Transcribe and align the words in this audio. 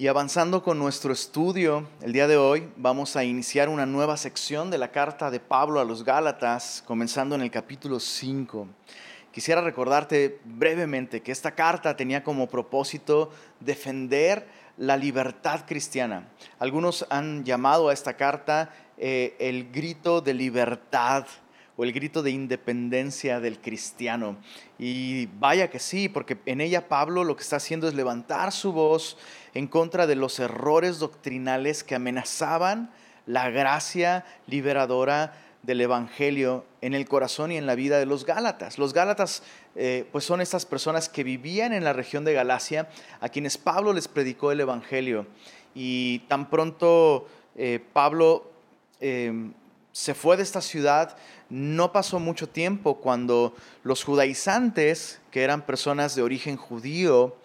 Y 0.00 0.08
avanzando 0.08 0.62
con 0.62 0.78
nuestro 0.78 1.12
estudio, 1.12 1.86
el 2.00 2.14
día 2.14 2.26
de 2.26 2.38
hoy 2.38 2.72
vamos 2.78 3.16
a 3.16 3.24
iniciar 3.24 3.68
una 3.68 3.84
nueva 3.84 4.16
sección 4.16 4.70
de 4.70 4.78
la 4.78 4.92
carta 4.92 5.30
de 5.30 5.40
Pablo 5.40 5.78
a 5.78 5.84
los 5.84 6.04
Gálatas, 6.04 6.82
comenzando 6.86 7.34
en 7.34 7.42
el 7.42 7.50
capítulo 7.50 8.00
5. 8.00 8.66
Quisiera 9.30 9.60
recordarte 9.60 10.40
brevemente 10.46 11.20
que 11.20 11.32
esta 11.32 11.54
carta 11.54 11.96
tenía 11.96 12.24
como 12.24 12.48
propósito 12.48 13.30
defender 13.60 14.48
la 14.78 14.96
libertad 14.96 15.66
cristiana. 15.66 16.30
Algunos 16.58 17.04
han 17.10 17.44
llamado 17.44 17.90
a 17.90 17.92
esta 17.92 18.16
carta 18.16 18.70
eh, 18.96 19.36
el 19.38 19.70
grito 19.70 20.22
de 20.22 20.32
libertad 20.32 21.26
o 21.80 21.84
el 21.84 21.94
grito 21.94 22.22
de 22.22 22.30
independencia 22.30 23.40
del 23.40 23.58
cristiano. 23.58 24.36
Y 24.78 25.30
vaya 25.38 25.70
que 25.70 25.78
sí, 25.78 26.10
porque 26.10 26.36
en 26.44 26.60
ella 26.60 26.88
Pablo 26.88 27.24
lo 27.24 27.36
que 27.36 27.42
está 27.42 27.56
haciendo 27.56 27.88
es 27.88 27.94
levantar 27.94 28.52
su 28.52 28.74
voz 28.74 29.16
en 29.54 29.66
contra 29.66 30.06
de 30.06 30.14
los 30.14 30.38
errores 30.40 30.98
doctrinales 30.98 31.82
que 31.82 31.94
amenazaban 31.94 32.90
la 33.24 33.48
gracia 33.48 34.26
liberadora 34.46 35.32
del 35.62 35.80
Evangelio 35.80 36.66
en 36.82 36.92
el 36.92 37.08
corazón 37.08 37.50
y 37.50 37.56
en 37.56 37.64
la 37.64 37.76
vida 37.76 37.98
de 37.98 38.04
los 38.04 38.26
Gálatas. 38.26 38.76
Los 38.76 38.92
Gálatas 38.92 39.42
eh, 39.74 40.06
pues 40.12 40.26
son 40.26 40.42
estas 40.42 40.66
personas 40.66 41.08
que 41.08 41.24
vivían 41.24 41.72
en 41.72 41.84
la 41.84 41.94
región 41.94 42.26
de 42.26 42.34
Galacia, 42.34 42.90
a 43.22 43.30
quienes 43.30 43.56
Pablo 43.56 43.94
les 43.94 44.06
predicó 44.06 44.52
el 44.52 44.60
Evangelio. 44.60 45.26
Y 45.74 46.18
tan 46.28 46.50
pronto 46.50 47.26
eh, 47.56 47.82
Pablo 47.94 48.50
eh, 49.00 49.32
se 49.92 50.14
fue 50.14 50.36
de 50.36 50.42
esta 50.42 50.60
ciudad, 50.60 51.16
no 51.48 51.92
pasó 51.92 52.20
mucho 52.20 52.48
tiempo 52.48 53.00
cuando 53.00 53.54
los 53.82 54.04
judaizantes, 54.04 55.20
que 55.30 55.42
eran 55.42 55.66
personas 55.66 56.14
de 56.14 56.22
origen 56.22 56.56
judío, 56.56 57.36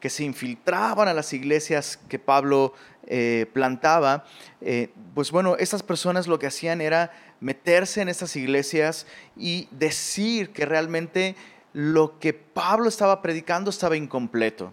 que 0.00 0.08
se 0.08 0.24
infiltraban 0.24 1.08
a 1.08 1.14
las 1.14 1.32
iglesias 1.32 1.98
que 2.08 2.18
Pablo 2.18 2.72
eh, 3.06 3.46
plantaba, 3.52 4.24
eh, 4.60 4.88
pues 5.14 5.30
bueno, 5.30 5.56
estas 5.56 5.82
personas 5.82 6.26
lo 6.26 6.38
que 6.38 6.46
hacían 6.46 6.80
era 6.80 7.12
meterse 7.40 8.00
en 8.00 8.08
estas 8.08 8.34
iglesias 8.36 9.06
y 9.36 9.68
decir 9.70 10.50
que 10.52 10.64
realmente 10.64 11.36
lo 11.72 12.18
que 12.18 12.32
Pablo 12.32 12.88
estaba 12.88 13.22
predicando 13.22 13.70
estaba 13.70 13.96
incompleto 13.96 14.72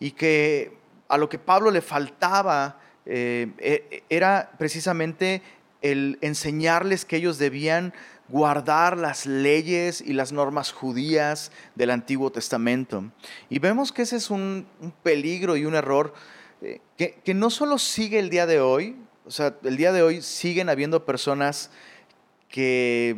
y 0.00 0.12
que 0.12 0.76
a 1.08 1.16
lo 1.16 1.28
que 1.28 1.38
Pablo 1.38 1.70
le 1.70 1.80
faltaba 1.80 2.80
eh, 3.06 3.48
e, 3.58 4.02
era 4.08 4.50
precisamente 4.58 5.42
el 5.82 6.18
enseñarles 6.20 7.04
que 7.04 7.16
ellos 7.16 7.38
debían 7.38 7.92
guardar 8.28 8.98
las 8.98 9.26
leyes 9.26 10.00
y 10.00 10.12
las 10.12 10.32
normas 10.32 10.72
judías 10.72 11.52
del 11.74 11.90
Antiguo 11.90 12.30
Testamento. 12.30 13.04
Y 13.48 13.58
vemos 13.58 13.92
que 13.92 14.02
ese 14.02 14.16
es 14.16 14.30
un, 14.30 14.66
peligro 15.02 15.56
y 15.56 15.64
un 15.64 15.74
error 15.74 16.12
eh, 16.62 16.80
que, 16.96 17.34
no 17.34 17.50
solo 17.50 17.78
sigue 17.78 18.18
el 18.18 18.30
día 18.30 18.46
de 18.46 18.60
hoy, 18.60 18.96
o 19.24 19.30
sea, 19.30 19.56
el 19.62 19.76
día 19.76 19.92
de 19.92 20.02
hoy 20.02 20.22
siguen 20.22 20.68
habiendo 20.68 21.04
personas 21.04 21.70
que 22.48 23.16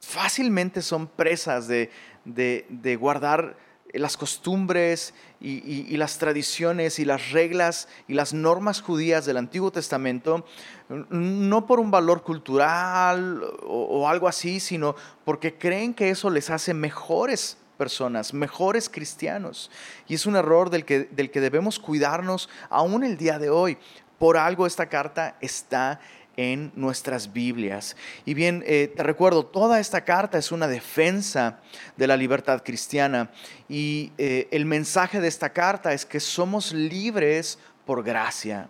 fácilmente 0.00 0.82
son 0.82 1.06
presas 1.06 1.68
de, 1.68 1.90
de 2.24 2.96
guardar 2.96 3.56
las 3.98 4.16
costumbres 4.16 5.14
y, 5.40 5.96
las 5.96 6.18
tradiciones 6.18 6.98
y 6.98 7.04
las 7.04 7.30
reglas 7.30 7.88
y 8.08 8.14
las 8.14 8.32
normas 8.32 8.80
judías 8.80 9.26
del 9.26 9.36
Antiguo 9.36 9.70
Testamento, 9.70 10.44
no 10.88 11.66
por 11.66 11.80
un 11.80 11.90
valor 11.90 12.22
cultural 12.22 13.42
o, 13.62 14.08
algo 14.08 14.26
así, 14.28 14.60
sino 14.60 14.96
porque 15.24 15.56
creen 15.56 15.94
que 15.94 16.10
eso 16.10 16.30
les 16.30 16.50
hace 16.50 16.74
mejores 16.74 17.56
personas, 17.76 18.32
mejores 18.32 18.88
cristianos. 18.88 19.70
Y 20.08 20.14
es 20.14 20.26
un 20.26 20.36
error 20.36 20.70
del 20.70 20.84
que, 20.84 21.00
del 21.00 21.30
que 21.30 21.40
debemos 21.40 21.78
cuidarnos 21.78 22.48
aún 22.70 23.04
el 23.04 23.16
día 23.16 23.38
de 23.38 23.50
hoy. 23.50 23.78
Por 24.18 24.36
algo 24.36 24.66
esta 24.66 24.86
carta 24.86 25.36
está 25.40 26.00
en 26.36 26.72
nuestras 26.74 27.32
Biblias. 27.32 27.96
Y 28.24 28.34
bien, 28.34 28.62
eh, 28.66 28.92
te 28.94 29.02
recuerdo, 29.02 29.46
toda 29.46 29.80
esta 29.80 30.04
carta 30.04 30.38
es 30.38 30.52
una 30.52 30.68
defensa 30.68 31.60
de 31.96 32.06
la 32.06 32.16
libertad 32.16 32.62
cristiana 32.64 33.30
y 33.68 34.12
eh, 34.18 34.48
el 34.50 34.66
mensaje 34.66 35.20
de 35.20 35.28
esta 35.28 35.52
carta 35.52 35.92
es 35.92 36.04
que 36.04 36.20
somos 36.20 36.72
libres 36.72 37.58
por 37.84 38.02
gracia. 38.02 38.68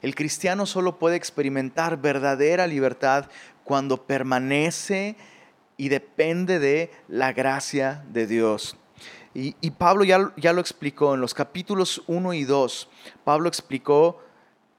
El 0.00 0.14
cristiano 0.14 0.66
solo 0.66 0.98
puede 0.98 1.16
experimentar 1.16 2.00
verdadera 2.00 2.66
libertad 2.66 3.28
cuando 3.64 4.06
permanece 4.06 5.16
y 5.76 5.88
depende 5.88 6.58
de 6.58 6.90
la 7.08 7.32
gracia 7.32 8.04
de 8.10 8.26
Dios. 8.26 8.76
Y, 9.34 9.70
Pablo 9.70 10.02
ya, 10.02 10.32
ya 10.36 10.52
lo 10.52 10.60
explicó 10.60 11.14
en 11.14 11.20
los 11.20 11.32
capítulos 11.32 12.02
1 12.08 12.34
y 12.34 12.44
2. 12.44 12.88
Pablo 13.22 13.48
explicó 13.48 14.20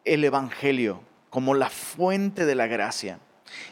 el 0.04 0.24
Evangelio, 0.26 1.02
como 1.30 1.54
la 1.54 1.70
fuente 1.70 2.46
de 2.46 2.56
la 2.56 2.68
gracia. 2.68 3.20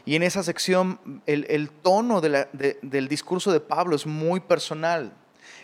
Y 0.06 0.16
en 0.16 0.24
esa 0.24 0.44
sección 0.44 1.22
el, 1.26 1.70
tono 1.70 2.22
del 2.22 3.08
discurso 3.08 3.52
de 3.52 3.60
Pablo 3.60 3.96
es 3.96 4.06
muy 4.06 4.40
personal. 4.40 5.14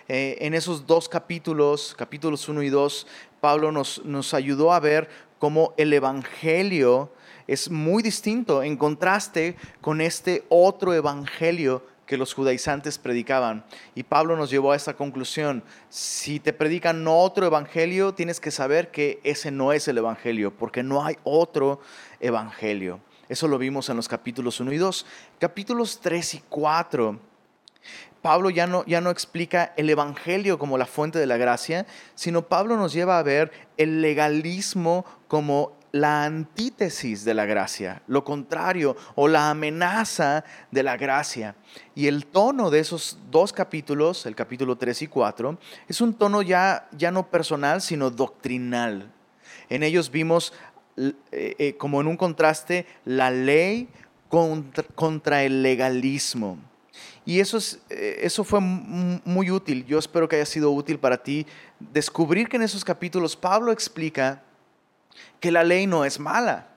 Eh, 0.08 0.38
en 0.42 0.54
esos 0.54 0.86
dos 0.86 1.08
capítulos, 1.08 1.96
capítulos 1.98 2.48
1 2.48 2.62
y 2.64 2.70
2, 2.70 3.08
Pablo 3.40 3.72
nos, 3.72 4.04
nos 4.06 4.34
ayudó 4.34 4.74
a 4.74 4.80
ver 4.80 5.10
cómo 5.40 5.74
el 5.78 5.94
Evangelio 5.94 7.12
es 7.48 7.70
muy 7.70 8.04
distinto 8.04 8.64
en 8.64 8.78
contraste 8.78 9.56
con 9.82 10.02
este 10.02 10.46
otro 10.50 10.94
Evangelio 10.94 11.86
que 12.14 12.18
los 12.20 12.36
judaizantes 12.36 13.00
predicaban. 13.00 13.66
Y 13.96 14.04
Pablo 14.04 14.38
nos 14.38 14.52
llevó 14.52 14.72
a 14.72 14.76
esta 14.76 14.94
conclusión. 14.94 15.64
Si 15.90 16.40
te 16.40 16.54
predican 16.54 17.08
otro 17.08 17.48
evangelio, 17.48 18.14
tienes 18.14 18.40
que 18.40 18.52
saber 18.52 18.92
que 18.92 19.20
ese 19.24 19.50
no 19.50 19.74
es 19.74 19.88
el 19.88 19.98
evangelio, 19.98 20.56
porque 20.56 20.84
no 20.84 21.04
hay 21.04 21.18
otro 21.24 21.82
evangelio. 22.20 23.00
Eso 23.30 23.48
lo 23.48 23.58
vimos 23.58 23.90
en 23.90 23.96
los 23.96 24.08
capítulos 24.08 24.60
1 24.60 24.74
y 24.74 24.78
2. 24.78 25.08
Capítulos 25.40 26.02
3 26.02 26.36
y 26.36 26.44
4. 26.50 27.20
Pablo 28.22 28.52
ya 28.52 28.68
no, 28.68 28.86
ya 28.86 29.02
no 29.02 29.10
explica 29.10 29.74
el 29.76 29.90
Evangelio 29.90 30.60
como 30.60 30.78
la 30.78 30.86
fuente 30.86 31.18
de 31.18 31.26
la 31.26 31.38
gracia, 31.38 31.88
sino 32.14 32.48
Pablo 32.48 32.78
nos 32.78 32.94
lleva 32.94 33.18
a 33.18 33.24
ver 33.24 33.52
el 33.78 34.04
legalismo 34.04 35.04
como 35.28 35.76
la 35.94 36.26
antítesis 36.26 37.24
de 37.24 37.36
la 37.36 37.46
gracia, 37.46 38.02
lo 38.08 38.24
contrario 38.24 38.98
o 39.14 39.28
la 39.28 39.52
amenaza 39.52 40.44
de 40.72 40.82
la 40.82 40.98
gracia. 40.98 41.56
Y 41.94 42.08
el 42.08 42.26
tono 42.26 42.72
de 42.72 42.80
esos 42.80 43.20
dos 43.30 43.54
capítulos, 43.54 44.26
el 44.26 44.36
capítulo 44.36 44.76
3 44.76 45.04
y 45.04 45.08
4, 45.08 45.60
es 45.88 46.02
un 46.02 46.16
tono 46.16 46.42
ya, 46.42 46.90
ya 46.98 47.12
no 47.12 47.30
personal, 47.30 47.80
sino 47.80 48.10
doctrinal. 48.10 49.12
En 49.70 49.84
ellos 49.84 50.10
vimos 50.10 50.52
eh, 50.98 51.14
eh, 51.32 51.78
como 51.78 52.02
en 52.02 52.08
un 52.08 52.18
contraste 52.18 52.88
la 53.06 53.30
ley 53.30 53.88
contra, 54.30 55.44
el 55.44 55.62
legalismo. 55.62 56.58
Y 57.24 57.40
eso, 57.40 57.58
es, 57.58 57.80
eh, 57.92 58.22
eso 58.24 58.44
fue 58.44 58.60
muy 58.60 59.52
útil. 59.52 59.86
Yo 59.86 60.00
espero 60.00 60.28
que 60.28 60.38
haya 60.38 60.46
sido 60.48 60.72
útil 60.72 60.98
para 60.98 61.22
ti 61.22 61.46
descubrir 61.80 62.50
que 62.50 62.56
en 62.56 62.64
esos 62.64 62.84
capítulos 62.84 63.36
Pablo 63.36 63.72
explica 63.72 64.42
que 65.40 65.52
la 65.52 65.64
ley 65.64 65.88
no 65.88 66.06
es 66.06 66.20
mala 66.20 66.68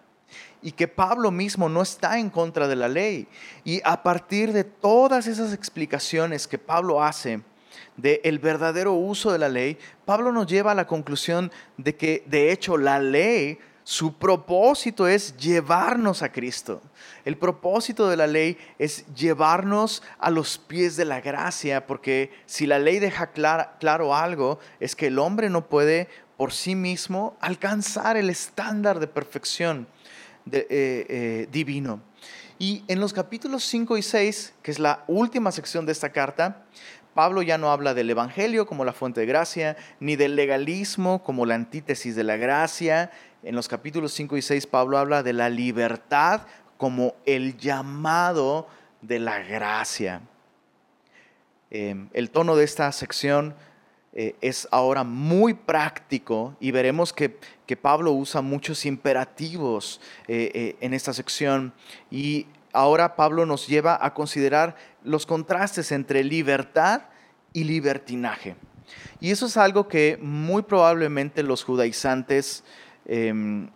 y 0.63 0.73
que 0.73 0.89
Pablo 0.89 1.31
mismo 1.31 1.69
no 1.69 1.83
está 1.83 2.19
en 2.19 2.31
contra 2.31 2.67
de 2.67 2.77
la 2.77 2.89
ley. 2.89 3.29
Y 3.65 3.81
a 3.85 4.03
partir 4.03 4.53
de 4.53 4.65
todas 4.65 5.27
esas 5.27 5.53
explicaciones 5.53 6.49
que 6.49 6.59
Pablo 6.59 7.03
hace 7.03 7.41
del 7.97 8.21
el 8.25 8.39
verdadero 8.39 8.95
uso 8.95 9.31
de 9.31 9.39
la 9.39 9.49
ley, 9.49 9.79
Pablo 10.05 10.33
nos 10.33 10.47
lleva 10.47 10.73
a 10.73 10.75
la 10.75 10.87
conclusión 10.87 11.53
de 11.77 11.95
que 11.95 12.25
de 12.27 12.51
hecho 12.51 12.77
la 12.77 12.99
ley, 12.99 13.59
su 13.85 14.15
propósito 14.15 15.07
es 15.07 15.37
llevarnos 15.37 16.23
a 16.23 16.33
Cristo. 16.33 16.83
El 17.25 17.37
propósito 17.37 18.09
de 18.09 18.17
la 18.17 18.27
ley 18.27 18.59
es 18.81 19.07
llevarnos 19.15 20.03
a 20.19 20.31
los 20.31 20.59
pies 20.59 20.97
de 20.97 21.05
la 21.05 21.21
gracia, 21.21 21.87
porque 21.87 22.33
si 22.47 22.67
la 22.67 22.81
ley 22.81 22.99
deja 22.99 23.31
claro 23.31 24.17
algo, 24.17 24.59
es 24.81 24.97
que 24.97 25.07
el 25.07 25.21
hombre 25.21 25.49
no 25.49 25.69
puede 25.69 26.09
por 26.37 26.53
sí 26.53 26.75
mismo 26.75 27.37
alcanzar 27.41 28.17
el 28.17 28.31
estándar 28.31 29.01
de 29.01 29.07
perfección 29.07 29.87
eh, 30.51 30.67
eh, 30.69 31.49
divino. 31.51 32.01
Y 32.59 32.85
en 32.89 33.01
los 33.01 33.13
capítulos 33.13 33.65
5 33.65 33.97
y 33.99 34.03
6, 34.03 34.55
que 34.63 34.71
es 34.71 34.79
la 34.79 35.05
última 35.07 35.53
sección 35.53 35.85
de 35.85 35.93
esta 35.93 36.11
carta, 36.11 36.65
Pablo 37.15 37.43
ya 37.43 37.59
no 37.59 37.71
habla 37.71 37.95
del 37.95 38.11
Evangelio 38.11 38.67
como 38.67 38.85
la 38.85 38.93
fuente 38.93 39.21
de 39.21 39.27
gracia, 39.27 39.77
ni 40.01 40.17
del 40.17 40.37
legalismo 40.37 41.23
como 41.23 41.47
la 41.47 41.55
antítesis 41.55 42.15
de 42.15 42.25
la 42.25 42.37
gracia. 42.37 43.11
En 43.43 43.55
los 43.55 43.69
capítulos 43.69 44.13
5 44.13 44.37
y 44.37 44.43
6 44.43 44.67
Pablo 44.67 44.99
habla 44.99 45.23
de 45.23 45.33
la 45.33 45.49
libertad 45.49 46.43
como 46.77 47.15
el 47.25 47.57
llamado 47.57 48.69
de 49.01 49.19
la 49.19 49.39
gracia. 49.41 50.21
Em, 51.71 52.09
el 52.13 52.31
tono 52.31 52.55
de 52.55 52.65
esta 52.65 52.93
sección 52.93 53.55
eh, 54.19 54.35
es 54.41 54.67
ahora 54.71 55.05
muy 55.05 55.53
práctico 55.53 56.57
y 56.59 56.71
veremos 56.71 57.13
que, 57.13 57.39
Pablo 57.83 58.13
usa 58.13 58.41
muchos 58.41 58.87
imperativos 58.87 60.01
eh, 60.27 60.51
eh, 60.55 60.77
en 60.81 60.95
esta 60.95 61.13
sección 61.13 61.75
y 62.11 62.47
ahora 62.73 63.15
Pablo 63.15 63.45
nos 63.45 63.67
lleva 63.67 63.99
a 64.01 64.15
considerar 64.15 64.75
los 65.05 65.27
contrastes 65.27 65.93
entre 65.93 66.25
libertad 66.25 67.03
y 67.53 67.65
libertinaje. 67.65 68.57
Y 69.21 69.33
eso 69.33 69.45
es 69.45 69.59
algo 69.59 69.87
que 69.87 70.19
muy 70.23 70.63
probablemente 70.63 71.43
los 71.43 71.63
judaizantes 71.63 72.65
em, 73.05 73.69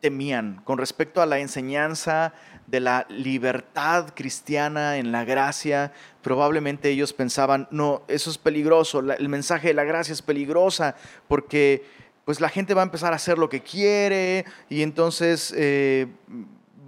temían 0.00 0.60
con 0.64 0.78
respecto 0.78 1.22
a 1.22 1.26
la 1.26 1.38
enseñanza 1.38 2.32
de 2.66 2.80
la 2.80 3.06
libertad 3.08 4.12
cristiana 4.14 4.96
en 4.96 5.12
la 5.12 5.24
gracia. 5.24 5.92
Probablemente 6.22 6.90
ellos 6.90 7.12
pensaban, 7.12 7.68
no, 7.70 8.02
eso 8.08 8.30
es 8.30 8.38
peligroso, 8.38 9.00
el 9.00 9.28
mensaje 9.28 9.68
de 9.68 9.74
la 9.74 9.84
gracia 9.84 10.12
es 10.12 10.22
peligrosa 10.22 10.96
porque 11.28 11.84
pues 12.24 12.40
la 12.40 12.48
gente 12.48 12.74
va 12.74 12.82
a 12.82 12.84
empezar 12.84 13.12
a 13.12 13.16
hacer 13.16 13.38
lo 13.38 13.48
que 13.48 13.60
quiere 13.60 14.44
y 14.68 14.82
entonces 14.82 15.52
eh, 15.56 16.06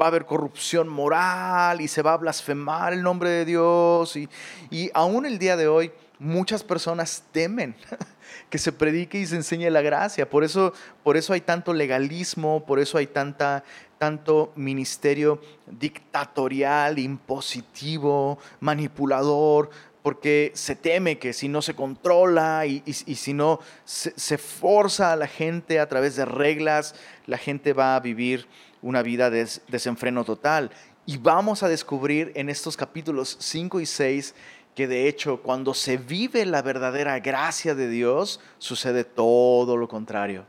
va 0.01 0.07
a 0.07 0.09
haber 0.09 0.25
corrupción 0.25 0.89
moral 0.89 1.81
y 1.81 1.89
se 1.89 2.03
va 2.03 2.13
a 2.13 2.17
blasfemar 2.17 2.93
el 2.93 3.03
nombre 3.03 3.31
de 3.31 3.45
Dios. 3.45 4.17
Y, 4.17 4.29
y 4.71 4.91
aún 4.95 5.27
el 5.27 5.39
día 5.39 5.57
de 5.57 5.67
hoy 5.67 5.91
muchas 6.23 6.63
personas 6.63 7.25
temen 7.33 7.75
que 8.51 8.59
se 8.59 8.73
predique 8.73 9.19
y 9.19 9.27
se 9.27 9.37
enseñe 9.37 9.69
la 9.71 9.83
gracia. 9.83 10.31
Por 10.31 10.45
eso, 10.45 10.73
por 11.03 11.17
eso 11.17 11.33
hay 11.33 11.41
tanto 11.41 11.75
legalismo, 11.75 12.65
por 12.65 12.79
eso 12.79 12.97
hay 12.97 13.09
tanta, 13.09 13.65
tanto 13.99 14.53
ministerio 14.55 15.41
dictatorial, 15.67 16.99
impositivo, 16.99 18.39
manipulador, 18.61 19.71
porque 20.03 20.53
se 20.55 20.77
teme 20.77 21.19
que 21.19 21.33
si 21.33 21.49
no 21.49 21.61
se 21.61 21.75
controla 21.75 22.67
y, 22.67 22.81
si 22.93 23.35
no 23.35 23.61
se, 23.85 24.13
se, 24.17 24.39
forza 24.39 25.13
a 25.13 25.17
la 25.17 25.29
gente 25.29 25.79
a 25.79 25.89
través 25.89 26.17
de 26.17 26.25
reglas, 26.25 26.95
la 27.27 27.39
gente 27.39 27.73
va 27.73 27.97
a 27.97 28.01
vivir 28.01 28.47
una 28.81 29.03
vida 29.03 29.31
de 29.31 29.49
desenfreno 29.69 30.25
total. 30.25 30.71
Y 31.05 31.17
vamos 31.19 31.65
a 31.65 31.69
descubrir 31.69 32.31
en 32.37 32.49
estos 32.49 32.77
capítulos 32.77 33.37
5 33.41 33.81
y 33.81 33.87
6 33.87 34.35
que 34.75 34.87
de 34.87 35.09
hecho 35.09 35.43
cuando 35.43 35.75
se 35.75 35.97
vive 35.97 36.47
la 36.47 36.63
verdadera 36.63 37.19
gracia 37.21 37.75
de 37.75 37.89
Dios, 37.89 38.41
sucede 38.59 39.05
todo 39.05 39.77
lo 39.77 39.89
contrario. 39.89 40.47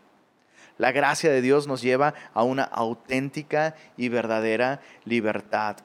La 0.77 0.91
gracia 0.91 1.31
de 1.31 1.41
Dios 1.41 1.67
nos 1.67 1.81
lleva 1.81 2.13
a 2.33 2.43
una 2.43 2.63
auténtica 2.63 3.75
y 3.95 4.09
verdadera 4.09 4.81
libertad. 5.05 5.77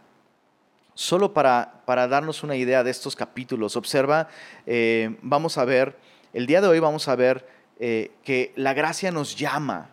Solo 0.94 1.32
para, 1.32 1.82
para 1.84 2.08
darnos 2.08 2.42
una 2.42 2.56
idea 2.56 2.82
de 2.82 2.90
estos 2.90 3.14
capítulos, 3.14 3.76
observa, 3.76 4.28
eh, 4.66 5.16
vamos 5.22 5.58
a 5.58 5.64
ver, 5.64 5.96
el 6.32 6.46
día 6.46 6.60
de 6.60 6.68
hoy 6.68 6.80
vamos 6.80 7.06
a 7.06 7.16
ver 7.16 7.46
eh, 7.78 8.10
que 8.24 8.52
la 8.56 8.74
gracia 8.74 9.12
nos 9.12 9.36
llama, 9.36 9.90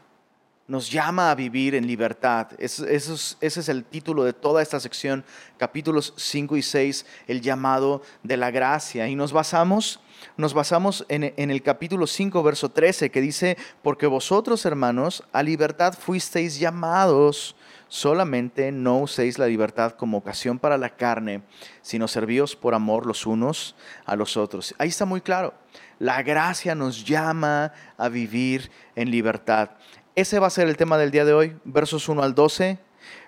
nos 0.68 0.90
llama 0.90 1.30
a 1.30 1.36
vivir 1.36 1.76
en 1.76 1.86
libertad. 1.86 2.48
ese 2.58 3.14
es 3.40 3.70
el 3.70 3.84
título 3.84 4.24
de 4.24 4.34
toda 4.34 4.62
esta 4.62 4.80
sección, 4.80 5.24
capítulos 5.58 6.14
5 6.18 6.58
y 6.58 6.64
6, 6.64 7.06
el 7.28 7.42
llamado 7.42 8.02
de 8.24 8.38
la 8.38 8.50
gracia. 8.50 9.08
Y 9.08 9.16
nos 9.16 9.32
basamos, 9.32 10.00
nos 10.38 10.54
basamos 10.54 11.06
en, 11.08 11.34
en 11.38 11.52
el 11.52 11.62
capítulo 11.62 12.08
5, 12.08 12.42
verso 12.42 12.70
13, 12.70 13.12
que 13.12 13.22
dice, 13.22 13.58
porque 13.84 14.08
vosotros, 14.08 14.66
hermanos, 14.66 15.24
a 15.32 15.44
libertad 15.44 15.94
fuisteis 15.94 16.60
llamados. 16.60 17.56
Solamente 17.88 18.72
no 18.72 19.02
uséis 19.02 19.38
la 19.38 19.46
libertad 19.46 19.92
como 19.92 20.18
ocasión 20.18 20.58
para 20.58 20.80
la 20.80 20.96
carne, 20.96 21.44
sino 21.84 22.08
servíos 22.08 22.56
por 22.56 22.74
amor 22.74 23.06
los 23.06 23.28
unos 23.28 23.76
a 24.06 24.16
los 24.16 24.36
otros. 24.36 24.74
Ahí 24.80 24.90
está 24.90 25.06
muy 25.06 25.22
claro. 25.22 25.54
La 26.00 26.24
gracia 26.24 26.74
nos 26.74 27.06
llama 27.06 27.72
a 27.98 28.10
vivir 28.10 28.72
en 28.96 29.12
libertad. 29.12 29.70
Ese 30.16 30.40
va 30.40 30.48
a 30.48 30.50
ser 30.50 30.70
el 30.70 30.78
tema 30.78 30.98
del 30.98 31.12
día 31.12 31.26
de 31.26 31.34
hoy, 31.34 31.58
versos 31.66 32.08
1 32.08 32.24
al 32.24 32.36
12. 32.36 32.80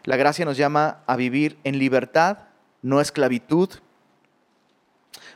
La 0.06 0.16
gracia 0.16 0.46
nos 0.46 0.56
llama 0.56 1.04
a 1.06 1.18
vivir 1.18 1.58
en 1.66 1.80
libertad, 1.80 2.38
no 2.82 3.02
esclavitud. 3.02 3.70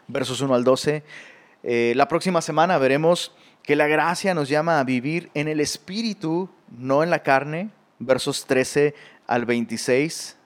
Versos 0.08 0.40
1 0.40 0.56
al 0.56 0.64
12. 0.64 1.04
Eh, 1.64 1.92
la 1.98 2.08
próxima 2.08 2.42
semana 2.42 2.78
veremos 2.78 3.34
que 3.64 3.76
la 3.76 3.88
gracia 3.88 4.34
nos 4.34 4.48
llama 4.48 4.80
a 4.80 4.86
vivir 4.86 5.30
en 5.34 5.50
el 5.50 5.60
espíritu, 5.60 6.50
no 6.70 7.04
en 7.04 7.10
la 7.10 7.22
carne. 7.22 7.70
Versos 8.00 8.46
13 8.46 8.96
al 9.28 9.46
26. 9.46 10.38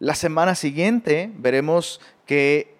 La 0.00 0.14
semana 0.16 0.54
siguiente 0.54 1.32
veremos 1.38 1.98
que 2.26 2.76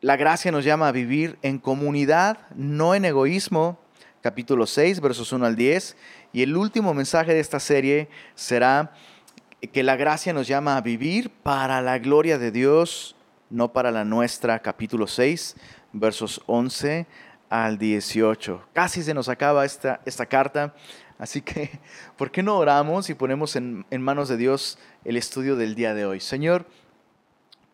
la 0.00 0.16
gracia 0.16 0.52
nos 0.52 0.64
llama 0.64 0.86
a 0.86 0.92
vivir 0.92 1.40
en 1.42 1.58
comunidad, 1.58 2.46
no 2.54 2.94
en 2.94 3.04
egoísmo 3.04 3.80
capítulo 4.20 4.66
6, 4.66 5.00
versos 5.00 5.32
1 5.32 5.46
al 5.46 5.56
10. 5.56 5.96
Y 6.32 6.42
el 6.42 6.56
último 6.56 6.94
mensaje 6.94 7.34
de 7.34 7.40
esta 7.40 7.60
serie 7.60 8.08
será 8.34 8.92
que 9.72 9.82
la 9.82 9.96
gracia 9.96 10.32
nos 10.32 10.46
llama 10.46 10.76
a 10.76 10.80
vivir 10.80 11.30
para 11.30 11.80
la 11.82 11.98
gloria 11.98 12.38
de 12.38 12.50
Dios, 12.50 13.16
no 13.50 13.72
para 13.72 13.90
la 13.90 14.04
nuestra, 14.04 14.60
capítulo 14.60 15.06
6, 15.06 15.56
versos 15.92 16.42
11 16.46 17.06
al 17.48 17.78
18. 17.78 18.68
Casi 18.72 19.02
se 19.02 19.14
nos 19.14 19.28
acaba 19.28 19.64
esta, 19.64 20.00
esta 20.04 20.26
carta, 20.26 20.74
así 21.18 21.40
que, 21.40 21.80
¿por 22.16 22.30
qué 22.30 22.42
no 22.42 22.56
oramos 22.56 23.10
y 23.10 23.14
ponemos 23.14 23.56
en, 23.56 23.86
en 23.90 24.02
manos 24.02 24.28
de 24.28 24.36
Dios 24.36 24.78
el 25.04 25.16
estudio 25.16 25.56
del 25.56 25.74
día 25.74 25.94
de 25.94 26.06
hoy? 26.06 26.20
Señor, 26.20 26.66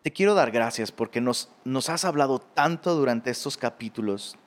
te 0.01 0.11
quiero 0.11 0.33
dar 0.35 0.51
gracias 0.51 0.91
porque 0.91 1.21
nos, 1.21 1.49
nos 1.63 1.89
has 1.89 2.05
hablado 2.05 2.39
tanto 2.39 2.95
durante 2.95 3.31
estos 3.31 3.57
capítulos 3.57 4.37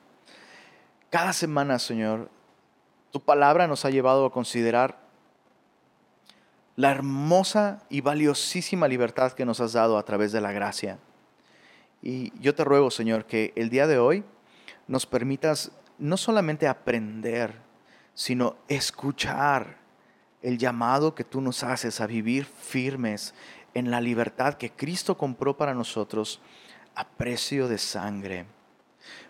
cada 1.09 1.33
semana, 1.33 1.79
Señor, 1.79 2.29
tu 3.11 3.19
palabra 3.21 3.67
nos 3.67 3.85
ha 3.85 3.89
llevado 3.89 4.25
a 4.25 4.31
considerar 4.31 4.99
la 6.75 6.91
hermosa 6.91 7.83
y 7.89 8.01
valiosísima 8.01 8.87
libertad 8.87 9.33
que 9.33 9.45
nos 9.45 9.59
has 9.59 9.73
dado 9.73 9.97
a 9.97 10.03
través 10.03 10.31
de 10.31 10.41
la 10.41 10.51
gracia. 10.51 10.99
Y 12.01 12.31
yo 12.39 12.55
te 12.55 12.63
ruego, 12.63 12.91
Señor, 12.91 13.25
que 13.25 13.51
el 13.55 13.69
día 13.69 13.87
de 13.87 13.97
hoy 13.97 14.23
nos 14.87 15.05
permitas 15.05 15.71
no 15.97 16.15
solamente 16.15 16.67
aprender, 16.67 17.55
sino 18.13 18.55
escuchar 18.67 19.77
el 20.41 20.57
llamado 20.57 21.15
que 21.15 21.25
tú 21.25 21.41
nos 21.41 21.63
haces 21.63 21.99
a 21.99 22.07
vivir 22.07 22.45
firmes 22.45 23.33
en 23.73 23.91
la 23.91 23.99
libertad 23.99 24.53
que 24.53 24.71
Cristo 24.71 25.17
compró 25.17 25.57
para 25.57 25.73
nosotros 25.73 26.41
a 26.95 27.05
precio 27.05 27.67
de 27.67 27.77
sangre. 27.77 28.45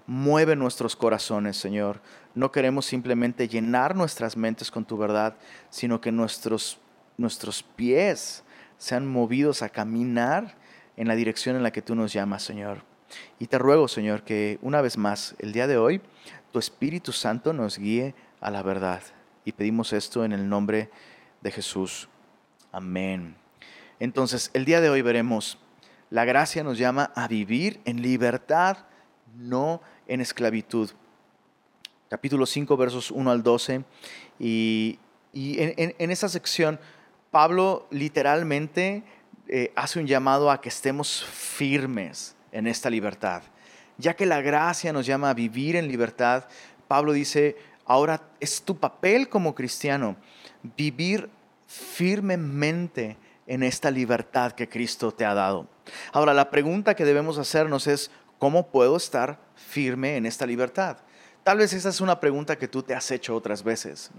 Mueve 0.10 0.56
nuestros 0.56 0.96
corazones, 0.96 1.56
Señor. 1.56 2.02
No 2.34 2.52
queremos 2.52 2.88
simplemente 2.88 3.48
llenar 3.48 3.96
nuestras 3.96 4.36
mentes 4.36 4.72
con 4.72 4.84
tu 4.84 4.98
verdad, 4.98 5.36
sino 5.70 6.02
que 6.02 6.12
nuestros, 6.12 6.80
nuestros 7.16 7.62
pies 7.62 8.44
sean 8.80 9.06
movidos 9.06 9.62
a 9.62 9.70
caminar 9.70 10.56
en 10.98 11.08
la 11.08 11.16
dirección 11.16 11.56
en 11.56 11.62
la 11.62 11.70
que 11.70 11.84
tú 11.84 11.94
nos 11.94 12.12
llamas, 12.12 12.42
Señor. 12.42 12.82
Y 13.38 13.46
te 13.46 13.60
ruego, 13.60 13.88
Señor, 13.88 14.24
que 14.24 14.58
una 14.64 14.82
vez 14.82 14.98
más, 14.98 15.36
el 15.38 15.54
día 15.54 15.68
de 15.68 15.78
hoy, 15.78 16.02
tu 16.52 16.58
Espíritu 16.58 17.12
Santo 17.12 17.54
nos 17.54 17.78
guíe 17.78 18.16
a 18.42 18.50
la 18.50 18.64
verdad. 18.64 19.04
Y 19.46 19.52
pedimos 19.52 19.94
esto 19.94 20.26
en 20.26 20.32
el 20.32 20.50
nombre 20.50 20.90
de 21.42 21.52
Jesús. 21.52 22.10
Amén. 22.72 23.36
Entonces, 24.00 24.50
el 24.56 24.66
día 24.66 24.82
de 24.82 24.90
hoy 24.90 25.04
veremos, 25.04 25.60
la 26.10 26.26
gracia 26.26 26.64
nos 26.64 26.80
llama 26.80 27.12
a 27.14 27.28
vivir 27.28 27.80
en 27.86 28.02
libertad, 28.02 28.89
no 29.38 29.82
en 30.08 30.22
esclavitud. 30.22 30.90
Capítulo 32.10 32.46
5, 32.46 32.76
versos 32.78 33.12
1 33.12 33.32
al 33.32 33.44
12. 33.44 33.84
Y, 34.40 35.00
en, 35.34 36.12
esa 36.12 36.28
sección, 36.28 36.80
Pablo 37.32 37.88
literalmente 37.92 39.04
eh, 39.48 39.72
hace 39.76 40.00
un 40.00 40.08
llamado 40.08 40.50
a 40.50 40.60
que 40.60 40.70
estemos 40.70 41.24
firmes 41.24 42.36
en 42.52 42.68
esta 42.68 42.90
libertad. 42.90 43.44
Ya 43.98 44.16
que 44.16 44.26
la 44.26 44.42
gracia 44.42 44.94
nos 44.94 45.06
llama 45.06 45.30
a 45.30 45.34
vivir 45.34 45.76
en 45.76 45.88
libertad, 45.88 46.46
Pablo 46.88 47.14
dice, 47.14 47.58
ahora 47.86 48.22
es 48.40 48.64
tu 48.64 48.78
papel 48.78 49.30
como 49.30 49.54
cristiano 49.54 50.16
vivir 50.78 51.30
firmemente 51.68 53.18
en 53.46 53.64
esta 53.64 53.92
libertad 53.92 54.54
que 54.54 54.70
Cristo 54.70 55.12
te 55.12 55.26
ha 55.26 55.34
dado. 55.34 55.68
Ahora, 56.12 56.34
la 56.34 56.50
pregunta 56.50 56.96
que 56.96 57.06
debemos 57.06 57.38
hacernos 57.38 57.88
es, 57.88 58.12
¿cómo 58.40 58.68
puedo 58.68 58.98
estar 58.98 59.40
firme 59.56 60.18
en 60.18 60.26
esta 60.26 60.46
libertad? 60.48 60.98
Tal 61.44 61.58
vez 61.58 61.74
esa 61.74 61.90
es 61.90 62.02
una 62.02 62.20
pregunta 62.20 62.58
que 62.58 62.68
tú 62.68 62.84
te 62.84 62.94
has 62.94 63.12
hecho 63.12 63.36
otras 63.36 63.64
veces. 63.64 64.12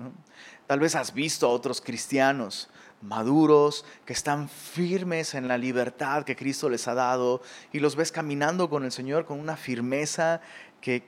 Tal 0.67 0.81
vez 0.81 0.95
has 0.95 1.13
visto 1.13 1.47
a 1.47 1.51
otros 1.51 1.81
cristianos 1.81 2.69
maduros 3.03 3.85
que 4.05 4.13
están 4.13 4.49
firmes 4.49 5.35
en 5.35 5.49
la 5.49 5.57
libertad 5.57 6.25
que 6.25 6.37
Cristo 6.37 6.69
les 6.69 6.87
ha 6.87 6.95
dado 6.95 7.41
y 7.73 7.81
los 7.81 7.97
ves 7.97 8.13
caminando 8.13 8.69
con 8.69 8.85
el 8.85 8.93
Señor 8.93 9.25
con 9.25 9.41
una 9.41 9.57
firmeza 9.57 10.41
que, 10.81 11.03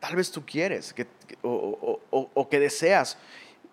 tal 0.00 0.16
vez 0.16 0.30
tú 0.30 0.44
quieres 0.44 0.94
o, 1.42 2.48
que 2.50 2.60
deseas. 2.60 3.18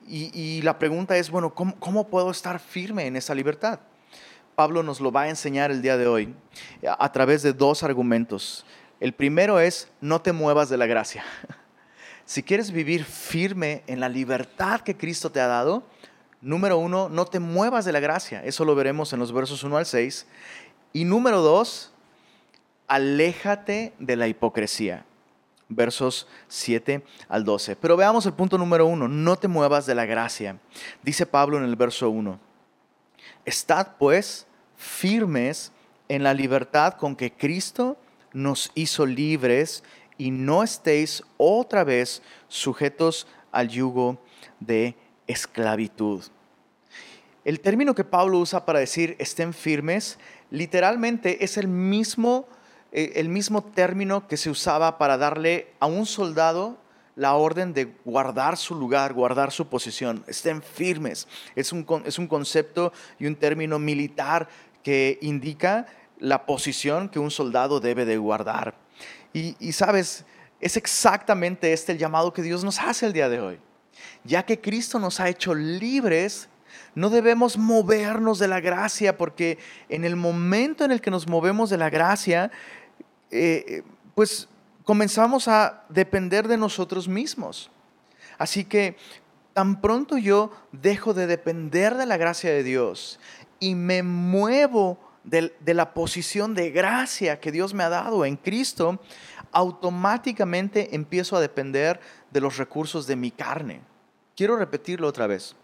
Y, 0.08 0.62
la 0.64 0.78
pregunta 0.78 1.16
es, 1.18 1.30
bueno, 1.30 1.54
¿cómo, 1.54 1.80
¿cómo 1.80 2.08
puedo 2.08 2.32
estar 2.32 2.60
firme 2.60 3.08
en 3.08 3.16
esa 3.16 3.34
libertad? 3.34 3.80
Pablo 4.56 4.84
nos 4.84 5.00
lo 5.00 5.12
va 5.12 5.24
a 5.24 5.30
enseñar 5.30 5.72
el 5.72 5.82
día 5.82 5.98
de 5.98 6.08
hoy 6.08 6.36
a 6.86 7.12
través 7.12 7.42
de 7.42 7.54
dos 7.54 7.84
argumentos. 7.84 8.66
El 9.04 9.12
primero 9.12 9.60
es, 9.60 9.90
no 10.00 10.22
te 10.22 10.32
muevas 10.32 10.70
de 10.70 10.78
la 10.78 10.86
gracia. 10.86 11.26
Si 12.26 12.42
quieres 12.42 12.72
vivir 12.72 13.04
firme 13.04 13.84
en 13.86 14.00
la 14.00 14.08
libertad 14.08 14.80
que 14.80 14.96
Cristo 14.96 15.30
te 15.30 15.42
ha 15.42 15.48
dado, 15.48 15.84
número 16.40 16.78
uno, 16.78 17.10
no 17.10 17.26
te 17.26 17.40
muevas 17.40 17.84
de 17.84 17.92
la 17.92 18.00
gracia. 18.00 18.42
Eso 18.46 18.64
lo 18.64 18.76
veremos 18.76 19.12
en 19.12 19.20
los 19.20 19.34
versos 19.34 19.62
1 19.62 19.76
al 19.76 19.86
6. 19.86 20.26
Y 20.94 21.04
número 21.04 21.42
dos, 21.42 21.92
aléjate 22.88 23.92
de 24.00 24.16
la 24.16 24.30
hipocresía. 24.30 25.04
versos 25.68 26.30
7 26.48 27.04
al 27.28 27.44
12. 27.44 27.76
Pero 27.76 27.98
veamos 27.98 28.26
el 28.26 28.32
punto 28.32 28.58
número 28.58 28.86
uno, 28.86 29.10
no 29.10 29.36
te 29.36 29.50
muevas 29.50 29.86
de 29.86 29.96
la 29.96 30.06
gracia. 30.06 30.60
Dice 31.02 31.26
Pablo 31.26 31.58
en 31.58 31.66
el 31.66 31.76
verso 31.76 32.10
1, 32.10 32.40
estad 33.44 33.98
pues 34.00 34.48
firmes 34.78 35.74
en 36.08 36.24
la 36.24 36.34
libertad 36.34 36.94
con 36.94 37.18
que 37.18 37.34
Cristo 37.34 37.98
nos 38.34 38.72
hizo 38.76 39.06
libres 39.06 39.84
y 40.18 40.32
no 40.32 40.64
estéis 40.64 41.24
otra 41.38 41.84
vez 41.84 42.22
sujetos 42.48 43.28
al 43.52 43.70
yugo 43.70 44.20
de 44.60 44.96
esclavitud. 45.28 46.24
El 47.46 47.60
término 47.60 47.94
que 47.94 48.04
Pablo 48.04 48.40
usa 48.40 48.66
para 48.66 48.80
decir 48.80 49.16
estén 49.20 49.54
firmes, 49.54 50.18
literalmente 50.50 51.44
es 51.44 51.58
el 51.58 51.68
mismo, 51.68 52.48
eh, 52.92 53.14
el 53.16 53.30
mismo 53.30 53.64
término 53.64 54.28
que 54.28 54.38
se 54.38 54.50
usaba 54.50 54.98
para 54.98 55.18
darle 55.18 55.68
a 55.80 55.88
un 55.88 56.06
soldado 56.06 56.78
la 57.16 57.36
orden 57.36 57.74
de 57.74 57.94
guardar 58.06 58.58
su 58.58 58.76
lugar, 58.76 59.14
guardar 59.14 59.52
su 59.52 59.68
posición. 59.68 60.24
Estén 60.28 60.62
firmes. 60.62 61.28
Es 61.56 61.72
un, 61.72 61.86
es 62.06 62.18
un 62.18 62.28
concepto 62.28 62.92
y 63.20 63.28
un 63.28 63.36
término 63.36 63.78
militar 63.78 64.48
que 64.82 65.20
indica 65.22 65.86
la 66.20 66.46
posición 66.46 67.10
que 67.10 67.20
un 67.20 67.32
soldado 67.32 67.80
debe 67.80 68.06
de 68.06 68.18
guardar. 68.18 68.76
Y, 69.34 69.72
sabes, 69.72 70.26
es 70.62 70.78
exactamente 70.78 71.74
este 71.74 71.92
el 71.92 71.98
llamado 71.98 72.34
que 72.34 72.44
Dios 72.44 72.64
nos 72.64 72.80
hace 72.80 73.08
el 73.08 73.14
día 73.14 73.30
de 73.30 73.40
hoy. 73.40 73.60
Ya 74.24 74.44
que 74.44 74.62
Cristo 74.62 75.00
nos 75.00 75.20
ha 75.20 75.30
hecho 75.30 75.56
libres, 75.56 76.50
no 76.94 77.10
debemos 77.10 77.58
movernos 77.58 78.38
de 78.38 78.48
la 78.48 78.60
gracia, 78.60 79.18
porque 79.18 79.58
en 79.90 80.06
el 80.06 80.16
momento 80.16 80.86
en 80.86 80.92
el 80.92 81.02
que 81.02 81.12
nos 81.12 81.28
movemos 81.28 81.70
de 81.72 81.78
la 81.78 81.90
gracia, 81.90 82.52
eh, 83.32 83.82
pues 84.14 84.48
comenzamos 84.84 85.48
a 85.48 85.84
depender 85.90 86.48
de 86.48 86.58
nosotros 86.58 87.08
mismos. 87.08 87.72
Así 88.38 88.66
que 88.66 88.96
tan 89.54 89.82
pronto 89.82 90.18
yo 90.18 90.52
dejo 90.72 91.14
de 91.14 91.28
depender 91.28 91.96
de 91.96 92.06
la 92.06 92.18
gracia 92.18 92.52
de 92.52 92.64
Dios 92.64 93.20
y 93.60 93.76
me 93.76 94.04
muevo 94.04 95.00
de, 95.24 95.54
la 95.74 95.94
posición 95.94 96.54
de 96.54 96.72
gracia 96.72 97.40
que 97.40 97.52
Dios 97.52 97.74
me 97.74 97.84
ha 97.84 97.90
dado 97.90 98.26
en 98.26 98.36
Cristo, 98.36 99.00
automáticamente 99.52 100.96
empiezo 100.96 101.38
a 101.38 101.42
depender 101.42 102.00
de 102.32 102.42
los 102.42 102.58
recursos 102.58 103.08
de 103.08 103.16
mi 103.16 103.32
carne. 103.32 103.82
Quiero 104.36 104.58
repetirlo 104.58 105.08
otra 105.08 105.28
vez 105.28 105.56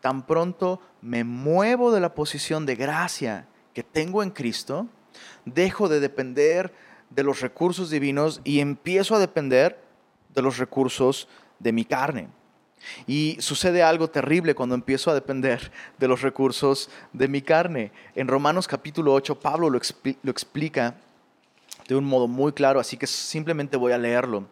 tan 0.00 0.26
pronto 0.26 0.80
me 1.02 1.24
muevo 1.24 1.92
de 1.92 2.00
la 2.00 2.14
posición 2.14 2.66
de 2.66 2.76
gracia 2.76 3.46
que 3.74 3.82
tengo 3.82 4.22
en 4.22 4.30
Cristo, 4.30 4.86
dejo 5.44 5.88
de 5.88 6.00
depender 6.00 6.72
de 7.10 7.22
los 7.22 7.40
recursos 7.40 7.90
divinos 7.90 8.40
y 8.44 8.60
empiezo 8.60 9.14
a 9.14 9.18
depender 9.18 9.82
de 10.34 10.42
los 10.42 10.58
recursos 10.58 11.28
de 11.58 11.72
mi 11.72 11.84
carne. 11.84 12.28
Y 13.06 13.36
sucede 13.40 13.82
algo 13.82 14.08
terrible 14.08 14.54
cuando 14.54 14.74
empiezo 14.74 15.10
a 15.10 15.14
depender 15.14 15.72
de 15.98 16.08
los 16.08 16.22
recursos 16.22 16.90
de 17.12 17.28
mi 17.28 17.42
carne. 17.42 17.92
En 18.14 18.28
Romanos 18.28 18.68
capítulo 18.68 19.12
8, 19.14 19.40
Pablo 19.40 19.70
lo, 19.70 19.78
explica 19.78 20.94
de 21.86 21.96
un 21.96 22.04
modo 22.04 22.28
muy 22.28 22.52
claro, 22.52 22.80
así 22.80 22.96
que 22.96 23.06
simplemente 23.06 23.76
voy 23.76 23.92
a 23.92 23.98
leerlo. 23.98 24.46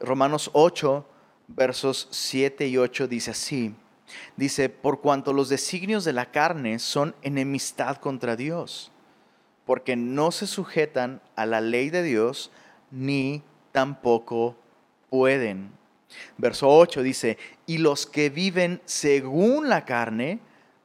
Romanos 0.00 0.50
8, 0.52 1.06
versos 1.48 2.08
7 2.10 2.68
y 2.68 2.76
8 2.78 3.08
dice 3.08 3.32
así. 3.32 3.74
Dice, 4.36 4.68
por 4.68 5.00
cuanto 5.00 5.32
los 5.32 5.48
designios 5.48 6.04
de 6.04 6.12
la 6.12 6.30
carne 6.30 6.78
son 6.78 7.14
enemistad 7.22 7.96
contra 7.98 8.36
Dios, 8.36 8.90
porque 9.66 9.96
no 9.96 10.32
se 10.32 10.46
sujetan 10.46 11.20
a 11.36 11.46
la 11.46 11.60
ley 11.60 11.90
de 11.90 12.02
Dios, 12.02 12.50
ni 12.90 13.42
tampoco 13.72 14.56
pueden. 15.10 15.79
Verso 16.38 16.68
8 16.68 17.02
dice, 17.02 17.38
y 17.66 17.78
los 17.78 18.06
que 18.06 18.30
viven 18.30 18.80
según 18.84 19.68
la 19.68 19.84
carne, 19.84 20.40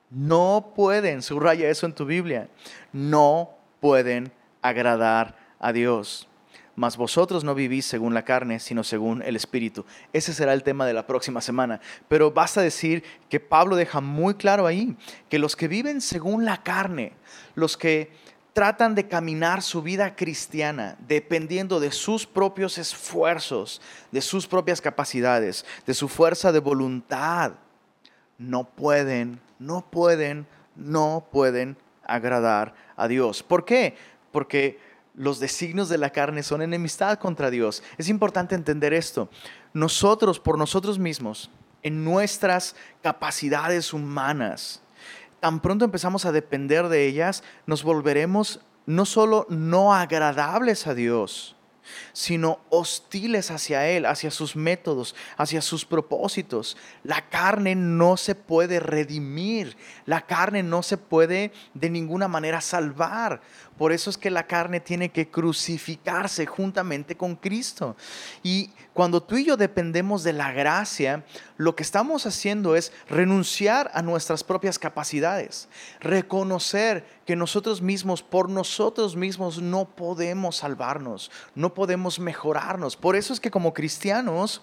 no 0.10 0.74
pueden, 0.76 1.22
subraya 1.22 1.70
eso 1.70 1.86
en 1.86 1.94
tu 1.94 2.06
Biblia, 2.06 2.50
no 2.94 3.52
pueden 3.80 4.32
agradar 4.62 5.38
a 5.60 5.74
Dios 5.74 6.28
mas 6.76 6.98
vosotros 6.98 7.44
no 7.44 7.56
vivís 7.56 7.86
según 7.86 8.14
la 8.14 8.26
carne, 8.26 8.60
sino 8.60 8.84
según 8.84 9.22
el 9.22 9.36
Espíritu. 9.36 9.86
Ese 10.12 10.34
será 10.34 10.54
el 10.54 10.64
tema 10.64 10.86
de 10.86 10.94
la 10.94 11.08
próxima 11.08 11.42
semana. 11.42 11.80
Pero 12.08 12.32
basta 12.32 12.62
decir 12.62 13.04
que 13.30 13.40
Pablo 13.40 13.76
deja 13.76 14.02
muy 14.02 14.36
claro 14.36 14.68
ahí 14.68 14.96
que 15.30 15.40
los 15.40 15.56
que 15.56 15.68
viven 15.68 16.02
según 16.02 16.44
la 16.46 16.64
carne, 16.64 17.14
los 17.56 17.78
que 17.78 18.12
tratan 18.56 18.96
de 18.96 19.06
caminar 19.10 19.62
su 19.62 19.82
vida 19.82 20.16
cristiana 20.16 20.96
dependiendo 21.10 21.82
de 21.82 21.92
sus 21.92 22.26
propios 22.26 22.78
esfuerzos, 22.78 23.82
de 24.14 24.22
sus 24.22 24.48
propias 24.48 24.80
capacidades, 24.80 25.66
de 25.86 25.94
su 25.94 26.08
fuerza 26.08 26.54
de 26.54 26.60
voluntad, 26.60 27.52
no 28.38 28.64
pueden, 28.64 29.42
no 29.60 29.86
pueden, 29.92 30.48
no 30.74 31.28
pueden 31.34 31.76
agradar 32.06 32.74
a 32.96 33.10
Dios. 33.10 33.44
¿Por 33.44 33.66
qué? 33.66 33.98
Porque 34.32 34.80
los 35.16 35.42
designios 35.42 35.90
de 35.90 35.98
la 35.98 36.12
carne 36.12 36.42
son 36.42 36.62
enemistad 36.62 37.20
contra 37.20 37.52
Dios. 37.52 37.84
Es 37.98 38.08
importante 38.08 38.56
entender 38.56 38.94
esto. 38.94 39.30
Nosotros, 39.74 40.40
por 40.40 40.58
nosotros 40.58 40.98
mismos, 40.98 41.50
en 41.84 42.06
nuestras 42.06 42.74
capacidades 43.02 43.92
humanas, 43.92 44.82
tan 45.46 45.60
pronto 45.60 45.86
empezamos 45.86 46.26
a 46.26 46.32
depender 46.32 46.88
de 46.90 47.06
ellas, 47.06 47.44
nos 47.68 47.84
volveremos 47.84 48.62
no 48.88 49.06
solo 49.06 49.46
no 49.48 49.94
agradables 49.94 50.88
a 50.88 50.96
Dios, 50.96 51.56
sino 52.14 52.62
hostiles 52.72 53.52
hacia 53.52 53.88
Él, 53.88 54.08
hacia 54.08 54.32
sus 54.32 54.56
métodos, 54.56 55.14
hacia 55.38 55.62
sus 55.62 55.86
propósitos. 55.86 56.78
La 57.04 57.30
carne 57.30 57.76
no 57.76 58.18
se 58.18 58.34
puede 58.34 58.80
redimir, 58.80 59.78
la 60.08 60.22
carne 60.22 60.64
no 60.64 60.82
se 60.82 60.98
puede 60.98 61.52
de 61.76 61.92
ninguna 61.92 62.28
manera 62.28 62.60
salvar. 62.60 63.42
Por 63.78 63.92
eso 63.92 64.10
es 64.10 64.18
que 64.18 64.30
la 64.30 64.48
carne 64.48 64.80
tiene 64.80 65.10
que 65.10 65.30
crucificarse 65.30 66.46
juntamente 66.46 67.18
con 67.18 67.36
Cristo. 67.36 67.98
Y 68.42 68.70
cuando 68.94 69.22
tú 69.22 69.36
y 69.36 69.46
yo 69.46 69.58
dependemos 69.58 70.24
de 70.24 70.32
la 70.32 70.54
gracia, 70.54 71.26
lo 71.58 71.76
que 71.76 71.84
estamos 71.84 72.26
haciendo 72.26 72.78
es 72.78 72.94
renunciar 73.10 73.92
a 73.94 74.02
nuestras 74.02 74.46
propias 74.46 74.80
capacidades, 74.80 75.68
reconocer 76.00 77.06
que 77.26 77.36
nosotros 77.36 77.82
mismos, 77.82 78.24
por 78.24 78.50
nosotros 78.50 79.18
mismos, 79.18 79.62
no 79.62 79.84
podemos 79.86 80.58
salvarnos, 80.58 81.30
no 81.54 81.74
podemos 81.74 82.18
mejorarnos. 82.18 82.96
Por 82.96 83.18
eso 83.18 83.34
es 83.34 83.42
que 83.42 83.52
como 83.52 83.74
cristianos, 83.74 84.62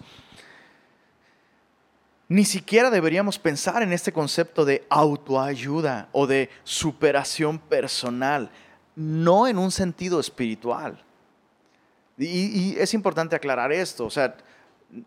ni 2.29 2.45
siquiera 2.45 2.89
deberíamos 2.89 3.37
pensar 3.37 3.83
en 3.83 3.93
este 3.93 4.11
concepto 4.11 4.65
de 4.65 4.87
autoayuda 4.89 6.09
o 6.13 6.25
de 6.25 6.49
superación 6.63 7.59
personal, 7.59 8.49
no 8.95 9.47
en 9.47 9.57
un 9.57 9.71
sentido 9.71 10.19
espiritual. 10.19 11.03
Y, 12.17 12.75
es 12.77 12.93
importante 12.93 13.35
aclarar 13.35 13.71
esto, 13.71 14.05
o 14.05 14.09
sea, 14.09 14.35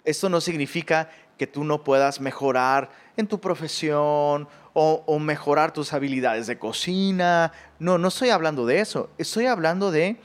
esto 0.04 0.28
no 0.28 0.40
significa 0.40 1.08
que 1.38 1.46
tú 1.46 1.62
no 1.62 1.84
puedas 1.84 2.20
mejorar 2.20 2.90
en 3.16 3.28
tu 3.28 3.40
profesión 3.40 4.48
o, 4.72 5.04
o, 5.06 5.18
mejorar 5.18 5.72
tus 5.72 5.92
habilidades 5.92 6.46
de 6.46 6.58
cocina. 6.58 7.52
No, 7.78 7.98
no 7.98 8.08
estoy 8.08 8.30
hablando 8.30 8.66
de 8.66 8.80
eso. 8.80 9.10
Estoy 9.18 9.46
hablando 9.46 9.90
de, 9.90 10.16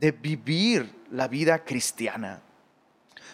de 0.00 0.10
vivir 0.10 0.94
la 1.10 1.28
vida 1.28 1.64
cristiana. 1.64 2.40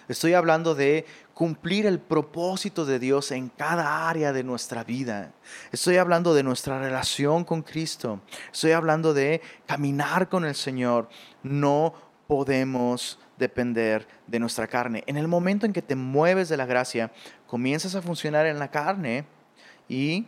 Estoy 0.09 0.35
hablando 0.35 0.75
de 0.75 1.07
cumplir 1.35 1.87
el 1.87 1.99
propósito 1.99 2.85
de 2.85 2.99
Dios 2.99 3.31
en 3.33 3.49
cada 3.49 4.09
área 4.09 4.33
de 4.33 4.45
nuestra 4.45 4.85
vida. 4.85 5.33
Estoy 5.71 5.97
hablando 5.97 6.35
de 6.35 6.43
nuestra 6.43 6.79
relación 6.79 7.45
con 7.45 7.63
Cristo. 7.63 8.21
Estoy 8.53 8.73
hablando 8.73 9.15
de 9.15 9.41
caminar 9.67 10.29
con 10.29 10.45
el 10.45 10.55
Señor. 10.55 11.09
No 11.43 11.95
podemos 12.27 13.19
depender 13.39 14.07
de 14.27 14.39
nuestra 14.39 14.67
carne. 14.67 15.05
En 15.07 15.17
el 15.17 15.29
momento 15.29 15.67
en 15.67 15.73
que 15.73 15.83
te 15.83 15.97
mueves 15.97 16.49
de 16.49 16.57
la 16.57 16.67
gracia, 16.67 17.11
comienzas 17.47 17.95
a 17.95 18.03
funcionar 18.03 18.47
en 18.47 18.59
la 18.59 18.71
carne 18.71 19.25
y 19.89 20.27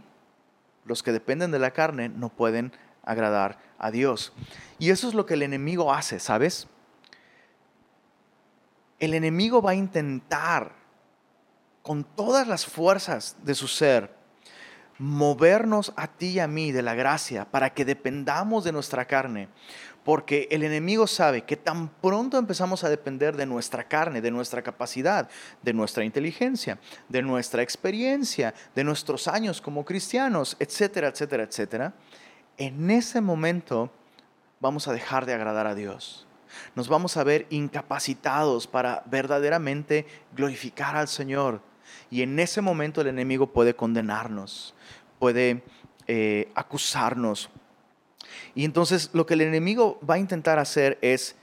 los 0.84 1.02
que 1.02 1.12
dependen 1.12 1.50
de 1.50 1.58
la 1.58 1.70
carne 1.70 2.08
no 2.08 2.28
pueden 2.28 2.72
agradar 3.04 3.58
a 3.78 3.90
Dios. 3.90 4.32
Y 4.78 4.90
eso 4.90 5.08
es 5.08 5.14
lo 5.14 5.26
que 5.26 5.34
el 5.34 5.42
enemigo 5.42 5.92
hace, 5.92 6.18
¿sabes? 6.18 6.66
El 8.98 9.14
enemigo 9.14 9.62
va 9.62 9.72
a 9.72 9.74
intentar 9.74 10.83
con 11.84 12.02
todas 12.02 12.48
las 12.48 12.64
fuerzas 12.64 13.36
de 13.44 13.54
su 13.54 13.68
ser 13.68 14.10
movernos 14.98 15.92
a 15.96 16.06
ti 16.06 16.28
y 16.28 16.40
a 16.40 16.48
mí 16.48 16.72
de 16.72 16.80
la 16.80 16.94
gracia 16.94 17.44
para 17.44 17.74
que 17.74 17.84
dependamos 17.84 18.64
de 18.64 18.72
nuestra 18.72 19.04
carne. 19.04 19.48
Porque 20.02 20.48
el 20.50 20.62
enemigo 20.62 21.06
sabe 21.06 21.42
que 21.42 21.56
tan 21.56 21.88
pronto 21.88 22.38
empezamos 22.38 22.84
a 22.84 22.88
depender 22.88 23.36
de 23.36 23.44
nuestra 23.44 23.84
carne, 23.84 24.22
de 24.22 24.30
nuestra 24.30 24.62
capacidad, 24.62 25.28
de 25.60 25.74
nuestra 25.74 26.04
inteligencia, 26.04 26.78
de 27.10 27.20
nuestra 27.20 27.62
experiencia, 27.62 28.54
de 28.74 28.84
nuestros 28.84 29.28
años 29.28 29.60
como 29.60 29.84
cristianos, 29.84 30.56
etcétera, 30.60 31.08
etcétera, 31.08 31.42
etcétera, 31.42 31.94
en 32.56 32.90
ese 32.90 33.20
momento 33.20 33.90
vamos 34.58 34.88
a 34.88 34.92
dejar 34.94 35.26
de 35.26 35.34
agradar 35.34 35.66
a 35.66 35.74
Dios. 35.74 36.26
Nos 36.74 36.88
vamos 36.88 37.18
a 37.18 37.24
ver 37.24 37.46
incapacitados 37.50 38.66
para 38.66 39.02
verdaderamente 39.04 40.06
glorificar 40.34 40.96
al 40.96 41.08
Señor. 41.08 41.73
Y 42.14 42.22
en 42.22 42.38
ese 42.38 42.60
momento 42.60 43.00
el 43.00 43.08
enemigo 43.08 43.48
puede 43.48 43.74
condenarnos, 43.74 44.72
puede 45.18 45.64
eh, 46.06 46.48
acusarnos. 46.54 47.50
Y 48.54 48.64
entonces 48.64 49.10
lo 49.12 49.26
que 49.26 49.34
el 49.34 49.40
enemigo 49.40 49.98
va 50.08 50.14
a 50.14 50.18
intentar 50.18 50.60
hacer 50.60 50.96
es 51.02 51.34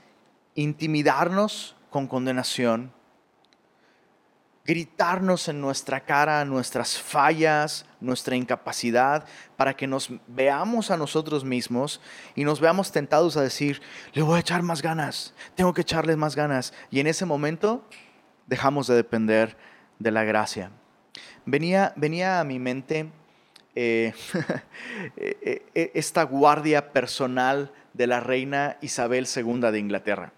intimidarnos 0.54 1.76
con 1.90 2.06
condenación, 2.06 2.90
gritarnos 4.64 5.46
en 5.48 5.60
nuestra 5.60 6.06
cara 6.06 6.42
nuestras 6.46 6.98
fallas, 6.98 7.84
nuestra 8.00 8.34
incapacidad, 8.34 9.26
para 9.58 9.74
que 9.74 9.86
nos 9.86 10.08
veamos 10.26 10.90
a 10.90 10.96
nosotros 10.96 11.44
mismos 11.44 12.00
y 12.34 12.44
nos 12.44 12.60
veamos 12.60 12.92
tentados 12.92 13.36
a 13.36 13.42
decir, 13.42 13.82
le 14.14 14.22
voy 14.22 14.38
a 14.38 14.40
echar 14.40 14.62
más 14.62 14.80
ganas, 14.80 15.34
tengo 15.54 15.74
que 15.74 15.82
echarle 15.82 16.16
más 16.16 16.34
ganas. 16.34 16.72
Y 16.90 17.00
en 17.00 17.08
ese 17.08 17.26
momento 17.26 17.86
dejamos 18.46 18.86
de 18.86 18.94
depender 18.94 19.54
de 19.98 20.10
la 20.10 20.24
gracia. 20.24 20.70
Venía, 21.44 21.92
venía 21.96 22.40
a 22.40 22.44
mi 22.44 22.58
mente 22.58 23.10
eh, 23.74 24.12
eh, 25.16 25.66
eh, 25.74 25.90
esta 25.94 26.24
guardia 26.24 26.92
personal 26.92 27.72
de 27.94 28.06
la 28.06 28.20
reina 28.20 28.76
Isabel 28.82 29.26
II 29.34 29.60
de 29.60 29.78
Inglaterra 29.78 30.32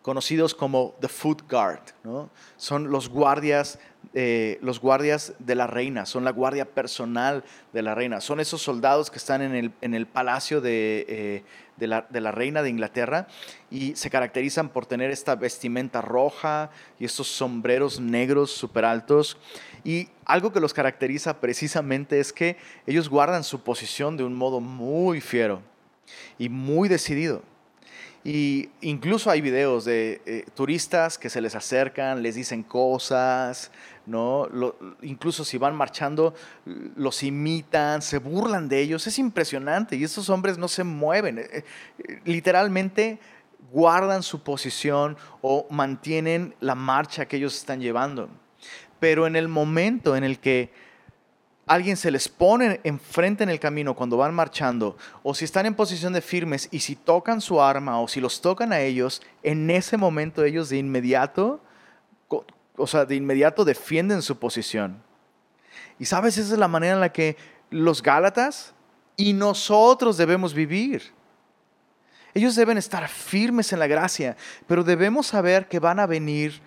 conocidos 0.00 0.54
como 0.54 0.94
the 1.00 1.08
Foot 1.08 1.50
Guard. 1.50 1.80
¿no? 2.04 2.28
Son 2.58 2.90
los 2.90 3.08
guardias, 3.08 3.78
los 4.12 4.78
guardias 4.78 5.32
de 5.38 5.54
la 5.54 5.66
reina, 5.66 6.04
son 6.04 6.24
la 6.24 6.30
guardia 6.30 6.66
personal 6.66 7.42
de 7.72 7.80
la 7.80 7.94
reina. 7.94 8.20
Son 8.20 8.38
esos 8.38 8.60
soldados 8.60 9.10
que 9.10 9.16
están 9.16 9.40
en 9.40 9.54
el, 9.54 9.72
en 9.80 9.94
el 9.94 10.06
palacio 10.06 10.60
de, 10.60 11.42
de, 11.76 11.86
la, 11.86 12.06
de, 12.08 12.20
la, 12.20 12.32
reina 12.32 12.62
de 12.62 12.70
Inglaterra 12.70 13.26
y 13.70 13.96
se 13.96 14.10
caracterizan 14.10 14.68
por 14.68 14.86
tener 14.86 15.10
esta 15.10 15.34
vestimenta 15.34 16.00
roja 16.00 16.70
y 16.98 17.04
estos 17.04 17.28
sombreros 17.28 18.00
negros 18.00 18.50
súper 18.50 18.84
altos. 18.84 19.36
Y 19.84 20.08
algo 20.24 20.52
que 20.52 20.60
los 20.60 20.74
caracteriza 20.74 21.40
precisamente 21.40 22.20
es 22.20 22.32
que 22.32 22.56
ellos 22.86 23.08
guardan 23.08 23.44
su 23.44 23.62
posición 23.62 24.16
de 24.16 24.24
un 24.24 24.34
modo 24.34 24.60
muy 24.60 25.20
fiero 25.20 25.62
y 26.38 26.48
muy 26.48 26.88
decidido. 26.88 27.42
Y 28.26 28.70
incluso 28.80 29.30
hay 29.30 29.42
videos 29.42 29.84
de 29.84 30.22
eh, 30.24 30.46
turistas 30.54 31.18
que 31.18 31.28
se 31.28 31.42
les 31.42 31.54
acercan, 31.54 32.22
les 32.22 32.34
dicen 32.34 32.62
cosas, 32.62 33.70
¿no? 34.06 34.48
incluso 35.02 35.44
si 35.44 35.58
van 35.58 35.74
marchando, 35.74 36.34
los 36.64 37.22
imitan, 37.22 38.02
se 38.02 38.18
burlan 38.18 38.68
de 38.68 38.80
ellos. 38.80 39.06
Es 39.06 39.18
impresionante 39.18 39.96
y 39.96 40.04
estos 40.04 40.28
hombres 40.30 40.58
no 40.58 40.68
se 40.68 40.84
mueven. 40.84 41.38
Eh, 41.38 41.48
eh, 41.52 42.20
literalmente 42.24 43.18
guardan 43.72 44.22
su 44.22 44.42
posición 44.42 45.16
o 45.42 45.66
mantienen 45.70 46.54
la 46.60 46.74
marcha 46.74 47.26
que 47.26 47.36
ellos 47.36 47.56
están 47.56 47.80
llevando. 47.80 48.28
Pero 49.00 49.26
en 49.26 49.36
el 49.36 49.48
momento 49.48 50.16
en 50.16 50.24
el 50.24 50.38
que 50.38 50.70
alguien 51.66 51.96
se 51.96 52.10
les 52.10 52.28
pone 52.28 52.80
enfrente 52.84 53.42
en 53.42 53.50
el 53.50 53.58
camino 53.58 53.94
cuando 53.94 54.16
van 54.16 54.34
marchando, 54.34 54.96
o 55.22 55.34
si 55.34 55.44
están 55.44 55.66
en 55.66 55.74
posición 55.74 56.12
de 56.12 56.20
firmes 56.20 56.68
y 56.70 56.80
si 56.80 56.94
tocan 56.94 57.40
su 57.40 57.60
arma 57.60 58.00
o 58.00 58.08
si 58.08 58.20
los 58.20 58.40
tocan 58.40 58.72
a 58.72 58.80
ellos, 58.80 59.22
en 59.42 59.70
ese 59.70 59.96
momento 59.96 60.44
ellos 60.44 60.68
de 60.68 60.78
inmediato, 60.78 61.60
o 62.76 62.86
sea, 62.86 63.04
de 63.04 63.16
inmediato 63.16 63.64
defienden 63.64 64.22
su 64.22 64.38
posición. 64.38 65.02
Y 65.98 66.06
sabes, 66.06 66.38
esa 66.38 66.52
es 66.52 66.58
la 66.58 66.68
manera 66.68 66.94
en 66.94 67.00
la 67.00 67.12
que 67.12 67.36
los 67.70 68.02
Gálatas 68.02 68.74
y 69.16 69.32
nosotros 69.32 70.16
debemos 70.16 70.54
vivir. 70.54 71.12
Ellos 72.34 72.56
deben 72.56 72.78
estar 72.78 73.08
firmes 73.08 73.72
en 73.72 73.78
la 73.78 73.86
gracia, 73.86 74.36
pero 74.66 74.82
debemos 74.82 75.28
saber 75.28 75.68
que 75.68 75.78
van 75.78 76.00
a 76.00 76.06
venir 76.06 76.60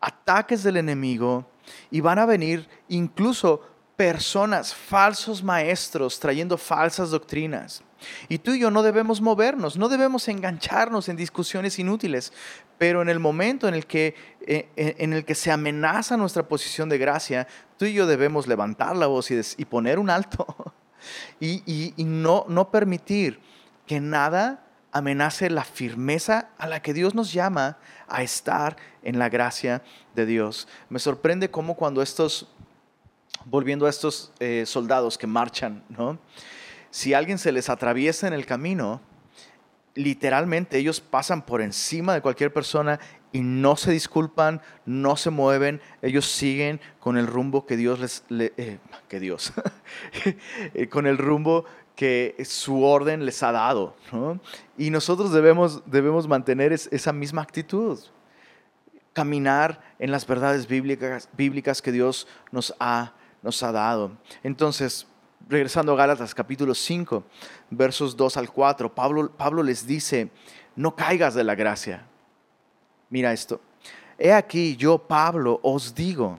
ataques 0.00 0.62
del 0.62 0.76
enemigo 0.76 1.50
y 1.90 2.00
van 2.00 2.18
a 2.18 2.26
venir 2.26 2.68
incluso 2.88 3.62
personas, 3.96 4.74
falsos 4.74 5.42
maestros, 5.42 6.20
trayendo 6.20 6.58
falsas 6.58 7.10
doctrinas. 7.10 7.82
Y 8.28 8.38
tú 8.38 8.52
y 8.52 8.60
yo 8.60 8.70
no 8.70 8.82
debemos 8.82 9.20
movernos, 9.20 9.76
no 9.76 9.88
debemos 9.88 10.28
engancharnos 10.28 11.08
en 11.08 11.16
discusiones 11.16 11.78
inútiles, 11.78 12.32
pero 12.80 13.02
en 13.02 13.10
el 13.10 13.20
momento 13.20 13.68
en 13.68 13.74
el 13.74 13.84
que, 13.84 14.14
eh, 14.40 14.70
en 14.74 15.12
el 15.12 15.26
que 15.26 15.34
se 15.34 15.52
amenaza 15.52 16.16
nuestra 16.16 16.48
posición 16.48 16.88
de 16.88 16.96
gracia, 16.96 17.46
tú 17.76 17.84
y 17.84 17.92
yo 17.92 18.06
debemos 18.06 18.46
levantar 18.46 18.96
la 18.96 19.06
voz 19.06 19.30
y, 19.30 19.64
poner 19.66 19.98
un 19.98 20.08
alto 20.08 20.46
y, 21.40 21.92
y 21.94 22.04
no, 22.04 22.46
no 22.48 22.70
permitir 22.70 23.38
que 23.86 24.00
nada 24.00 24.64
amenace 24.92 25.50
la 25.50 25.62
firmeza 25.62 26.48
a 26.56 26.66
la 26.68 26.80
que 26.80 26.94
Dios 26.94 27.14
nos 27.14 27.34
llama 27.34 27.76
a 28.08 28.22
estar 28.22 28.78
en 29.02 29.18
la 29.18 29.28
gracia 29.28 29.82
de 30.14 30.24
Dios. 30.24 30.66
Me 30.88 31.00
sorprende 31.00 31.50
cómo 31.50 31.74
cuando 31.74 32.00
estos 32.00 32.48
volviendo 33.44 33.84
a 33.84 33.90
estos 33.90 34.32
eh, 34.40 34.64
soldados 34.64 35.18
que 35.18 35.26
marchan, 35.26 35.84
¿no? 35.90 36.18
Si 36.90 37.12
alguien 37.12 37.36
se 37.36 37.52
les 37.52 37.68
atraviesa 37.68 38.26
en 38.26 38.32
el 38.32 38.46
camino, 38.46 39.02
literalmente 39.94 40.78
ellos 40.78 41.00
pasan 41.00 41.42
por 41.42 41.60
encima 41.60 42.14
de 42.14 42.20
cualquier 42.20 42.52
persona 42.52 43.00
y 43.32 43.40
no 43.40 43.76
se 43.76 43.92
disculpan, 43.92 44.60
no 44.86 45.16
se 45.16 45.30
mueven, 45.30 45.80
ellos 46.02 46.26
siguen 46.26 46.80
con 46.98 47.16
el 47.16 47.26
rumbo 47.26 47.66
que 47.66 47.76
Dios 47.76 48.00
les, 48.00 48.24
eh, 48.30 48.78
que 49.08 49.20
Dios, 49.20 49.52
eh, 50.74 50.88
con 50.88 51.06
el 51.06 51.18
rumbo 51.18 51.64
que 51.94 52.34
su 52.44 52.82
orden 52.82 53.24
les 53.26 53.42
ha 53.42 53.52
dado. 53.52 53.94
Y 54.78 54.90
nosotros 54.90 55.32
debemos, 55.32 55.82
debemos 55.86 56.26
mantener 56.26 56.72
esa 56.72 57.12
misma 57.12 57.42
actitud, 57.42 57.98
caminar 59.12 59.80
en 59.98 60.10
las 60.10 60.26
verdades 60.26 60.66
bíblicas, 60.66 61.28
bíblicas 61.36 61.82
que 61.82 61.92
Dios 61.92 62.26
nos 62.52 62.74
ha 62.80 63.14
nos 63.42 63.62
ha 63.62 63.72
dado. 63.72 64.12
Entonces, 64.42 65.06
regresando 65.50 65.92
a 65.92 65.96
Gálatas 65.96 66.32
capítulo 66.32 66.74
5, 66.74 67.24
versos 67.70 68.16
2 68.16 68.36
al 68.36 68.52
4, 68.52 68.94
Pablo, 68.94 69.30
Pablo 69.32 69.64
les 69.64 69.84
dice, 69.84 70.30
no 70.76 70.94
caigas 70.94 71.34
de 71.34 71.42
la 71.42 71.56
gracia. 71.56 72.06
Mira 73.10 73.32
esto. 73.32 73.60
He 74.16 74.32
aquí 74.32 74.76
yo, 74.76 74.96
Pablo, 74.96 75.58
os 75.64 75.92
digo 75.92 76.38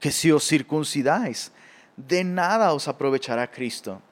que 0.00 0.10
si 0.10 0.32
os 0.32 0.44
circuncidáis, 0.44 1.52
de 1.96 2.24
nada 2.24 2.74
os 2.74 2.88
aprovechará 2.88 3.48
Cristo. 3.48 4.02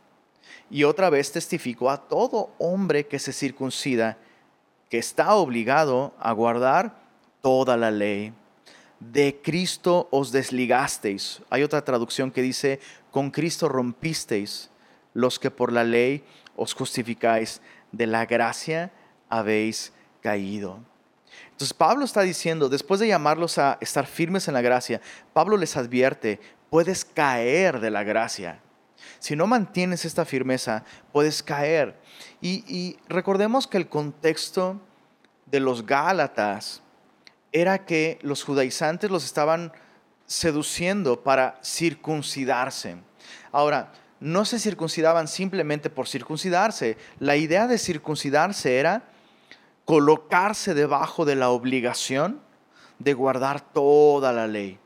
Y 0.70 0.84
otra 0.84 1.10
vez 1.10 1.32
testifico 1.32 1.90
a 1.90 1.96
todo 1.96 2.50
hombre 2.58 3.06
que 3.06 3.18
se 3.18 3.32
circuncida 3.32 4.18
que 4.88 4.98
está 4.98 5.34
obligado 5.34 6.14
a 6.20 6.30
guardar 6.30 6.96
toda 7.42 7.76
la 7.76 7.90
ley 7.90 8.32
de 9.00 9.40
Cristo 9.42 10.08
os 10.10 10.32
desligasteis. 10.32 11.42
Hay 11.50 11.62
otra 11.62 11.84
traducción 11.84 12.30
que 12.30 12.42
dice, 12.42 12.80
con 13.16 13.30
Cristo 13.30 13.70
rompisteis 13.70 14.68
los 15.14 15.38
que 15.38 15.50
por 15.50 15.72
la 15.72 15.84
ley 15.84 16.22
os 16.54 16.74
justificáis, 16.74 17.62
de 17.90 18.06
la 18.06 18.26
gracia 18.26 18.92
habéis 19.30 19.94
caído. 20.20 20.80
Entonces 21.52 21.72
Pablo 21.72 22.04
está 22.04 22.20
diciendo, 22.20 22.68
después 22.68 23.00
de 23.00 23.08
llamarlos 23.08 23.56
a 23.56 23.78
estar 23.80 24.06
firmes 24.06 24.48
en 24.48 24.52
la 24.52 24.60
gracia, 24.60 25.00
Pablo 25.32 25.56
les 25.56 25.78
advierte, 25.78 26.40
puedes 26.68 27.06
caer 27.06 27.80
de 27.80 27.90
la 27.90 28.04
gracia. 28.04 28.60
Si 29.18 29.34
no 29.34 29.46
mantienes 29.46 30.04
esta 30.04 30.26
firmeza, 30.26 30.84
puedes 31.10 31.42
caer. 31.42 31.98
Y, 32.42 32.64
y 32.68 32.98
recordemos 33.08 33.66
que 33.66 33.78
el 33.78 33.88
contexto 33.88 34.78
de 35.46 35.60
los 35.60 35.86
Gálatas 35.86 36.82
era 37.50 37.86
que 37.86 38.18
los 38.20 38.44
judaizantes 38.44 39.10
los 39.10 39.24
estaban 39.24 39.72
seduciendo 40.26 41.22
para 41.22 41.58
circuncidarse. 41.64 43.05
Ahora, 43.56 43.90
no 44.20 44.44
se 44.44 44.58
circuncidaban 44.58 45.28
simplemente 45.28 45.88
por 45.88 46.08
circuncidarse. 46.08 46.98
La 47.18 47.36
idea 47.36 47.66
de 47.66 47.78
circuncidarse 47.78 48.76
era 48.78 49.04
colocarse 49.86 50.74
debajo 50.74 51.24
de 51.24 51.36
la 51.36 51.48
obligación 51.48 52.38
de 52.98 53.14
guardar 53.14 53.62
toda 53.62 54.30
la 54.30 54.46
ley. 54.46 54.78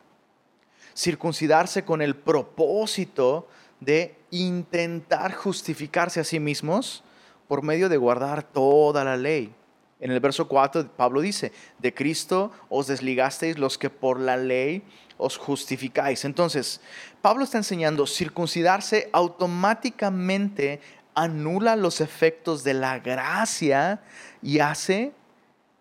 Circuncidarse 0.95 1.85
con 1.85 2.01
el 2.01 2.15
propósito 2.15 3.49
de 3.81 4.15
intentar 4.31 5.35
justificarse 5.35 6.21
a 6.21 6.25
sí 6.25 6.39
mismos 6.39 7.03
por 7.49 7.65
medio 7.65 7.89
de 7.89 7.97
guardar 7.97 8.45
toda 8.45 9.03
la 9.03 9.17
ley. 9.17 9.53
En 10.01 10.11
el 10.11 10.21
verso 10.21 10.49
4 10.49 10.93
Pablo 10.97 11.21
dice, 11.21 11.53
de 11.79 11.93
Cristo 11.93 12.53
os 12.69 12.87
desligasteis 12.87 13.59
los 13.59 13.77
que 13.79 13.91
por 13.91 14.19
la 14.19 14.37
ley 14.37 14.83
os 15.19 15.37
justificáis. 15.37 16.25
Entonces, 16.25 16.81
Pablo 17.21 17.45
está 17.45 17.59
enseñando, 17.59 18.07
circuncidarse 18.07 19.11
automáticamente 19.13 20.81
anula 21.15 21.77
los 21.77 22.01
efectos 22.01 22.65
de 22.65 22.75
la 22.75 22.99
gracia 22.99 24.03
y 24.43 24.61
hace 24.61 25.13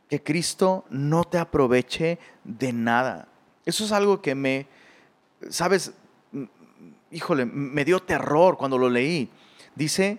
que 0.10 0.21
Cristo 0.21 0.86
no 0.89 1.23
te 1.23 1.38
aproveche 1.38 2.19
de 2.43 2.73
nada. 2.73 3.27
Eso 3.65 3.86
es 3.86 3.91
algo 3.91 4.21
que 4.21 4.36
me, 4.36 4.67
sabes, 5.49 5.93
híjole, 7.12 7.45
me 7.45 7.86
dio 7.86 7.99
terror 8.01 8.58
cuando 8.58 8.77
lo 8.77 8.89
leí. 8.89 9.29
Dice, 9.75 10.17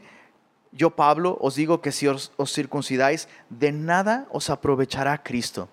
yo 0.72 0.90
Pablo 0.90 1.36
os 1.40 1.54
digo 1.54 1.80
que 1.80 1.92
si 1.92 2.06
os, 2.06 2.32
circuncidáis, 2.46 3.28
de 3.48 3.72
nada 3.72 4.26
os 4.30 4.50
aprovechará 4.50 5.18
Cristo. 5.22 5.68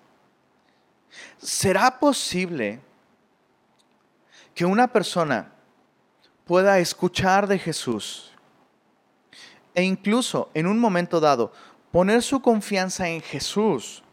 ¿Será 1.38 2.00
posible 2.00 2.80
que 4.54 4.66
una 4.66 4.88
persona 4.88 5.52
pueda 6.46 6.80
escuchar 6.80 7.48
de 7.48 7.60
Jesús 7.60 8.32
e 9.76 9.84
incluso 9.84 10.50
en 10.54 10.66
un 10.66 10.80
momento 10.80 11.20
dado 11.20 11.52
poner 11.92 12.24
su 12.24 12.42
confianza 12.42 13.08
en 13.10 13.22
Jesús, 13.22 14.04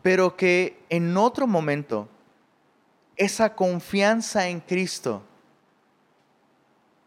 pero 0.00 0.36
que 0.36 0.80
en 0.88 1.16
otro 1.16 1.46
momento 1.46 2.08
esa 3.16 3.54
confianza 3.54 4.48
en 4.48 4.60
Cristo 4.60 5.22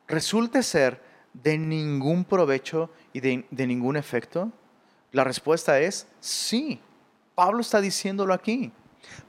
resulte 0.08 0.62
ser 0.62 1.05
de 1.44 1.58
ningún 1.58 2.24
provecho 2.24 2.90
y 3.14 3.20
de, 3.20 3.68
ningún 3.68 3.98
efecto? 3.98 4.52
La 5.12 5.24
respuesta 5.24 5.80
es 5.80 6.08
sí. 6.20 6.80
Pablo 7.36 7.62
está 7.62 7.82
diciéndolo 7.82 8.34
aquí. 8.34 8.72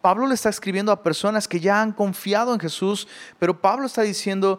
Pablo 0.01 0.27
le 0.27 0.35
está 0.35 0.49
escribiendo 0.49 0.93
a 0.93 1.03
personas 1.03 1.47
que 1.47 1.61
ya 1.61 1.83
han 1.83 1.93
confiado 1.93 2.55
en 2.55 2.61
Jesús, 2.61 3.09
pero 3.39 3.61
Pablo 3.61 3.87
está 3.87 4.03
diciendo, 4.03 4.59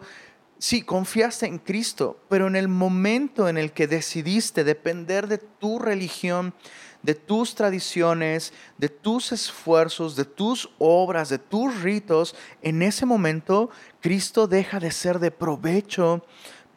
sí, 0.58 0.82
confiaste 0.82 1.46
en 1.46 1.58
Cristo, 1.58 2.20
pero 2.28 2.46
en 2.46 2.56
el 2.56 2.68
momento 2.68 3.48
en 3.48 3.58
el 3.58 3.72
que 3.72 3.86
decidiste 3.86 4.62
depender 4.62 5.26
de 5.26 5.38
tu 5.38 5.78
religión, 5.78 6.54
de 7.02 7.14
tus 7.14 7.54
tradiciones, 7.54 8.52
de 8.76 8.88
tus 8.88 9.32
esfuerzos, 9.32 10.16
de 10.16 10.24
tus 10.24 10.68
obras, 10.78 11.28
de 11.28 11.38
tus 11.38 11.80
ritos, 11.82 12.34
en 12.62 12.82
ese 12.82 13.06
momento 13.06 13.70
Cristo 14.00 14.46
deja 14.46 14.80
de 14.80 14.90
ser 14.90 15.18
de 15.18 15.30
provecho 15.30 16.24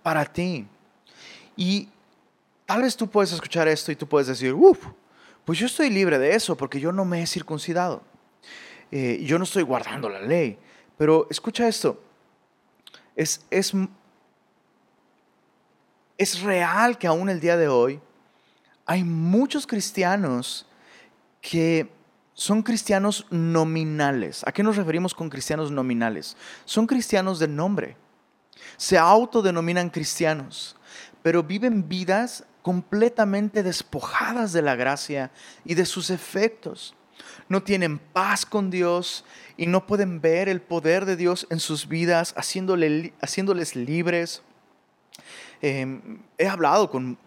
para 0.04 0.26
ti. 0.26 0.68
Y 1.56 1.90
tal 2.66 2.82
vez 2.82 2.96
tú 2.96 3.10
puedes 3.10 3.32
escuchar 3.32 3.68
esto 3.68 3.92
y 3.92 3.96
tú 3.96 4.08
puedes 4.08 4.28
decir, 4.28 4.54
uff, 4.54 4.88
pues 5.46 5.60
yo 5.60 5.66
estoy 5.66 5.90
libre 5.90 6.20
de 6.20 6.36
eso 6.36 6.56
porque 6.56 6.80
yo 6.80 6.92
no 6.92 7.06
me 7.06 7.22
he 7.22 7.28
circuncidado. 7.28 8.04
Eh, 8.92 9.22
yo 9.24 9.38
no 9.38 9.44
estoy 9.44 9.64
guardando 9.64 10.10
la 10.10 10.22
ley. 10.22 10.58
Pero 10.98 11.28
escucha 11.30 11.68
esto, 11.68 12.00
es, 13.16 13.42
es, 13.50 13.74
es 16.18 16.42
real 16.42 16.98
que 16.98 17.08
aún 17.08 17.30
el 17.30 17.40
día 17.40 17.58
de 17.58 17.68
hoy 17.68 18.00
hay 18.86 19.04
muchos 19.04 19.66
cristianos 19.66 20.68
que 21.42 21.90
son 22.34 22.62
cristianos 22.62 23.26
nominales. 23.30 24.44
¿A 24.46 24.52
qué 24.52 24.64
nos 24.64 24.76
referimos 24.76 25.14
con 25.14 25.30
cristianos 25.30 25.72
nominales? 25.72 26.38
Son 26.66 26.88
cristianos 26.88 27.40
de 27.40 27.48
nombre. 27.48 27.98
Se 28.78 28.98
autodenominan 28.98 29.90
cristianos, 29.90 30.76
pero 31.22 31.44
viven 31.44 31.88
vidas 31.88 32.46
completamente 32.62 33.64
despojadas 33.64 34.54
de 34.54 34.62
la 34.62 34.76
gracia 34.76 35.32
y 35.66 35.76
de 35.76 35.86
sus 35.86 36.10
efectos. 36.10 36.96
No 37.48 37.64
tienen 37.64 38.00
paz 38.00 38.46
con 38.46 38.70
Dios 38.70 39.26
y 39.58 39.68
no 39.68 39.86
pueden 39.86 40.22
ver 40.22 40.50
el 40.50 40.62
poder 40.62 41.06
de 41.06 41.16
Dios 41.16 41.48
en 41.50 41.60
sus 41.60 41.88
vidas, 41.88 42.34
haciéndoles 42.36 43.76
libres. 43.76 44.42
Em, 45.62 46.20
he 46.38 46.48
hablado 46.48 46.90
con 46.90 47.18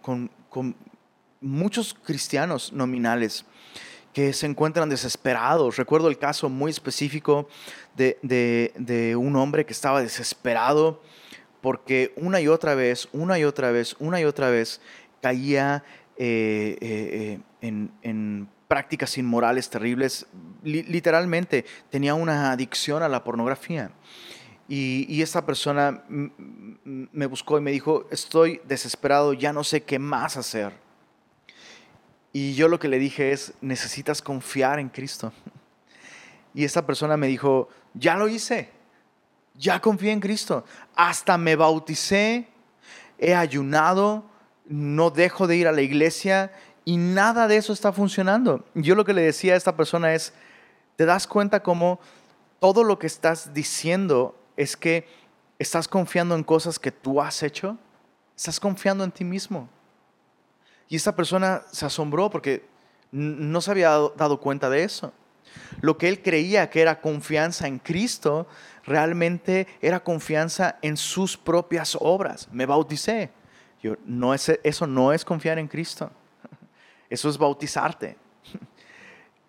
muchos 1.41 1.93
cristianos 1.93 2.73
nominales 2.73 3.45
que 4.15 4.31
se 4.31 4.45
encuentran 4.45 4.87
desesperados. 4.87 5.75
Recuerdo 5.75 6.07
el 6.07 6.17
caso 6.17 6.47
muy 6.47 6.71
específico 6.71 7.49
de, 7.97 9.13
un 9.19 9.35
hombre 9.35 9.65
que 9.65 9.73
estaba 9.73 10.01
desesperado 10.01 11.01
porque 11.65 12.13
una 12.17 12.39
y 12.39 12.47
otra 12.47 12.75
vez, 12.75 13.09
una 13.11 13.39
y 13.39 13.43
otra 13.43 13.71
vez, 13.71 13.95
una 13.97 14.21
y 14.21 14.23
otra 14.23 14.51
vez 14.51 14.81
caía 15.19 15.83
eh, 16.15 16.77
eh, 16.79 17.39
eh, 17.63 17.89
en, 18.03 18.47
prácticas 18.67 19.17
inmorales 19.17 19.67
terribles. 19.67 20.27
literalmente 20.61 21.65
tenía 21.89 22.13
una 22.13 22.51
adicción 22.51 23.01
a 23.01 23.09
la 23.09 23.23
pornografía. 23.23 23.89
Y, 24.69 25.07
y, 25.09 25.23
esta 25.23 25.43
persona 25.43 26.03
me 26.07 27.25
buscó 27.25 27.57
y 27.57 27.61
me 27.61 27.71
dijo, 27.71 28.05
estoy 28.11 28.61
desesperado, 28.67 29.33
ya 29.33 29.51
no 29.51 29.63
sé 29.63 29.81
qué 29.81 29.97
más 29.97 30.37
hacer. 30.37 30.71
Y 32.31 32.53
yo 32.53 32.67
lo 32.67 32.77
que 32.77 32.89
le 32.89 32.99
dije 32.99 33.31
es, 33.31 33.55
necesitas 33.61 34.21
confiar 34.21 34.77
en 34.77 34.89
Cristo. 34.89 35.33
Y 36.53 36.63
esta 36.63 36.85
persona 36.85 37.17
me 37.17 37.27
dijo, 37.27 37.67
ya 37.95 38.15
lo 38.15 38.29
hice, 38.29 38.69
ya 39.57 39.81
confié 39.81 40.11
en 40.11 40.19
Cristo, 40.19 40.65
hasta 40.95 41.37
me 41.37 41.55
bauticé, 41.55 42.47
he 43.17 43.33
ayunado, 43.33 44.25
no 44.65 45.11
dejo 45.11 45.47
de 45.47 45.57
ir 45.57 45.67
a 45.67 45.71
la 45.71 45.81
iglesia 45.81 46.51
y 46.83 46.97
nada 46.97 47.47
de 47.47 47.57
eso 47.57 47.73
está 47.73 47.91
funcionando. 47.91 48.65
Yo 48.73 48.95
lo 48.95 49.05
que 49.05 49.13
le 49.13 49.21
decía 49.21 49.53
a 49.53 49.57
esta 49.57 49.75
persona 49.75 50.13
es, 50.13 50.33
¿te 50.95 51.05
das 51.05 51.27
cuenta 51.27 51.63
cómo 51.63 51.99
todo 52.59 52.83
lo 52.83 52.99
que 52.99 53.07
estás 53.07 53.53
diciendo 53.53 54.37
es 54.57 54.75
que 54.77 55.07
estás 55.59 55.87
confiando 55.87 56.35
en 56.35 56.43
cosas 56.43 56.79
que 56.79 56.91
tú 56.91 57.21
has 57.21 57.43
hecho? 57.43 57.77
Estás 58.35 58.59
confiando 58.59 59.03
en 59.03 59.11
ti 59.11 59.23
mismo. 59.23 59.69
Y 60.87 60.97
esa 60.97 61.15
persona 61.15 61.63
se 61.71 61.85
asombró 61.85 62.29
porque 62.29 62.67
no 63.11 63.61
se 63.61 63.71
había 63.71 63.89
dado 64.17 64.39
cuenta 64.39 64.69
de 64.69 64.83
eso. 64.83 65.13
Lo 65.81 65.97
que 65.97 66.09
él 66.09 66.21
creía 66.21 66.69
que 66.69 66.81
era 66.81 67.01
confianza 67.01 67.67
en 67.67 67.79
Cristo, 67.79 68.47
realmente 68.85 69.67
era 69.81 70.03
confianza 70.03 70.77
en 70.81 70.97
sus 70.97 71.37
propias 71.37 71.97
obras. 71.99 72.47
Me 72.51 72.65
bauticé. 72.65 73.31
Yo, 73.81 73.95
no 74.05 74.33
es, 74.33 74.49
eso 74.63 74.87
no 74.87 75.13
es 75.13 75.25
confiar 75.25 75.59
en 75.59 75.67
Cristo. 75.67 76.11
Eso 77.09 77.29
es 77.29 77.37
bautizarte. 77.37 78.17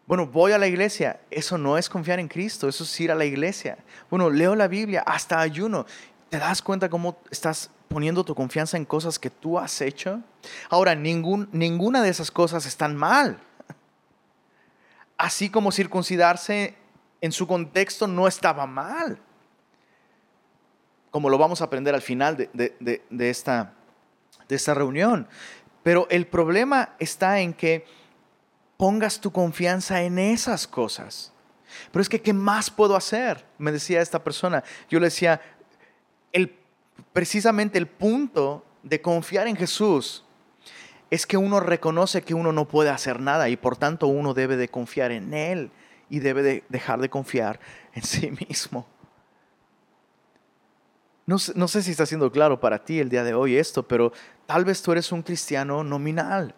Bueno, 0.09 0.25
voy 0.25 0.53
a 0.53 0.59
la 0.59 0.69
iglesia. 0.69 1.19
Eso 1.33 1.59
no 1.59 1.77
es 1.77 1.89
confiar 1.89 2.21
en 2.21 2.29
Cristo. 2.29 2.69
Eso 2.69 2.85
es 2.85 3.01
ir 3.01 3.11
a 3.11 3.17
la 3.17 3.25
iglesia. 3.25 3.77
Bueno, 4.09 4.31
leo 4.31 4.55
la 4.55 4.69
Biblia, 4.69 5.03
hasta 5.05 5.41
ayuno. 5.41 5.85
¿Te 6.29 6.39
das 6.39 6.63
cuenta 6.63 6.89
cómo 6.89 7.19
estás 7.29 7.73
poniendo 7.89 8.25
tu 8.25 8.35
confianza 8.35 8.77
en 8.77 8.85
cosas 8.85 9.19
que 9.19 9.31
tú 9.31 9.59
has 9.59 9.81
hecho. 9.81 10.21
Ahora, 10.69 10.95
ningún, 10.95 11.49
ninguna 11.53 12.03
de 12.03 12.11
esas 12.11 12.31
cosas 12.31 12.67
están 12.67 12.97
mal. 12.97 13.39
Así 15.17 15.51
como 15.51 15.73
circuncidarse 15.73 16.77
en 17.21 17.33
su 17.33 17.47
contexto 17.47 18.07
no 18.07 18.29
estaba 18.29 18.67
mal. 18.67 19.19
Como 21.17 21.31
lo 21.31 21.39
vamos 21.39 21.63
a 21.63 21.65
aprender 21.65 21.95
al 21.95 22.03
final 22.03 22.37
de, 22.37 23.03
esta, 23.31 23.73
esta 24.51 24.75
reunión. 24.75 25.27
Pero 25.83 26.07
el 26.11 26.27
problema 26.27 26.95
está 26.99 27.41
en 27.41 27.55
que 27.55 27.87
pongas 28.77 29.19
tu 29.19 29.33
confianza 29.33 30.03
en 30.03 30.19
esas 30.19 30.67
cosas. 30.67 31.33
Pero 31.91 32.03
es 32.03 32.11
que, 32.11 32.21
¿qué 32.21 32.35
más 32.35 32.69
puedo 32.69 32.95
hacer? 32.95 33.47
Me 33.57 33.73
decía 33.73 34.03
esta 34.03 34.23
persona. 34.23 34.63
Yo 34.91 35.01
le 35.01 35.07
decía, 35.07 35.41
el 36.35 36.55
precisamente 37.15 37.79
el 37.79 37.87
punto 37.87 38.67
de 38.83 39.01
confiar 39.01 39.49
en 39.49 39.57
Jesús 39.57 40.23
es 41.09 41.27
que 41.27 41.39
uno 41.39 41.61
reconoce 41.61 42.21
que 42.21 42.35
uno 42.35 42.53
no 42.53 42.69
puede 42.69 42.91
hacer 42.91 43.21
nada 43.21 43.49
y 43.49 43.57
por 43.57 43.79
tanto 43.79 44.07
uno 44.07 44.35
debe 44.35 44.59
de 44.59 44.69
confiar 44.69 45.13
en 45.13 45.33
Él 45.33 45.71
y 46.11 46.19
debe 46.19 46.43
de 46.43 46.65
dejar 46.69 47.01
de 47.01 47.09
confiar 47.09 47.59
en 47.95 48.03
sí 48.03 48.31
mismo. 48.49 48.87
No, 51.27 51.39
sé 51.39 51.83
si 51.83 51.91
está 51.91 52.07
siendo 52.07 52.31
claro 52.31 52.61
para 52.61 52.85
ti 52.85 53.01
el 53.01 53.09
día 53.09 53.25
de 53.25 53.35
hoy 53.35 53.57
esto, 53.57 53.83
pero 53.83 54.13
tal 54.47 54.65
vez 54.65 54.81
tú 54.81 54.93
eres 54.93 55.11
un 55.11 55.23
cristiano 55.23 55.83
nominal. 55.83 56.55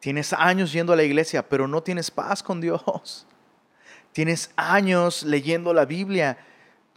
Tienes 0.00 0.32
años 0.32 0.72
yendo 0.72 0.92
a 0.92 0.96
la 0.96 1.04
iglesia, 1.04 1.48
pero 1.48 1.68
no 1.68 1.80
tienes 1.80 2.10
paz 2.10 2.42
con 2.42 2.60
Dios. 2.60 3.28
Tienes 4.12 4.50
años 4.56 5.22
leyendo 5.22 5.72
la 5.72 5.84
Biblia, 5.84 6.38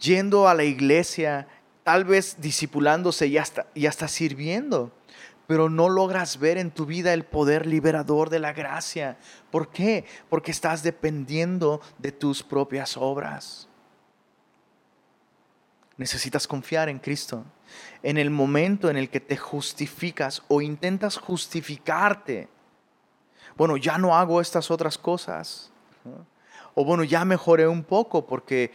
yendo 0.00 0.48
a 0.48 0.54
la 0.54 0.64
iglesia, 0.64 1.46
tal 1.84 2.04
vez 2.04 2.40
disipulándose 2.40 3.28
y 3.28 3.38
hasta, 3.38 3.68
y 3.72 3.86
hasta 3.86 4.08
sirviendo, 4.08 4.90
pero 5.46 5.70
no 5.70 5.88
logras 5.88 6.40
ver 6.40 6.58
en 6.58 6.72
tu 6.72 6.86
vida 6.86 7.12
el 7.12 7.24
poder 7.24 7.66
liberador 7.66 8.30
de 8.30 8.40
la 8.40 8.52
gracia. 8.52 9.16
¿Por 9.52 9.68
qué? 9.68 10.06
Porque 10.28 10.50
estás 10.50 10.82
dependiendo 10.82 11.80
de 11.98 12.10
tus 12.10 12.42
propias 12.42 12.96
obras. 12.96 13.68
Necesitas 15.96 16.46
confiar 16.46 16.88
en 16.88 16.98
Cristo. 16.98 17.44
En 18.02 18.18
el 18.18 18.30
momento 18.30 18.90
en 18.90 18.96
el 18.96 19.08
que 19.08 19.20
te 19.20 19.36
justificas 19.36 20.42
o 20.48 20.60
intentas 20.60 21.16
justificarte, 21.16 22.48
bueno, 23.56 23.76
ya 23.76 23.98
no 23.98 24.16
hago 24.16 24.40
estas 24.40 24.70
otras 24.70 24.98
cosas. 24.98 25.70
O 26.74 26.84
bueno, 26.84 27.04
ya 27.04 27.24
mejoré 27.24 27.68
un 27.68 27.84
poco 27.84 28.26
porque 28.26 28.72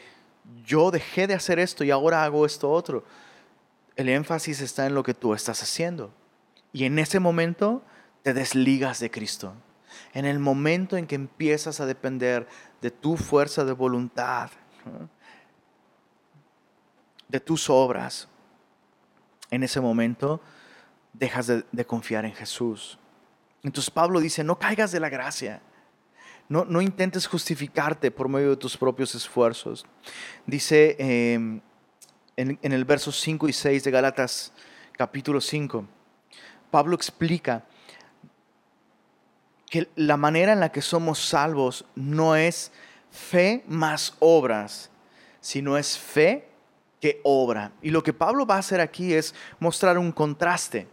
yo 0.66 0.92
dejé 0.92 1.28
de 1.28 1.34
hacer 1.34 1.60
esto 1.60 1.84
y 1.84 1.92
ahora 1.92 2.24
hago 2.24 2.46
esto 2.46 2.72
otro. 2.72 3.04
El 3.96 4.08
énfasis 4.08 4.62
está 4.62 4.86
en 4.86 4.96
lo 4.96 5.04
que 5.04 5.14
tú 5.14 5.34
estás 5.34 5.62
haciendo. 5.62 6.12
Y 6.72 6.86
en 6.86 7.00
ese 7.00 7.20
momento 7.20 7.84
te 8.24 8.34
desligas 8.34 9.00
de 9.00 9.12
Cristo. 9.12 9.54
En 10.14 10.26
el 10.26 10.40
momento 10.40 10.96
en 10.96 11.08
que 11.08 11.16
empiezas 11.16 11.82
a 11.82 11.86
depender 11.86 12.48
de 12.82 12.92
tu 12.92 13.18
fuerza 13.18 13.66
de 13.66 13.74
voluntad, 13.74 14.50
de 17.30 17.40
tus 17.40 17.70
obras, 17.70 18.28
en 19.52 19.64
ese 19.64 19.80
momento 19.80 20.42
dejas 21.14 21.48
de, 21.48 21.86
confiar 21.86 22.26
en 22.26 22.34
Jesús. 22.34 23.00
Entonces 23.64 23.90
Pablo 23.90 24.20
dice, 24.20 24.44
no 24.44 24.60
caigas 24.60 24.92
de 24.92 25.00
la 25.00 25.10
gracia. 25.10 25.62
No, 26.48 26.66
no 26.66 26.82
intentes 26.82 27.28
justificarte 27.28 28.10
por 28.10 28.28
medio 28.28 28.52
de 28.52 28.58
tus 28.58 28.76
propios 28.76 29.14
esfuerzos. 29.14 29.86
Dice 30.48 30.96
em, 30.98 31.62
en, 32.36 32.58
el 32.62 32.86
verso 32.86 33.12
5 33.12 33.48
y 33.48 33.54
6 33.54 33.84
de 33.84 33.92
Gálatas 33.92 34.52
capítulo 34.94 35.40
5, 35.40 35.86
Pablo 36.72 36.96
explica 36.96 37.66
que 39.70 39.88
la 39.96 40.18
manera 40.18 40.54
en 40.54 40.60
la 40.60 40.72
que 40.72 40.82
somos 40.82 41.20
salvos 41.20 41.86
no 41.96 42.36
es 42.36 42.72
fe 43.12 43.64
más 43.68 44.16
obras, 44.20 44.90
sino 45.42 45.78
es 45.78 45.98
fe 45.98 46.49
que 47.00 47.22
obra. 47.24 47.72
Y 47.82 47.92
lo 47.92 48.04
que 48.04 48.14
Pablo 48.14 48.46
va 48.46 48.56
a 48.56 48.60
hacer 48.60 48.82
aquí 48.82 49.14
es 49.14 49.34
mostrar 49.60 49.98
un 49.98 50.12
contraste. 50.12 50.88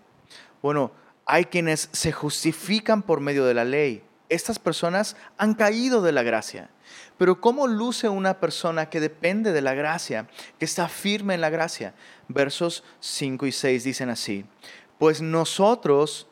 Bueno, 0.63 0.93
hay 1.25 1.47
quienes 1.47 1.89
se 1.93 2.13
justifican 2.13 3.03
por 3.03 3.21
medio 3.21 3.45
de 3.45 3.55
la 3.55 3.65
ley. 3.65 4.03
Estas 4.29 4.59
personas 4.59 5.17
han 5.39 5.55
caído 5.55 6.03
de 6.03 6.13
la 6.13 6.23
gracia. 6.23 6.71
Pero 7.19 7.41
¿cómo 7.41 7.67
luce 7.67 8.09
una 8.09 8.41
persona 8.41 8.89
que 8.91 9.01
depende 9.01 9.53
de 9.53 9.63
la 9.63 9.75
gracia, 9.75 10.29
que 10.59 10.65
está 10.65 10.89
firme 10.89 11.35
en 11.35 11.41
la 11.41 11.51
gracia? 11.51 11.95
Versos 12.29 12.85
5 13.01 13.47
y 13.47 13.53
6 13.53 13.85
dicen 13.85 14.11
así, 14.11 14.45
pues 14.99 15.21
nosotros 15.23 16.27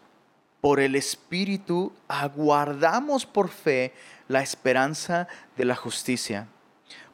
por 0.61 0.81
el 0.81 0.95
Espíritu 0.97 1.93
aguardamos 2.09 3.27
por 3.27 3.49
fe 3.49 3.93
la 4.29 4.43
esperanza 4.43 5.29
de 5.57 5.65
la 5.65 5.77
justicia, 5.77 6.49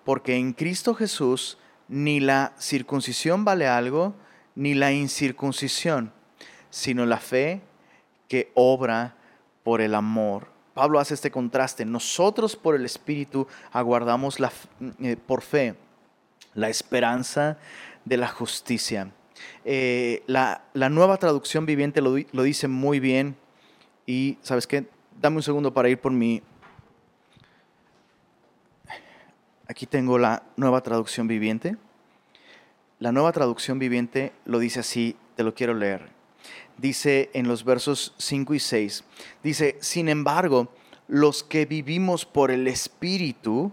porque 0.05 0.37
en 0.37 0.53
Cristo 0.53 0.94
Jesús 0.94 1.59
ni 1.90 2.20
la 2.20 2.53
circuncisión 2.57 3.44
vale 3.44 3.66
algo, 3.66 4.14
ni 4.55 4.74
la 4.74 4.92
incircuncisión, 4.92 6.12
sino 6.70 7.05
la 7.05 7.18
fe 7.18 7.61
que 8.29 8.53
obra 8.55 9.16
por 9.64 9.81
el 9.81 9.96
amor. 9.96 10.46
Pablo 10.72 11.00
hace 11.00 11.14
este 11.14 11.33
contraste. 11.33 11.85
Nosotros 11.85 12.55
por 12.55 12.76
el 12.76 12.85
Espíritu 12.85 13.48
aguardamos 13.72 14.38
la, 14.38 14.53
eh, 15.00 15.16
por 15.16 15.42
fe 15.42 15.74
la 16.55 16.68
esperanza 16.68 17.59
de 18.05 18.16
la 18.16 18.29
justicia. 18.29 19.11
Eh, 19.64 20.22
la, 20.26 20.62
nueva 20.74 21.16
traducción 21.16 21.66
viviente 21.66 22.00
lo, 22.00 22.14
lo, 22.31 22.42
dice 22.44 22.68
muy 22.68 23.00
bien. 23.00 23.37
Y, 24.07 24.38
¿sabes 24.42 24.68
qué? 24.68 24.87
Dame 25.20 25.37
un 25.37 25.42
segundo 25.42 25.74
para 25.74 25.88
ir 25.88 26.00
por 26.00 26.12
mi... 26.12 26.40
Aquí 29.70 29.87
tengo 29.87 30.18
la 30.18 30.42
nueva 30.56 30.80
traducción 30.80 31.28
viviente. 31.28 31.76
La 32.98 33.12
nueva 33.12 33.30
traducción 33.30 33.78
viviente 33.78 34.33
lo 34.44 34.59
dice 34.59 34.80
así, 34.80 35.14
te 35.37 35.44
lo 35.44 35.54
quiero 35.54 35.74
leer. 35.74 36.09
Dice 36.76 37.30
en 37.35 37.46
los 37.46 37.62
versos 37.62 38.12
5 38.18 38.54
y 38.54 38.59
6, 38.59 39.04
dice, 39.44 39.78
sin 39.80 40.09
embargo, 40.09 40.74
los 41.06 41.44
que 41.44 41.66
vivimos 41.66 42.26
por 42.26 42.50
el 42.50 42.66
Espíritu, 42.66 43.70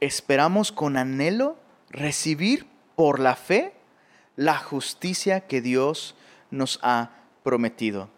esperamos 0.00 0.72
con 0.72 0.96
anhelo 0.96 1.58
recibir 1.90 2.66
por 2.96 3.20
la 3.20 3.36
fe 3.36 3.74
la 4.36 4.56
justicia 4.56 5.40
que 5.40 5.60
Dios 5.60 6.14
nos 6.50 6.80
ha 6.82 7.10
prometido. 7.42 8.08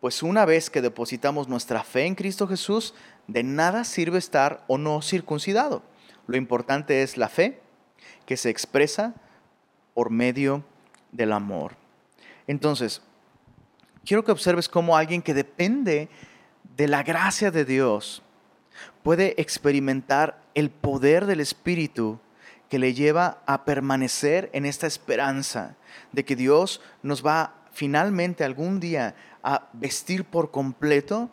Pues 0.00 0.22
una 0.24 0.44
vez 0.46 0.70
que 0.70 0.80
depositamos 0.80 1.46
nuestra 1.46 1.84
fe 1.84 2.06
en 2.06 2.14
Cristo 2.16 2.48
Jesús, 2.48 2.94
de 3.32 3.44
nada 3.44 3.84
sirve 3.84 4.18
estar 4.18 4.64
o 4.66 4.76
no 4.76 5.02
circuncidado. 5.02 5.82
Lo 6.26 6.36
importante 6.36 7.02
es 7.02 7.16
la 7.16 7.28
fe 7.28 7.60
que 8.26 8.36
se 8.36 8.50
expresa 8.50 9.14
por 9.94 10.10
medio 10.10 10.64
del 11.12 11.32
amor. 11.32 11.76
Entonces, 12.46 13.02
quiero 14.04 14.24
que 14.24 14.32
observes 14.32 14.68
cómo 14.68 14.96
alguien 14.96 15.22
que 15.22 15.34
depende 15.34 16.08
de 16.76 16.88
la 16.88 17.02
gracia 17.02 17.50
de 17.50 17.64
Dios 17.64 18.22
puede 19.02 19.40
experimentar 19.40 20.42
el 20.54 20.70
poder 20.70 21.26
del 21.26 21.40
Espíritu 21.40 22.18
que 22.68 22.78
le 22.78 22.94
lleva 22.94 23.42
a 23.46 23.64
permanecer 23.64 24.50
en 24.52 24.66
esta 24.66 24.86
esperanza 24.86 25.76
de 26.12 26.24
que 26.24 26.36
Dios 26.36 26.80
nos 27.02 27.24
va 27.24 27.54
finalmente 27.72 28.42
algún 28.42 28.80
día 28.80 29.14
a 29.42 29.68
vestir 29.72 30.24
por 30.24 30.50
completo 30.50 31.30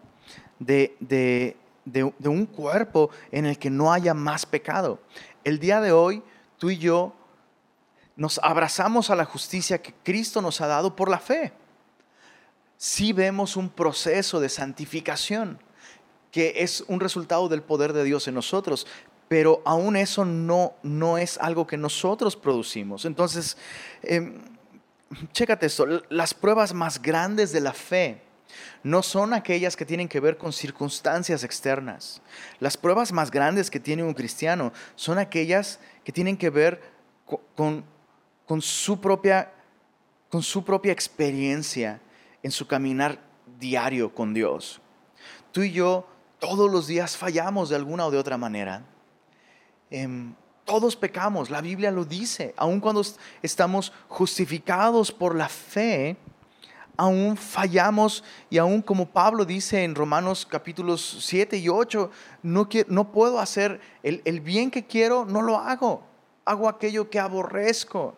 de, 1.91 2.04
un 2.30 2.45
cuerpo 2.45 3.10
en 3.32 3.45
el 3.45 3.58
que 3.58 3.69
no 3.69 3.91
haya 3.91 4.13
más 4.13 4.45
pecado. 4.45 5.00
El 5.43 5.60
día 5.60 5.80
de 5.82 5.91
hoy, 5.91 6.21
tú 6.58 6.69
y 6.69 6.78
yo 6.78 7.13
nos 8.15 8.39
abrazamos 8.43 9.10
a 9.10 9.15
la 9.15 9.26
justicia 9.26 9.82
que 9.82 9.93
Cristo 10.04 10.41
nos 10.41 10.60
ha 10.62 10.67
dado 10.67 10.95
por 10.95 11.10
la 11.10 11.19
fe. 11.19 11.54
Si 12.78 13.13
vemos 13.13 13.56
un 13.56 13.69
proceso 13.69 14.39
de 14.39 14.50
santificación 14.50 15.60
que 16.32 16.56
es 16.58 16.84
un 16.88 17.00
resultado 17.00 17.47
del 17.47 17.63
poder 17.63 17.93
de 17.93 18.04
Dios 18.04 18.28
en 18.28 18.36
nosotros, 18.36 18.86
pero 19.28 19.62
aún 19.65 19.95
eso 19.95 20.26
no, 20.26 20.73
no 20.84 21.17
es 21.17 21.38
algo 21.38 21.65
que 21.65 21.78
nosotros 21.78 22.36
producimos. 22.36 23.06
Entonces, 23.06 23.58
eh, 24.04 24.38
chécate 25.32 25.65
esto, 25.65 25.86
las 26.10 26.34
pruebas 26.34 26.73
más 26.73 27.02
grandes 27.02 27.52
de 27.52 27.62
la 27.62 27.73
fe 27.73 28.27
no 28.83 29.03
son 29.03 29.33
aquellas 29.33 29.75
que 29.75 29.86
tienen 29.86 30.07
que 30.07 30.19
ver 30.19 30.38
con 30.38 30.53
circunstancias 30.53 31.43
externas. 31.43 32.21
Las 32.60 32.77
pruebas 32.77 33.12
más 33.12 33.31
grandes 33.31 33.69
que 33.69 33.79
tiene 33.79 34.03
un 34.03 34.13
cristiano 34.13 34.71
son 34.95 35.19
aquellas 35.19 35.79
que 36.03 36.12
tienen 36.12 36.38
que 36.38 36.49
ver 36.49 36.81
con, 37.55 37.83
su, 38.62 39.01
propia, 39.01 39.51
con 40.29 40.41
su 40.41 40.63
propia 40.63 40.93
experiencia 40.93 41.99
en 42.43 42.51
su 42.51 42.67
caminar 42.67 43.19
diario 43.60 44.13
con 44.13 44.33
Dios. 44.33 44.79
Tú 45.51 45.63
y 45.63 45.71
yo 45.71 46.07
todos 46.39 46.71
los 46.71 46.88
días 46.88 47.17
fallamos 47.17 47.69
de 47.69 47.75
alguna 47.75 48.05
o 48.05 48.12
de 48.12 48.17
otra 48.17 48.38
manera. 48.38 48.83
Em, 49.89 50.33
todos 50.65 50.95
pecamos, 50.95 51.49
la 51.49 51.62
Biblia 51.62 51.91
lo 51.91 52.03
dice, 52.03 52.53
aun 52.57 52.81
cuando 52.81 53.01
estamos 53.41 53.93
justificados 54.10 55.12
por 55.12 55.33
la 55.33 55.47
fe, 55.47 56.17
aún 56.97 57.38
fallamos 57.38 58.23
y 58.49 58.57
aún 58.57 58.81
como 58.81 59.05
Pablo 59.05 59.45
dice 59.45 59.83
en 59.83 59.95
Romanos 59.95 60.45
capítulos 60.45 61.19
7 61.21 61.57
y 61.57 61.69
8, 61.69 62.12
no, 62.43 62.67
no 62.88 63.12
puedo 63.12 63.39
hacer 63.39 63.79
el, 64.03 64.21
el 64.25 64.41
bien 64.41 64.71
que 64.71 64.86
quiero, 64.86 65.23
no 65.23 65.41
lo 65.41 65.57
hago, 65.57 66.03
hago 66.43 66.67
aquello 66.67 67.10
que 67.10 67.19
aborrezco. 67.19 68.15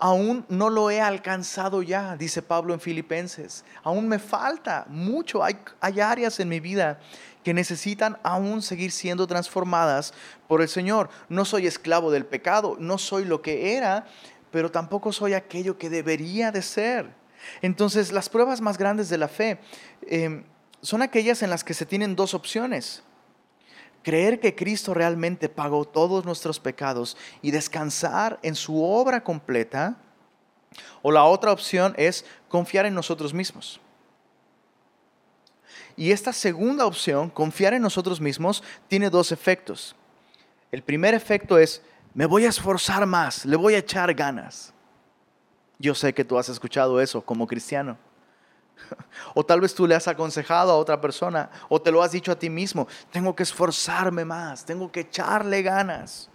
Aún 0.00 0.46
no 0.48 0.70
lo 0.70 0.90
he 0.90 1.00
alcanzado 1.00 1.82
ya, 1.82 2.16
dice 2.16 2.40
Pablo 2.40 2.72
en 2.72 2.78
Filipenses. 2.78 3.64
Aún 3.82 4.06
me 4.08 4.20
falta 4.20 4.86
mucho. 4.88 5.42
Hay, 5.42 5.58
hay 5.80 5.98
áreas 6.00 6.38
en 6.38 6.48
mi 6.48 6.60
vida 6.60 7.00
que 7.42 7.52
necesitan 7.52 8.16
aún 8.22 8.62
seguir 8.62 8.92
siendo 8.92 9.26
transformadas 9.26 10.14
por 10.46 10.62
el 10.62 10.68
Señor. 10.68 11.10
No 11.28 11.44
soy 11.44 11.66
esclavo 11.66 12.12
del 12.12 12.24
pecado, 12.24 12.76
no 12.78 12.96
soy 12.96 13.24
lo 13.24 13.42
que 13.42 13.76
era, 13.76 14.06
pero 14.52 14.70
tampoco 14.70 15.12
soy 15.12 15.34
aquello 15.34 15.78
que 15.78 15.90
debería 15.90 16.52
de 16.52 16.62
ser. 16.62 17.18
Entonces, 17.62 18.12
las 18.12 18.28
pruebas 18.28 18.60
más 18.60 18.78
grandes 18.78 19.08
de 19.08 19.18
la 19.18 19.28
fe 19.28 19.58
em, 20.06 20.44
son 20.80 21.02
aquellas 21.02 21.42
en 21.42 21.50
las 21.50 21.64
que 21.64 21.74
se 21.74 21.86
tienen 21.86 22.16
dos 22.16 22.34
opciones. 22.34 23.02
Creer 24.02 24.40
que 24.40 24.54
Cristo 24.54 24.94
realmente 24.94 25.48
pagó 25.48 25.84
todos 25.84 26.24
nuestros 26.24 26.60
pecados 26.60 27.16
y 27.42 27.50
descansar 27.50 28.38
en 28.42 28.54
su 28.54 28.82
obra 28.82 29.22
completa. 29.22 29.96
O 31.02 31.10
la 31.10 31.24
otra 31.24 31.52
opción 31.52 31.94
es 31.96 32.24
confiar 32.48 32.86
en 32.86 32.94
nosotros 32.94 33.34
mismos. 33.34 33.80
Y 35.96 36.12
esta 36.12 36.32
segunda 36.32 36.86
opción, 36.86 37.28
confiar 37.28 37.74
en 37.74 37.82
nosotros 37.82 38.20
mismos, 38.20 38.62
tiene 38.86 39.10
dos 39.10 39.32
efectos. 39.32 39.96
El 40.70 40.82
primer 40.82 41.12
efecto 41.14 41.58
es, 41.58 41.82
me 42.14 42.26
voy 42.26 42.44
a 42.44 42.50
esforzar 42.50 43.04
más, 43.04 43.44
le 43.44 43.56
voy 43.56 43.74
a 43.74 43.78
echar 43.78 44.14
ganas. 44.14 44.72
Yo 45.78 45.94
sé 45.94 46.12
que 46.12 46.24
tú 46.24 46.38
has 46.38 46.48
escuchado 46.48 47.00
eso 47.00 47.22
como 47.22 47.46
cristiano. 47.46 47.96
O 49.34 49.44
tal 49.44 49.60
vez 49.60 49.74
tú 49.74 49.86
le 49.86 49.94
has 49.94 50.08
aconsejado 50.08 50.72
a 50.72 50.76
otra 50.76 51.00
persona 51.00 51.50
o 51.68 51.80
te 51.80 51.90
lo 51.90 52.02
has 52.02 52.12
dicho 52.12 52.32
a 52.32 52.38
ti 52.38 52.48
mismo, 52.48 52.86
tengo 53.10 53.34
que 53.34 53.42
esforzarme 53.42 54.24
más, 54.24 54.64
tengo 54.64 54.90
que 54.90 55.00
echarle 55.00 55.62
ganas. 55.62 56.30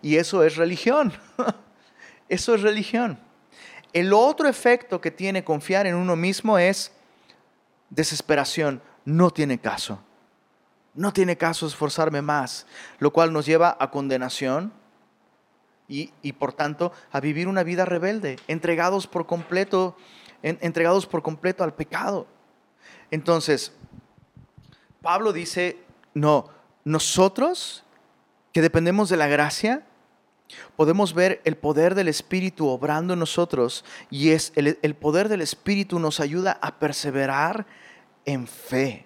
Y 0.00 0.16
eso 0.16 0.42
es 0.42 0.56
religión. 0.56 1.12
Eso 2.28 2.56
es 2.56 2.62
religión. 2.62 3.20
El 3.92 4.12
otro 4.12 4.48
efecto 4.48 5.00
que 5.00 5.12
tiene 5.12 5.44
confiar 5.44 5.86
en 5.86 5.94
uno 5.94 6.16
mismo 6.16 6.58
es, 6.58 6.90
desesperación, 7.88 8.82
no 9.04 9.30
tiene 9.30 9.60
caso. 9.60 10.00
No 10.94 11.12
tiene 11.12 11.36
caso 11.36 11.66
esforzarme 11.66 12.22
más, 12.22 12.66
lo 12.98 13.12
cual 13.12 13.32
nos 13.32 13.46
lleva 13.46 13.76
a 13.78 13.90
condenación 13.92 14.72
y, 15.88 16.32
por 16.32 16.52
tanto 16.52 16.92
a 17.12 17.20
vivir 17.20 17.48
una 17.48 17.62
vida 17.62 17.84
rebelde, 17.84 18.38
entregados 18.48 19.06
por 19.06 19.26
completo, 19.26 19.96
entregados 20.42 21.06
por 21.06 21.22
completo 21.22 21.64
al 21.64 21.74
pecado. 21.74 22.26
Entonces, 23.10 23.72
Pablo 25.00 25.32
dice, 25.32 25.78
no, 26.14 26.50
nosotros 26.84 27.84
que 28.52 28.62
dependemos 28.62 29.08
de 29.08 29.16
la 29.16 29.28
gracia, 29.28 29.86
podemos 30.76 31.14
ver 31.14 31.40
el 31.44 31.56
poder 31.56 31.94
del 31.94 32.08
Espíritu 32.08 32.68
obrando 32.68 33.12
en 33.12 33.18
nosotros 33.18 33.84
y 34.10 34.30
es 34.30 34.52
el, 34.56 34.78
el, 34.82 34.94
poder 34.94 35.28
del 35.28 35.42
Espíritu 35.42 35.98
nos 35.98 36.20
ayuda 36.20 36.58
a 36.62 36.78
perseverar 36.78 37.66
en 38.24 38.46
fe. 38.46 39.05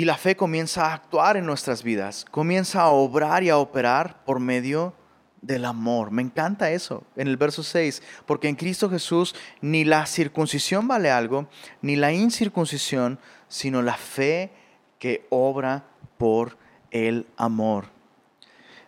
Y 0.00 0.06
la 0.06 0.16
fe 0.16 0.34
comienza 0.34 0.86
a 0.86 0.94
actuar 0.94 1.36
en 1.36 1.44
nuestras 1.44 1.82
vidas, 1.82 2.24
comienza 2.30 2.80
a 2.80 2.88
obrar 2.88 3.42
y 3.42 3.50
a 3.50 3.58
operar 3.58 4.24
por 4.24 4.40
medio 4.40 4.94
del 5.42 5.66
amor. 5.66 6.10
Me 6.10 6.22
encanta 6.22 6.70
eso 6.70 7.04
en 7.16 7.28
el 7.28 7.36
verso 7.36 7.62
6, 7.62 8.02
porque 8.24 8.48
en 8.48 8.56
Cristo 8.56 8.88
Jesús 8.88 9.34
ni 9.60 9.84
la 9.84 10.06
circuncisión 10.06 10.88
vale 10.88 11.10
algo, 11.10 11.50
ni 11.82 11.96
la 11.96 12.14
incircuncisión, 12.14 13.18
sino 13.46 13.82
la 13.82 13.92
fe 13.92 14.52
que 14.98 15.26
obra 15.28 15.84
por 16.16 16.56
el 16.90 17.26
amor. 17.36 17.84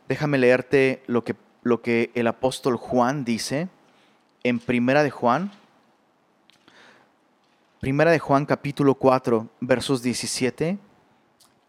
Déjame 0.09 0.39
leerte 0.39 1.03
lo 1.07 1.25
que, 1.25 1.37
lo 1.63 1.83
que 1.83 2.11
el 2.15 2.27
apóstol 2.27 2.79
Juan 2.79 3.27
dice 3.27 3.69
en 4.45 4.59
Primera 4.61 5.03
de 5.03 5.11
Juan. 5.11 5.53
Primera 7.81 8.13
de 8.13 8.19
Juan 8.19 8.47
capítulo 8.47 8.95
4, 8.95 9.47
versos 9.61 10.03
17 10.03 10.79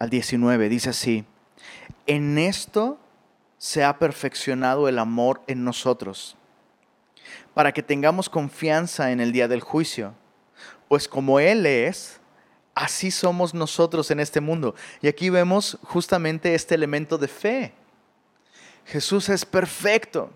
al 0.04 0.10
19. 0.10 0.68
Dice 0.68 0.90
así, 0.90 1.24
en 2.06 2.38
esto 2.38 3.00
se 3.58 3.86
ha 3.86 3.98
perfeccionado 3.98 4.90
el 4.90 5.00
amor 5.00 5.42
en 5.48 5.64
nosotros, 5.64 6.36
para 7.54 7.72
que 7.72 7.82
tengamos 7.82 8.30
confianza 8.30 9.12
en 9.12 9.22
el 9.22 9.32
día 9.32 9.48
del 9.48 9.62
juicio, 9.62 10.14
pues 10.90 11.08
como 11.08 11.40
Él 11.40 11.66
es, 11.66 12.20
así 12.76 13.12
somos 13.12 13.54
nosotros 13.54 14.12
en 14.12 14.20
este 14.20 14.42
mundo. 14.42 14.76
Y 15.02 15.08
aquí 15.08 15.30
vemos 15.30 15.78
justamente 15.84 16.54
este 16.54 16.76
elemento 16.76 17.18
de 17.18 17.30
fe. 17.30 17.74
Jesús 18.86 19.30
es 19.30 19.46
perfecto. 19.46 20.32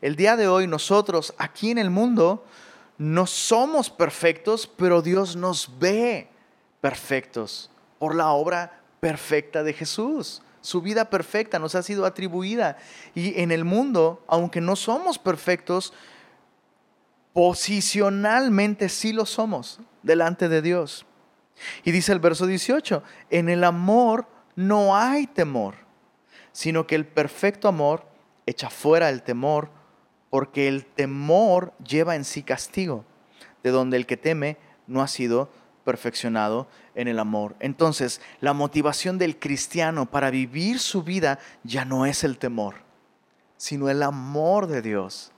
El 0.00 0.16
día 0.16 0.36
de 0.36 0.48
hoy 0.48 0.66
nosotros 0.66 1.34
aquí 1.36 1.70
en 1.70 1.78
el 1.78 1.90
mundo 1.90 2.46
no 2.96 3.26
somos 3.26 3.90
perfectos, 3.90 4.66
pero 4.66 5.02
Dios 5.02 5.36
nos 5.36 5.78
ve 5.78 6.28
perfectos 6.80 7.68
por 8.02 8.16
la 8.16 8.32
obra 8.32 8.80
perfecta 8.98 9.62
de 9.62 9.72
Jesús. 9.72 10.42
Su 10.60 10.82
vida 10.82 11.08
perfecta 11.08 11.60
nos 11.60 11.76
ha 11.76 11.84
sido 11.84 12.04
atribuida. 12.04 12.76
Y 13.14 13.40
en 13.40 13.52
el 13.52 13.64
mundo, 13.64 14.24
aunque 14.26 14.60
no 14.60 14.74
somos 14.74 15.20
perfectos, 15.20 15.94
posicionalmente 17.32 18.88
sí 18.88 19.12
lo 19.12 19.24
somos 19.24 19.78
delante 20.02 20.48
de 20.48 20.62
Dios. 20.62 21.06
Y 21.84 21.92
dice 21.92 22.10
el 22.10 22.18
verso 22.18 22.44
18, 22.44 23.04
en 23.30 23.48
el 23.48 23.62
amor 23.62 24.26
no 24.56 24.96
hay 24.96 25.28
temor, 25.28 25.76
sino 26.50 26.88
que 26.88 26.96
el 26.96 27.06
perfecto 27.06 27.68
amor 27.68 28.04
echa 28.46 28.68
fuera 28.68 29.10
el 29.10 29.22
temor, 29.22 29.70
porque 30.28 30.66
el 30.66 30.86
temor 30.86 31.72
lleva 31.78 32.16
en 32.16 32.24
sí 32.24 32.42
castigo, 32.42 33.04
de 33.62 33.70
donde 33.70 33.96
el 33.96 34.06
que 34.06 34.16
teme 34.16 34.56
no 34.88 35.02
ha 35.02 35.06
sido 35.06 35.50
perfeccionado 35.84 36.68
en 36.94 37.08
el 37.08 37.18
amor. 37.18 37.56
Entonces, 37.60 38.20
la 38.40 38.52
motivación 38.52 39.18
del 39.18 39.38
cristiano 39.38 40.10
para 40.10 40.30
vivir 40.30 40.78
su 40.78 41.02
vida 41.02 41.38
ya 41.64 41.84
no 41.84 42.06
es 42.06 42.24
el 42.24 42.38
temor, 42.38 42.76
sino 43.56 43.88
el 43.88 44.02
amor 44.02 44.66
de 44.66 44.82
Dios. 44.82 45.32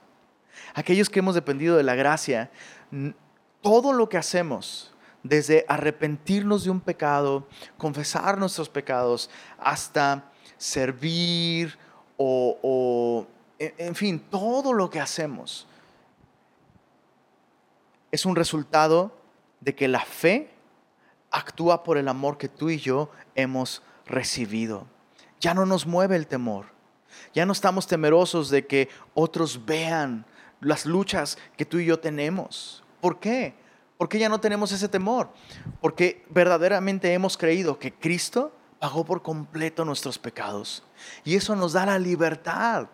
Aquellos 0.73 1.09
que 1.09 1.19
hemos 1.19 1.35
dependido 1.35 1.77
de 1.77 1.83
la 1.83 1.95
gracia, 1.95 2.51
todo 3.61 3.93
lo 3.93 4.09
que 4.09 4.17
hacemos, 4.17 4.93
desde 5.23 5.65
arrepentirnos 5.67 6.63
de 6.63 6.69
un 6.69 6.79
pecado, 6.79 7.47
confesar 7.77 8.37
nuestros 8.37 8.69
pecados, 8.69 9.29
hasta 9.57 10.31
servir 10.57 11.77
o, 12.17 13.27
en 13.57 13.95
fin, 13.95 14.19
todo 14.19 14.71
lo 14.71 14.89
que 14.89 14.99
hacemos 14.99 15.67
es 18.11 18.25
un 18.25 18.35
resultado 18.35 19.11
de 19.65 19.75
que 19.75 19.87
la 19.87 20.05
fe 20.05 20.51
actúa 21.31 21.83
por 21.83 21.97
el 21.97 22.07
amor 22.07 22.37
que 22.37 22.47
tú 22.47 22.69
y 22.69 22.77
yo 22.77 23.09
hemos 23.33 23.81
recibido. 24.05 24.87
Ya 25.41 25.53
no 25.53 25.65
nos 25.65 25.85
mueve 25.87 26.15
el 26.15 26.27
temor. 26.27 26.67
Ya 27.33 27.45
no 27.45 27.51
estamos 27.51 27.87
temerosos 27.87 28.49
de 28.49 28.67
que 28.67 28.89
otros 29.15 29.65
vean 29.65 30.25
las 30.61 30.85
luchas 30.85 31.37
que 31.57 31.65
tú 31.65 31.79
y 31.79 31.85
yo 31.85 31.99
tenemos. 31.99 32.83
¿Por 33.01 33.19
qué? 33.19 33.55
Porque 33.97 34.19
ya 34.19 34.29
no 34.29 34.39
tenemos 34.39 34.71
ese 34.71 34.87
temor. 34.87 35.29
Porque 35.81 36.25
verdaderamente 36.29 37.11
hemos 37.13 37.35
creído 37.35 37.79
que 37.79 37.91
Cristo 37.91 38.53
pagó 38.79 39.03
por 39.03 39.23
completo 39.23 39.83
nuestros 39.83 40.19
pecados. 40.19 40.83
Y 41.23 41.35
eso 41.35 41.55
nos 41.55 41.73
da 41.73 41.87
la 41.87 41.97
libertad 41.97 42.87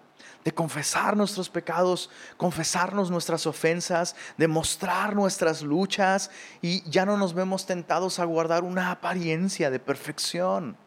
de 0.44 0.54
confesar 0.54 1.16
nuestros 1.16 1.50
pecados, 1.50 2.10
confesarnos 2.38 3.12
nuestras 3.12 3.46
ofensas, 3.46 4.16
de 4.38 4.48
mostrar 4.48 5.16
nuestras 5.16 5.62
luchas 5.62 6.32
y 6.62 6.90
ya 6.90 7.06
no 7.06 7.18
nos 7.18 7.34
vemos 7.34 7.66
tentados 7.66 8.20
a 8.20 8.26
guardar 8.26 8.64
una 8.64 8.92
apariencia 8.92 9.70
de 9.70 9.80
perfección. 9.80 10.78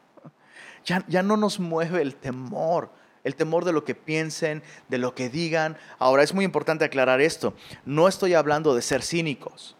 Ya, 0.85 1.05
ya 1.09 1.23
no 1.23 1.37
nos 1.37 1.61
mueve 1.61 2.03
el 2.03 2.15
temor, 2.15 2.91
el 3.23 3.37
temor 3.37 3.65
de 3.65 3.73
lo 3.73 3.85
que 3.85 3.95
piensen, 3.95 4.63
de 4.89 4.99
lo 4.99 5.15
que 5.15 5.31
digan. 5.31 5.79
Ahora 5.99 6.23
es 6.23 6.35
muy 6.35 6.45
importante 6.45 6.85
aclarar 6.85 7.21
esto. 7.21 7.55
No 7.85 8.07
estoy 8.07 8.35
hablando 8.35 8.75
de 8.75 8.83
ser 8.83 9.03
cínicos. 9.03 9.77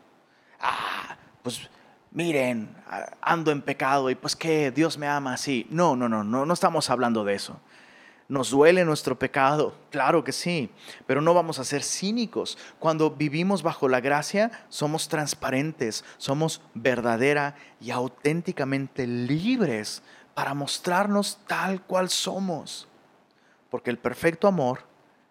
Ah, 0.61 1.17
pues 1.43 1.69
miren, 2.11 2.75
ando 3.21 3.51
en 3.51 3.61
pecado 3.61 4.09
y 4.09 4.15
pues 4.15 4.35
que 4.35 4.71
Dios 4.71 4.97
me 4.97 5.07
ama 5.07 5.35
así. 5.35 5.67
No, 5.69 5.95
no, 5.95 6.09
no, 6.09 6.25
no, 6.25 6.47
no 6.47 6.55
estamos 6.55 6.89
hablando 6.89 7.25
de 7.25 7.35
eso. 7.35 7.61
Nos 8.27 8.51
duele 8.51 8.87
nuestro 8.87 9.19
pecado, 9.19 9.75
claro 9.91 10.25
que 10.25 10.33
sí, 10.33 10.71
pero 11.07 11.21
no 11.21 11.35
vamos 11.35 11.59
a 11.59 11.65
ser 11.65 11.83
cínicos. 11.83 12.57
Cuando 12.79 13.11
vivimos 13.11 13.63
bajo 13.63 13.87
la 13.87 14.01
gracia, 14.01 14.51
somos 14.71 15.09
transparentes, 15.09 16.05
somos 16.17 16.63
verdadera 16.73 17.55
y 17.83 17.91
auténticamente 17.91 19.07
libres 19.07 20.03
para 20.33 20.55
mostrarnos 20.55 21.39
tal 21.47 21.83
cual 21.83 22.09
somos. 22.09 22.89
Porque 23.69 23.91
el 23.91 23.99
perfecto 23.99 24.49
amor 24.49 24.85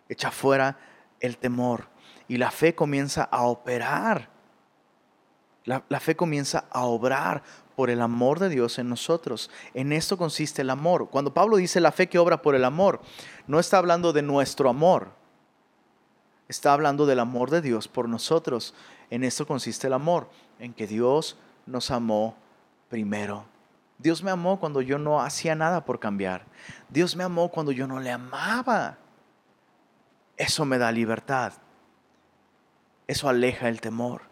echa 0.07 0.29
fuera 0.29 0.77
el 1.19 1.37
temor 1.37 1.87
y 2.27 2.37
la 2.37 2.51
fe 2.51 2.75
comienza 2.75 3.23
a 3.23 3.41
operar. 3.43 4.29
La, 5.65 5.83
la 5.89 5.99
fe 5.99 6.15
comienza 6.15 6.65
a 6.69 6.83
obrar 6.83 7.41
por 7.75 7.89
el 7.89 8.01
amor 8.01 8.39
de 8.39 8.49
Dios 8.49 8.79
en 8.79 8.89
nosotros. 8.89 9.49
En 9.73 9.91
esto 9.91 10.17
consiste 10.17 10.61
el 10.61 10.69
amor. 10.69 11.09
Cuando 11.09 11.33
Pablo 11.33 11.57
dice 11.57 11.79
la 11.79 11.91
fe 11.91 12.07
que 12.07 12.19
obra 12.19 12.41
por 12.41 12.55
el 12.55 12.65
amor, 12.65 13.01
no 13.47 13.59
está 13.59 13.77
hablando 13.77 14.13
de 14.13 14.21
nuestro 14.21 14.69
amor, 14.69 15.11
está 16.47 16.73
hablando 16.73 17.05
del 17.05 17.19
amor 17.19 17.49
de 17.49 17.61
Dios 17.61 17.87
por 17.87 18.07
nosotros. 18.07 18.73
En 19.09 19.23
esto 19.23 19.47
consiste 19.47 19.87
el 19.87 19.93
amor, 19.93 20.29
en 20.59 20.73
que 20.73 20.87
Dios 20.87 21.37
nos 21.65 21.91
amó 21.91 22.35
primero. 22.89 23.45
Dios 23.97 24.23
me 24.23 24.31
amó 24.31 24.59
cuando 24.59 24.81
yo 24.81 24.97
no 24.97 25.21
hacía 25.21 25.55
nada 25.55 25.85
por 25.85 25.99
cambiar. 25.99 26.45
Dios 26.89 27.15
me 27.15 27.23
amó 27.23 27.49
cuando 27.49 27.71
yo 27.71 27.87
no 27.87 27.99
le 27.99 28.11
amaba. 28.11 28.97
Eso 30.35 30.65
me 30.65 30.77
da 30.77 30.91
libertad. 30.91 31.53
Eso 33.07 33.29
aleja 33.29 33.69
el 33.69 33.81
temor. 33.81 34.23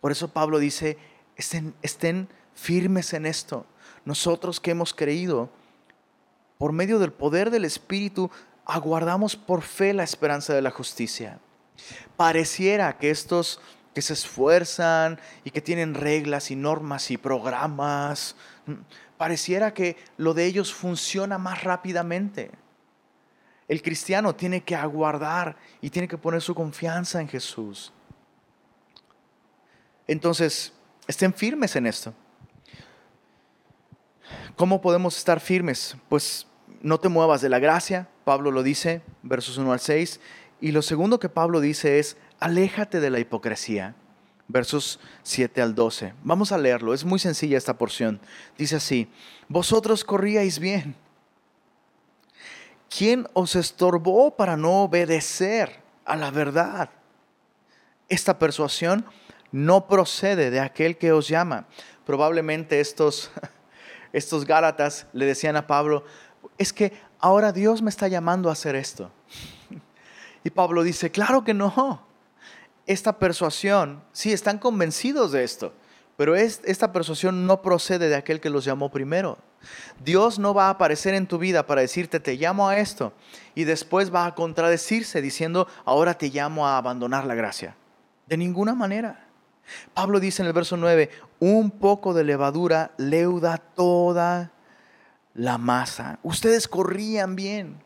Por 0.00 0.12
eso 0.12 0.28
Pablo 0.28 0.58
dice, 0.58 0.98
estén, 1.36 1.74
estén 1.82 2.28
firmes 2.58 3.12
en 3.12 3.24
esto. 3.24 3.64
Nosotros 4.04 4.60
que 4.60 4.72
hemos 4.72 4.92
creído, 4.92 5.48
por 6.58 6.72
medio 6.72 6.98
del 6.98 7.12
poder 7.12 7.50
del 7.50 7.64
Espíritu, 7.64 8.30
aguardamos 8.66 9.36
por 9.36 9.62
fe 9.62 9.94
la 9.94 10.02
esperanza 10.02 10.54
de 10.54 10.62
la 10.62 10.70
justicia. 10.70 11.38
Pareciera 12.16 12.98
que 12.98 13.10
estos 13.10 13.60
que 13.94 14.02
se 14.02 14.12
esfuerzan 14.12 15.18
y 15.44 15.50
que 15.50 15.60
tienen 15.60 15.94
reglas 15.94 16.50
y 16.50 16.56
normas 16.56 17.10
y 17.10 17.16
programas, 17.16 18.34
pareciera 19.16 19.72
que 19.72 19.96
lo 20.16 20.34
de 20.34 20.44
ellos 20.44 20.74
funciona 20.74 21.38
más 21.38 21.64
rápidamente. 21.64 22.50
El 23.68 23.82
cristiano 23.82 24.34
tiene 24.34 24.62
que 24.62 24.74
aguardar 24.74 25.56
y 25.80 25.90
tiene 25.90 26.08
que 26.08 26.18
poner 26.18 26.42
su 26.42 26.54
confianza 26.54 27.20
en 27.20 27.28
Jesús. 27.28 27.92
Entonces, 30.06 30.72
estén 31.06 31.32
firmes 31.34 31.76
en 31.76 31.86
esto. 31.86 32.14
¿Cómo 34.58 34.80
podemos 34.80 35.16
estar 35.16 35.38
firmes? 35.38 35.96
Pues 36.08 36.48
no 36.82 36.98
te 36.98 37.08
muevas 37.08 37.40
de 37.40 37.48
la 37.48 37.60
gracia, 37.60 38.08
Pablo 38.24 38.50
lo 38.50 38.64
dice, 38.64 39.02
versos 39.22 39.56
1 39.56 39.72
al 39.72 39.78
6. 39.78 40.18
Y 40.60 40.72
lo 40.72 40.82
segundo 40.82 41.20
que 41.20 41.28
Pablo 41.28 41.60
dice 41.60 42.00
es, 42.00 42.16
aléjate 42.40 42.98
de 42.98 43.08
la 43.10 43.20
hipocresía, 43.20 43.94
versos 44.48 44.98
7 45.22 45.62
al 45.62 45.76
12. 45.76 46.12
Vamos 46.24 46.50
a 46.50 46.58
leerlo, 46.58 46.92
es 46.92 47.04
muy 47.04 47.20
sencilla 47.20 47.56
esta 47.56 47.78
porción. 47.78 48.18
Dice 48.58 48.74
así, 48.74 49.08
vosotros 49.46 50.02
corríais 50.02 50.58
bien. 50.58 50.96
¿Quién 52.90 53.28
os 53.34 53.54
estorbó 53.54 54.34
para 54.34 54.56
no 54.56 54.82
obedecer 54.82 55.78
a 56.04 56.16
la 56.16 56.32
verdad? 56.32 56.90
Esta 58.08 58.40
persuasión 58.40 59.04
no 59.52 59.86
procede 59.86 60.50
de 60.50 60.58
aquel 60.58 60.98
que 60.98 61.12
os 61.12 61.28
llama. 61.28 61.68
Probablemente 62.04 62.80
estos 62.80 63.30
estos 64.18 64.44
Gálatas 64.44 65.06
le 65.12 65.26
decían 65.26 65.56
a 65.56 65.66
Pablo, 65.66 66.04
es 66.58 66.72
que 66.72 66.92
ahora 67.18 67.52
Dios 67.52 67.82
me 67.82 67.90
está 67.90 68.08
llamando 68.08 68.48
a 68.48 68.52
hacer 68.52 68.76
esto. 68.76 69.10
Y 70.44 70.50
Pablo 70.50 70.84
dice, 70.84 71.10
claro 71.10 71.42
que 71.42 71.52
no. 71.52 72.06
Esta 72.86 73.18
persuasión, 73.18 74.02
sí, 74.12 74.32
están 74.32 74.58
convencidos 74.58 75.32
de 75.32 75.42
esto, 75.42 75.74
pero 76.16 76.36
esta 76.36 76.92
persuasión 76.92 77.46
no 77.46 77.60
procede 77.60 78.08
de 78.08 78.14
aquel 78.14 78.40
que 78.40 78.48
los 78.48 78.64
llamó 78.64 78.90
primero. 78.90 79.36
Dios 80.02 80.38
no 80.38 80.54
va 80.54 80.68
a 80.68 80.70
aparecer 80.70 81.14
en 81.14 81.26
tu 81.26 81.38
vida 81.38 81.66
para 81.66 81.80
decirte, 81.80 82.20
te 82.20 82.36
llamo 82.36 82.68
a 82.68 82.78
esto, 82.78 83.12
y 83.54 83.64
después 83.64 84.14
va 84.14 84.24
a 84.26 84.34
contradecirse 84.34 85.20
diciendo, 85.20 85.66
ahora 85.84 86.14
te 86.14 86.30
llamo 86.30 86.66
a 86.66 86.78
abandonar 86.78 87.26
la 87.26 87.34
gracia. 87.34 87.76
De 88.26 88.36
ninguna 88.36 88.74
manera. 88.74 89.26
Pablo 89.92 90.18
dice 90.18 90.42
en 90.42 90.48
el 90.48 90.54
verso 90.54 90.76
9, 90.76 91.10
un 91.40 91.70
poco 91.70 92.14
de 92.14 92.24
levadura 92.24 92.92
leuda 92.96 93.58
toda 93.58 94.52
la 95.34 95.58
masa. 95.58 96.18
Ustedes 96.22 96.68
corrían 96.68 97.36
bien. 97.36 97.80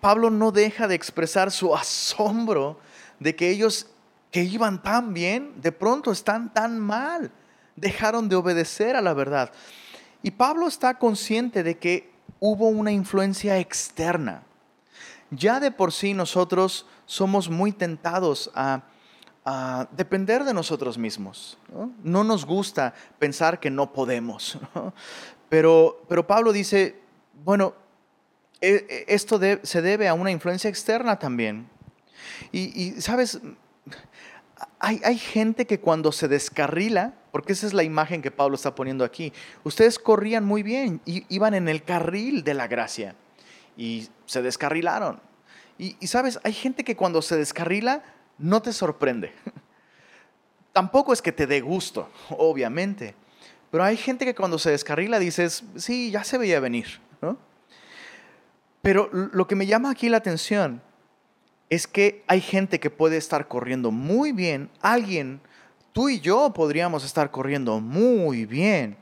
Pablo 0.00 0.30
no 0.30 0.52
deja 0.52 0.88
de 0.88 0.94
expresar 0.94 1.50
su 1.50 1.74
asombro 1.74 2.78
de 3.18 3.34
que 3.34 3.50
ellos 3.50 3.86
que 4.30 4.42
iban 4.42 4.82
tan 4.82 5.14
bien, 5.14 5.54
de 5.60 5.72
pronto 5.72 6.12
están 6.12 6.52
tan 6.52 6.78
mal. 6.78 7.30
Dejaron 7.76 8.28
de 8.28 8.36
obedecer 8.36 8.96
a 8.96 9.00
la 9.00 9.14
verdad. 9.14 9.52
Y 10.22 10.32
Pablo 10.32 10.66
está 10.66 10.98
consciente 10.98 11.62
de 11.62 11.78
que 11.78 12.10
hubo 12.40 12.68
una 12.68 12.92
influencia 12.92 13.58
externa. 13.58 14.42
Ya 15.30 15.60
de 15.60 15.70
por 15.70 15.92
sí 15.92 16.14
nosotros 16.14 16.86
somos 17.06 17.48
muy 17.48 17.72
tentados 17.72 18.50
a, 18.54 18.82
depender 19.92 20.44
de 20.44 20.52
nosotros 20.52 20.98
mismos. 20.98 21.58
¿no? 22.02 22.24
nos 22.24 22.44
gusta 22.44 22.94
pensar 23.18 23.60
que 23.60 23.70
no 23.70 23.92
podemos. 23.92 24.58
Pero, 25.48 26.04
pero 26.10 26.26
Pablo 26.26 26.52
dice, 26.52 27.00
bueno, 27.42 27.72
e, 28.60 28.84
e, 28.86 29.14
esto 29.14 29.40
se 29.62 29.80
debe 29.80 30.06
a 30.06 30.12
una 30.12 30.30
influencia 30.30 30.68
externa 30.68 31.18
también. 31.18 31.66
Y, 32.52 33.00
sabes, 33.00 33.40
hay, 34.78 35.00
hay, 35.02 35.16
gente 35.16 35.66
que 35.66 35.80
cuando 35.80 36.12
se 36.12 36.28
descarrila, 36.28 37.14
porque 37.32 37.54
esa 37.54 37.66
es 37.66 37.72
la 37.72 37.82
imagen 37.82 38.20
que 38.20 38.30
Pablo 38.30 38.56
está 38.56 38.74
poniendo 38.74 39.06
aquí, 39.06 39.32
ustedes 39.64 39.98
corrían 39.98 40.44
muy 40.44 40.62
bien, 40.62 41.00
y, 41.06 41.24
iban 41.34 41.54
en 41.54 41.66
el 41.66 41.82
carril 41.82 42.44
de 42.44 42.52
la 42.52 42.66
gracia 42.66 43.14
y 43.74 44.10
se 44.26 44.42
descarrilaron. 44.42 45.18
Y 45.78 46.06
sabes, 46.08 46.40
hay 46.44 46.52
gente 46.52 46.84
que 46.84 46.94
cuando 46.94 47.22
se 47.22 47.36
descarrila 47.36 48.02
no 48.38 48.62
te 48.62 48.72
sorprende. 48.72 49.32
Tampoco 50.72 51.12
es 51.12 51.20
que 51.20 51.32
te 51.32 51.46
dé 51.46 51.60
gusto, 51.60 52.08
obviamente, 52.30 53.14
pero 53.70 53.84
hay 53.84 53.96
gente 53.96 54.24
que 54.24 54.34
cuando 54.34 54.58
se 54.58 54.70
descarrila 54.70 55.18
dices, 55.18 55.64
sí, 55.76 56.10
ya 56.10 56.24
se 56.24 56.38
veía 56.38 56.60
venir. 56.60 57.00
¿no? 57.20 57.36
Pero 58.80 59.10
lo 59.12 59.46
que 59.46 59.56
me 59.56 59.66
llama 59.66 59.90
aquí 59.90 60.08
la 60.08 60.18
atención 60.18 60.80
es 61.68 61.86
que 61.86 62.24
hay 62.26 62.40
gente 62.40 62.80
que 62.80 62.90
puede 62.90 63.18
estar 63.18 63.46
corriendo 63.48 63.90
muy 63.90 64.32
bien, 64.32 64.70
alguien, 64.80 65.40
tú 65.92 66.08
y 66.08 66.20
yo 66.20 66.52
podríamos 66.54 67.04
estar 67.04 67.30
corriendo 67.30 67.80
muy 67.80 68.46
bien. 68.46 68.96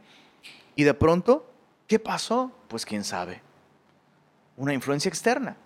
Y 0.74 0.82
de 0.82 0.94
pronto, 0.94 1.48
¿qué 1.86 1.98
pasó? 1.98 2.50
Pues 2.68 2.84
quién 2.84 3.04
sabe. 3.04 3.40
Una 4.56 4.74
influencia 4.74 5.08
externa. 5.08 5.56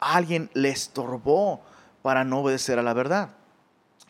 Alguien 0.00 0.50
le 0.52 0.70
estorbó 0.70 1.62
para 2.06 2.22
no 2.22 2.38
obedecer 2.38 2.78
a 2.78 2.84
la 2.84 2.94
verdad. 2.94 3.30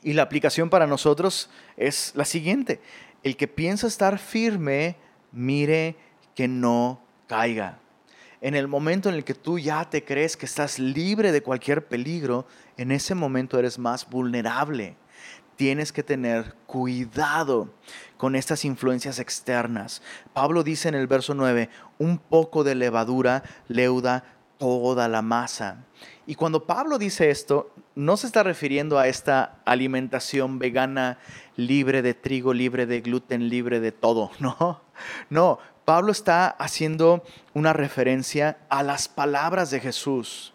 Y 0.03 0.13
la 0.13 0.21
aplicación 0.21 0.69
para 0.69 0.87
nosotros 0.87 1.49
es 1.79 2.13
la 2.15 2.27
siguiente. 2.27 2.83
El 3.23 3.39
que 3.39 3.49
piensa 3.49 3.87
estar 3.87 4.19
firme, 4.19 4.97
mire 5.33 5.97
que 6.35 6.47
no 6.47 7.01
caiga 7.27 7.79
en 8.41 8.55
el 8.55 8.69
momento 8.69 9.09
en 9.09 9.15
el 9.15 9.25
que 9.25 9.35
tú 9.35 9.59
ya 9.59 9.89
te 9.89 10.05
crees 10.05 10.37
que 10.37 10.47
estás 10.47 10.79
libre 10.79 11.33
de 11.33 11.43
cualquier 11.43 11.87
peligro, 11.87 12.47
en 12.77 12.93
ese 12.93 13.15
momento 13.15 13.59
eres 13.59 13.79
más 13.79 14.09
vulnerable. 14.09 14.97
Tienes 15.57 15.91
que 15.91 16.03
tener 16.03 16.55
cuidado 16.67 17.73
con 18.19 18.37
estas 18.37 18.67
influencias 18.67 19.19
externas. 19.19 20.03
Pablo 20.35 20.63
dice 20.63 20.89
en 20.89 20.95
el 20.95 21.07
verso 21.07 21.35
9, 21.35 21.71
un 21.99 22.19
poco 22.19 22.63
de 22.63 22.75
levadura 22.75 23.43
leuda 23.69 24.36
toda 24.59 25.09
la 25.09 25.23
masa. 25.23 25.85
Y 26.27 26.35
cuando 26.35 26.65
Pablo 26.65 26.99
dice 26.99 27.31
esto, 27.31 27.71
no 27.95 28.17
se 28.17 28.27
está 28.27 28.43
refiriendo 28.43 28.99
a 28.99 29.09
esta 29.09 29.61
alimentación 29.65 30.59
vegana 30.59 31.19
libre 31.57 32.03
de 32.03 32.15
trigo, 32.15 32.53
libre 32.53 32.87
de 32.87 33.01
gluten, 33.01 33.49
libre 33.49 33.81
de 33.81 33.93
todo, 33.93 34.31
no. 34.41 34.81
No, 35.31 35.59
Pablo 35.85 36.11
está 36.11 36.49
haciendo 36.49 37.23
una 37.55 37.73
referencia 37.73 38.59
a 38.69 38.83
las 38.83 39.09
palabras 39.09 39.71
de 39.71 39.81
Jesús. 39.81 40.53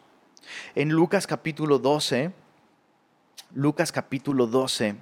En 0.75 0.89
Lucas 0.89 1.25
capítulo 1.25 1.79
12, 1.79 2.33
Lucas 3.53 3.91
capítulo 3.91 4.47
12, 4.47 4.95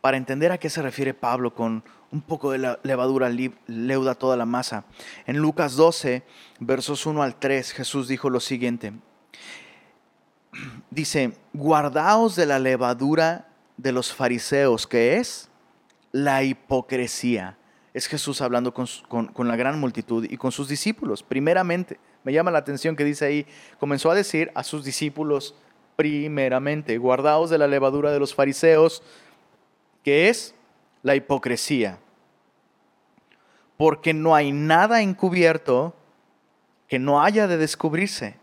para 0.00 0.16
entender 0.16 0.52
a 0.52 0.58
qué 0.58 0.70
se 0.70 0.82
refiere 0.82 1.14
Pablo 1.14 1.54
con 1.54 1.84
un 2.10 2.22
poco 2.22 2.52
de 2.52 2.76
levadura 2.82 3.30
leuda 3.66 4.14
toda 4.14 4.36
la 4.36 4.46
masa. 4.46 4.84
En 5.26 5.38
Lucas 5.38 5.76
12, 5.76 6.22
versos 6.60 7.04
1 7.06 7.22
al 7.22 7.36
3, 7.36 7.72
Jesús 7.72 8.08
dijo 8.08 8.30
lo 8.30 8.40
siguiente. 8.40 8.92
Dice, 10.90 11.32
guardaos 11.52 12.34
de 12.36 12.46
la 12.46 12.58
levadura 12.58 13.48
de 13.76 13.92
los 13.92 14.14
fariseos, 14.14 14.86
que 14.86 15.18
es 15.18 15.50
la 16.12 16.42
hipocresía 16.42 17.58
es 17.98 18.06
Jesús 18.06 18.40
hablando 18.40 18.72
con, 18.72 19.48
la 19.48 19.56
gran 19.56 19.80
multitud 19.80 20.24
y 20.28 20.36
con 20.36 20.52
sus 20.52 20.68
discípulos, 20.68 21.22
primeramente. 21.22 21.98
Me 22.22 22.32
llama 22.32 22.50
la 22.50 22.58
atención 22.58 22.94
que 22.94 23.04
dice 23.04 23.24
ahí, 23.24 23.46
comenzó 23.78 24.10
a 24.10 24.14
decir 24.14 24.50
a 24.54 24.62
sus 24.62 24.84
discípulos, 24.84 25.54
primeramente, 25.96 26.96
guardaos 26.98 27.50
de 27.50 27.58
la 27.58 27.66
levadura 27.66 28.12
de 28.12 28.20
los 28.20 28.34
fariseos, 28.34 29.02
que 30.08 30.30
es 30.30 30.54
la 31.02 31.16
hipocresía. 31.16 31.98
Porque 33.76 34.14
no 34.14 34.34
hay 34.34 34.52
nada 34.52 35.02
encubierto 35.02 35.94
que 36.86 36.98
no 36.98 37.22
haya 37.22 37.46
de 37.46 37.58
descubrirse, 37.58 38.36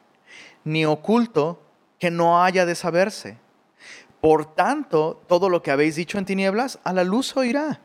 ni 0.64 0.86
oculto 0.86 1.60
que 1.98 2.12
no 2.12 2.44
haya 2.44 2.68
de 2.68 2.76
saberse. 2.76 3.40
Por 4.22 4.54
tanto, 4.54 5.20
todo 5.28 5.50
lo 5.50 5.64
que 5.64 5.72
habéis 5.72 5.96
dicho 5.96 6.20
en 6.20 6.26
tinieblas, 6.26 6.78
a 6.84 6.94
la 6.94 7.04
luz 7.04 7.36
oirá 7.36 7.80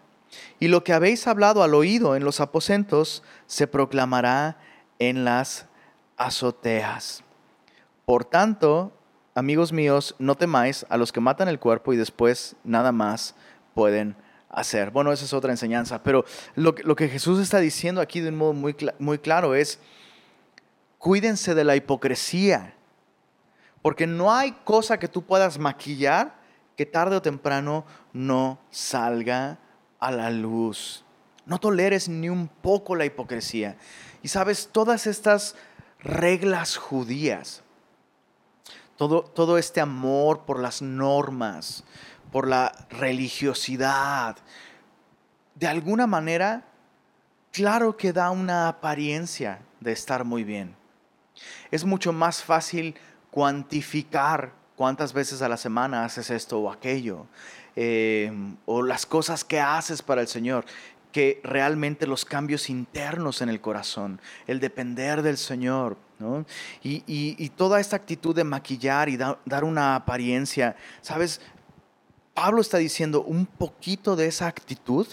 y 0.59 0.69
lo 0.69 0.85
que 0.85 0.93
habéis 0.93 1.27
hablado 1.27 1.63
al 1.63 1.75
oído 1.75 2.17
en 2.17 2.23
los 2.23 2.41
aposentos 2.41 3.23
se 3.47 3.67
proclamará 3.67 4.59
en 4.99 5.25
las 5.25 5.65
azoteas. 6.19 7.25
Por 8.05 8.27
tanto, 8.27 8.93
amigos 9.35 9.73
míos, 9.73 10.17
no 10.19 10.35
temáis 10.35 10.85
a 10.91 10.99
los 10.99 11.13
que 11.13 11.21
matan 11.21 11.49
el 11.49 11.59
cuerpo 11.59 11.95
y 11.95 11.97
después 11.97 12.57
nada 12.63 12.93
más 12.93 13.35
pueden 13.75 14.17
hacer. 14.49 14.91
Bueno, 14.91 15.13
esa 15.13 15.25
es 15.25 15.33
otra 15.33 15.53
enseñanza, 15.53 16.03
pero 16.03 16.25
lo 16.55 16.75
que, 16.75 17.09
Jesús 17.09 17.41
está 17.41 17.59
diciendo 17.59 18.01
aquí 18.01 18.21
de 18.21 18.31
un 18.31 18.37
modo 18.37 18.53
muy, 18.53 18.77
muy 18.99 19.19
claro 19.19 19.55
es, 19.55 19.79
cuídense 20.99 21.55
de 21.55 21.65
la 21.65 21.77
hipocresía, 21.77 22.75
porque 23.83 24.07
no 24.07 24.33
hay 24.33 24.53
cosa 24.65 24.99
que 24.99 25.09
tú 25.09 25.23
puedas 25.23 25.59
maquillar 25.59 26.39
que 26.77 26.87
tarde 26.87 27.17
o 27.17 27.23
temprano 27.23 27.85
no 28.13 28.59
salga 28.71 29.59
a 29.99 30.11
la 30.11 30.31
luz. 30.31 31.05
No 31.47 31.59
toleres 31.59 32.09
ni 32.09 32.29
un 32.29 32.49
poco 32.49 32.97
la 32.97 33.05
hipocresía. 33.05 33.77
Y 34.23 34.29
sabes, 34.29 34.69
todas 34.73 35.07
estas 35.07 35.57
reglas 35.99 36.77
judías, 36.77 37.63
todo, 38.97 39.23
todo 39.23 39.59
este 39.59 39.81
amor 39.81 40.45
por 40.47 40.59
las 40.59 40.83
normas, 40.83 41.85
por 42.31 42.49
la 42.49 42.73
religiosidad, 42.91 44.37
de 45.55 45.67
alguna 45.67 46.07
manera, 46.07 46.65
claro 47.53 47.97
que 47.97 48.13
da 48.13 48.31
una 48.31 48.69
apariencia 48.69 49.61
de 49.81 49.93
estar 49.93 50.25
muy 50.25 50.45
bien. 50.45 50.75
Es 51.71 51.85
mucho 51.85 52.13
más 52.13 52.43
fácil 52.43 52.95
cuantificar 53.31 54.53
cuántas 54.77 55.13
veces 55.13 55.43
a 55.43 55.49
la 55.49 55.57
semana 55.57 56.05
haces 56.05 56.31
esto 56.31 56.59
o 56.61 56.71
aquello. 56.71 57.27
Em, 57.77 58.57
o 58.67 58.83
las 58.83 59.07
cosas 59.07 59.45
que 59.45 59.61
haces 59.61 60.03
para 60.03 60.23
el 60.23 60.29
Señor, 60.29 60.65
que 61.13 61.41
realmente 61.45 62.07
los 62.07 62.25
cambios 62.25 62.71
internos 62.71 63.43
en 63.43 63.49
el 63.49 63.61
corazón, 63.61 64.21
el 64.47 64.61
depender 64.61 65.23
del 65.23 65.37
Señor. 65.37 65.97
Y, 66.83 67.49
toda 67.57 67.81
esta 67.81 67.97
actitud 67.97 68.35
de 68.35 68.45
maquillar 68.45 69.09
y 69.09 69.17
dar 69.17 69.65
una 69.65 69.97
apariencia, 69.97 70.77
¿sabes? 71.01 71.41
Pablo 72.35 72.61
está 72.61 72.79
diciendo 72.79 73.23
un 73.23 73.47
poquito 73.47 74.17
de 74.17 74.27
esa 74.27 74.47
actitud, 74.47 75.07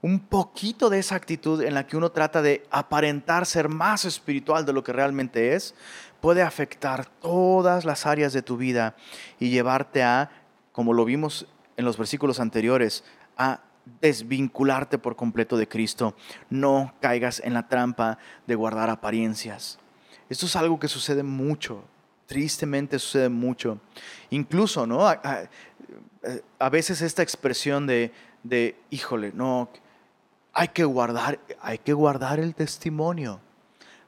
un 0.00 0.20
poquito 0.20 0.90
de 0.90 1.00
esa 1.00 1.16
actitud 1.16 1.62
en 1.62 1.74
la 1.74 1.86
que 1.86 1.96
uno 1.96 2.10
trata 2.10 2.40
de 2.40 2.64
aparentar 2.70 3.46
ser 3.46 3.68
más 3.68 4.04
espiritual 4.04 4.64
de 4.64 4.72
lo 4.72 4.84
que 4.84 4.92
realmente 4.92 5.54
es, 5.54 5.74
puede 6.20 6.42
afectar 6.42 7.06
todas 7.06 7.84
las 7.84 8.06
áreas 8.06 8.32
de 8.32 8.42
tu 8.42 8.56
vida 8.56 8.94
y 9.40 9.50
llevarte 9.50 10.02
a 10.02 10.30
como 10.78 10.92
lo 10.92 11.04
vimos 11.04 11.48
en 11.76 11.84
los 11.84 11.98
versículos 11.98 12.38
anteriores, 12.38 13.02
a 13.36 13.62
desvincularte 14.00 14.96
por 14.96 15.16
completo 15.16 15.56
de 15.56 15.66
Cristo. 15.66 16.14
No 16.50 16.94
caigas 17.00 17.40
en 17.44 17.54
la 17.54 17.66
trampa 17.66 18.18
de 18.46 18.54
guardar 18.54 18.88
apariencias. 18.88 19.80
Esto 20.28 20.46
es 20.46 20.54
algo 20.54 20.78
que 20.78 20.86
sucede 20.86 21.24
mucho, 21.24 21.82
tristemente 22.26 23.00
sucede 23.00 23.28
mucho. 23.28 23.80
Incluso, 24.30 24.86
¿no? 24.86 25.04
A, 26.58 26.66
a 26.66 26.68
veces 26.68 27.02
esta 27.02 27.22
expresión 27.22 27.86
de, 27.86 28.12
de, 28.42 28.76
híjole, 28.90 29.32
no, 29.34 29.68
hay 30.52 30.68
que 30.68 30.84
guardar, 30.84 31.38
hay 31.60 31.78
que 31.78 31.92
guardar 31.92 32.40
el 32.40 32.54
testimonio. 32.54 33.40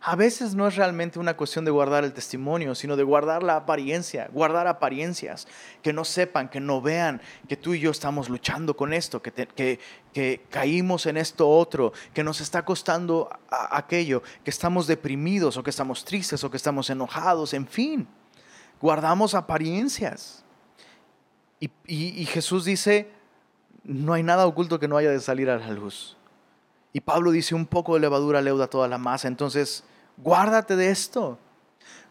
A 0.02 0.16
veces 0.16 0.54
no 0.54 0.66
es 0.66 0.76
realmente 0.76 1.18
una 1.18 1.36
cuestión 1.36 1.66
de 1.66 1.70
guardar 1.70 2.04
el 2.04 2.14
testimonio, 2.14 2.74
sino 2.74 2.96
de 2.96 3.02
guardar 3.02 3.42
la 3.42 3.56
apariencia, 3.56 4.30
guardar 4.32 4.66
apariencias, 4.66 5.46
que 5.82 5.92
no 5.92 6.06
sepan, 6.06 6.48
que 6.48 6.58
no 6.58 6.80
vean 6.80 7.20
que 7.48 7.58
tú 7.58 7.74
y 7.74 7.80
yo 7.80 7.90
estamos 7.90 8.30
luchando 8.30 8.74
con 8.74 8.94
esto, 8.94 9.20
que, 9.20 9.30
que, 10.12 10.46
caímos 10.48 11.04
en 11.04 11.18
esto 11.18 11.46
otro, 11.46 11.92
que 12.14 12.24
nos 12.24 12.40
está 12.40 12.64
costando 12.64 13.28
aquello, 13.50 14.22
que 14.42 14.50
estamos 14.50 14.86
deprimidos 14.86 15.58
o 15.58 15.62
que 15.62 15.70
estamos 15.70 16.02
tristes 16.02 16.42
o 16.44 16.50
que 16.50 16.56
estamos 16.56 16.88
enojados, 16.88 17.52
en 17.52 17.66
fin, 17.66 18.08
guardamos 18.80 19.34
apariencias. 19.34 20.42
Y 21.60 22.24
Jesús 22.26 22.64
dice, 22.64 23.10
no 23.84 24.12
hay 24.12 24.22
nada 24.22 24.46
oculto 24.46 24.78
que 24.78 24.88
no 24.88 24.96
haya 24.96 25.10
de 25.10 25.20
salir 25.20 25.50
a 25.50 25.58
la 25.58 25.70
luz. 25.70 26.16
Y 26.92 27.00
Pablo 27.00 27.30
dice, 27.30 27.54
un 27.54 27.66
poco 27.66 27.94
de 27.94 28.00
levadura 28.00 28.42
leuda 28.42 28.66
toda 28.66 28.88
la 28.88 28.98
masa. 28.98 29.28
Entonces, 29.28 29.84
guárdate 30.16 30.76
de 30.76 30.90
esto. 30.90 31.38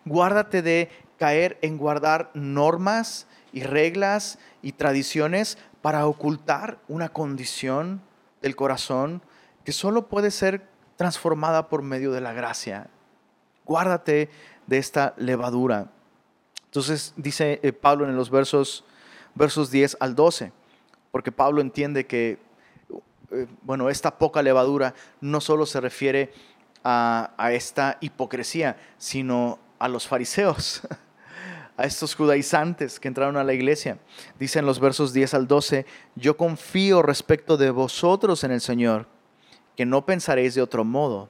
Guárdate 0.05 0.61
de 0.61 0.89
caer 1.17 1.57
en 1.61 1.77
guardar 1.77 2.31
normas 2.33 3.27
y 3.51 3.63
reglas 3.63 4.39
y 4.61 4.73
tradiciones 4.73 5.57
para 5.81 6.05
ocultar 6.07 6.79
una 6.87 7.09
condición 7.09 8.01
del 8.41 8.55
corazón 8.55 9.21
que 9.65 9.71
solo 9.71 10.07
puede 10.07 10.31
ser 10.31 10.67
transformada 10.95 11.67
por 11.67 11.81
medio 11.81 12.11
de 12.11 12.21
la 12.21 12.33
gracia. 12.33 12.89
Guárdate 13.65 14.29
de 14.67 14.77
esta 14.77 15.13
levadura. 15.17 15.91
Entonces 16.65 17.13
dice 17.17 17.59
eh, 17.63 17.73
Pablo 17.73 18.05
en 18.05 18.15
los 18.15 18.29
versos, 18.29 18.85
versos 19.35 19.71
10 19.71 19.97
al 19.99 20.15
12, 20.15 20.51
porque 21.11 21.31
Pablo 21.31 21.61
entiende 21.61 22.05
que 22.05 22.39
eh, 23.31 23.47
bueno, 23.61 23.89
esta 23.89 24.17
poca 24.17 24.41
levadura 24.41 24.95
no 25.21 25.39
solo 25.39 25.65
se 25.65 25.79
refiere 25.79 26.33
a, 26.83 27.51
esta 27.51 27.97
hipocresía, 28.01 28.77
sino 28.97 29.59
a 29.77 29.87
los 29.87 30.07
fariseos, 30.07 30.81
a 31.77 31.83
estos 31.83 32.15
judaizantes 32.15 32.99
que 32.99 33.07
entraron 33.07 33.37
a 33.37 33.43
la 33.43 33.53
iglesia. 33.53 33.99
Dicen 34.39 34.65
los 34.65 34.79
versos 34.79 35.13
10 35.13 35.33
al 35.35 35.47
12, 35.47 35.85
yo 36.15 36.37
confío 36.37 37.01
respecto 37.01 37.57
de 37.57 37.69
vosotros 37.69 38.43
en 38.43 38.51
el 38.51 38.61
Señor, 38.61 39.07
que 39.75 39.85
no 39.85 40.05
pensaréis 40.05 40.55
de 40.55 40.61
otro 40.61 40.83
modo, 40.83 41.29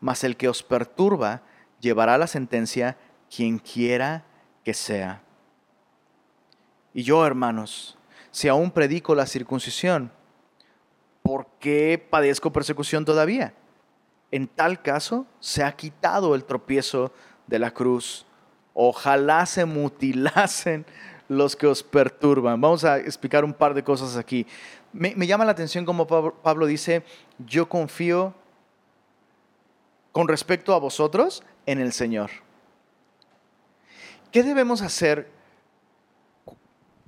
mas 0.00 0.24
el 0.24 0.36
que 0.36 0.48
os 0.48 0.62
perturba 0.62 1.42
llevará 1.80 2.18
la 2.18 2.26
sentencia 2.26 2.96
quien 3.34 3.58
quiera 3.58 4.24
que 4.64 4.74
sea. 4.74 5.22
Y 6.94 7.02
yo, 7.02 7.24
hermanos, 7.26 7.98
si 8.30 8.48
aún 8.48 8.70
predico 8.70 9.14
la 9.14 9.26
circuncisión, 9.26 10.10
¿por 11.22 11.46
qué 11.58 12.04
padezco 12.10 12.52
persecución 12.52 13.04
todavía? 13.04 13.54
En 14.30 14.46
tal 14.46 14.82
caso, 14.82 15.26
se 15.40 15.64
ha 15.64 15.72
quitado 15.72 16.34
el 16.34 16.44
tropiezo 16.44 17.12
de 17.46 17.58
la 17.58 17.70
cruz. 17.72 18.26
Ojalá 18.74 19.46
se 19.46 19.64
mutilasen 19.64 20.86
los 21.28 21.56
que 21.56 21.66
os 21.66 21.82
perturban. 21.82 22.60
Vamos 22.60 22.84
a 22.84 22.98
explicar 22.98 23.44
un 23.44 23.54
par 23.54 23.74
de 23.74 23.84
cosas 23.84 24.16
aquí. 24.16 24.46
Me, 24.92 25.26
llama 25.26 25.44
la 25.44 25.52
atención 25.52 25.84
como 25.84 26.06
Pablo 26.06 26.66
dice, 26.66 27.04
yo 27.38 27.68
confío 27.68 28.34
con 30.12 30.28
respecto 30.28 30.74
a 30.74 30.78
vosotros 30.78 31.42
en 31.66 31.80
el 31.80 31.92
Señor. 31.92 32.30
¿Qué 34.32 34.42
debemos 34.42 34.82
hacer 34.82 35.30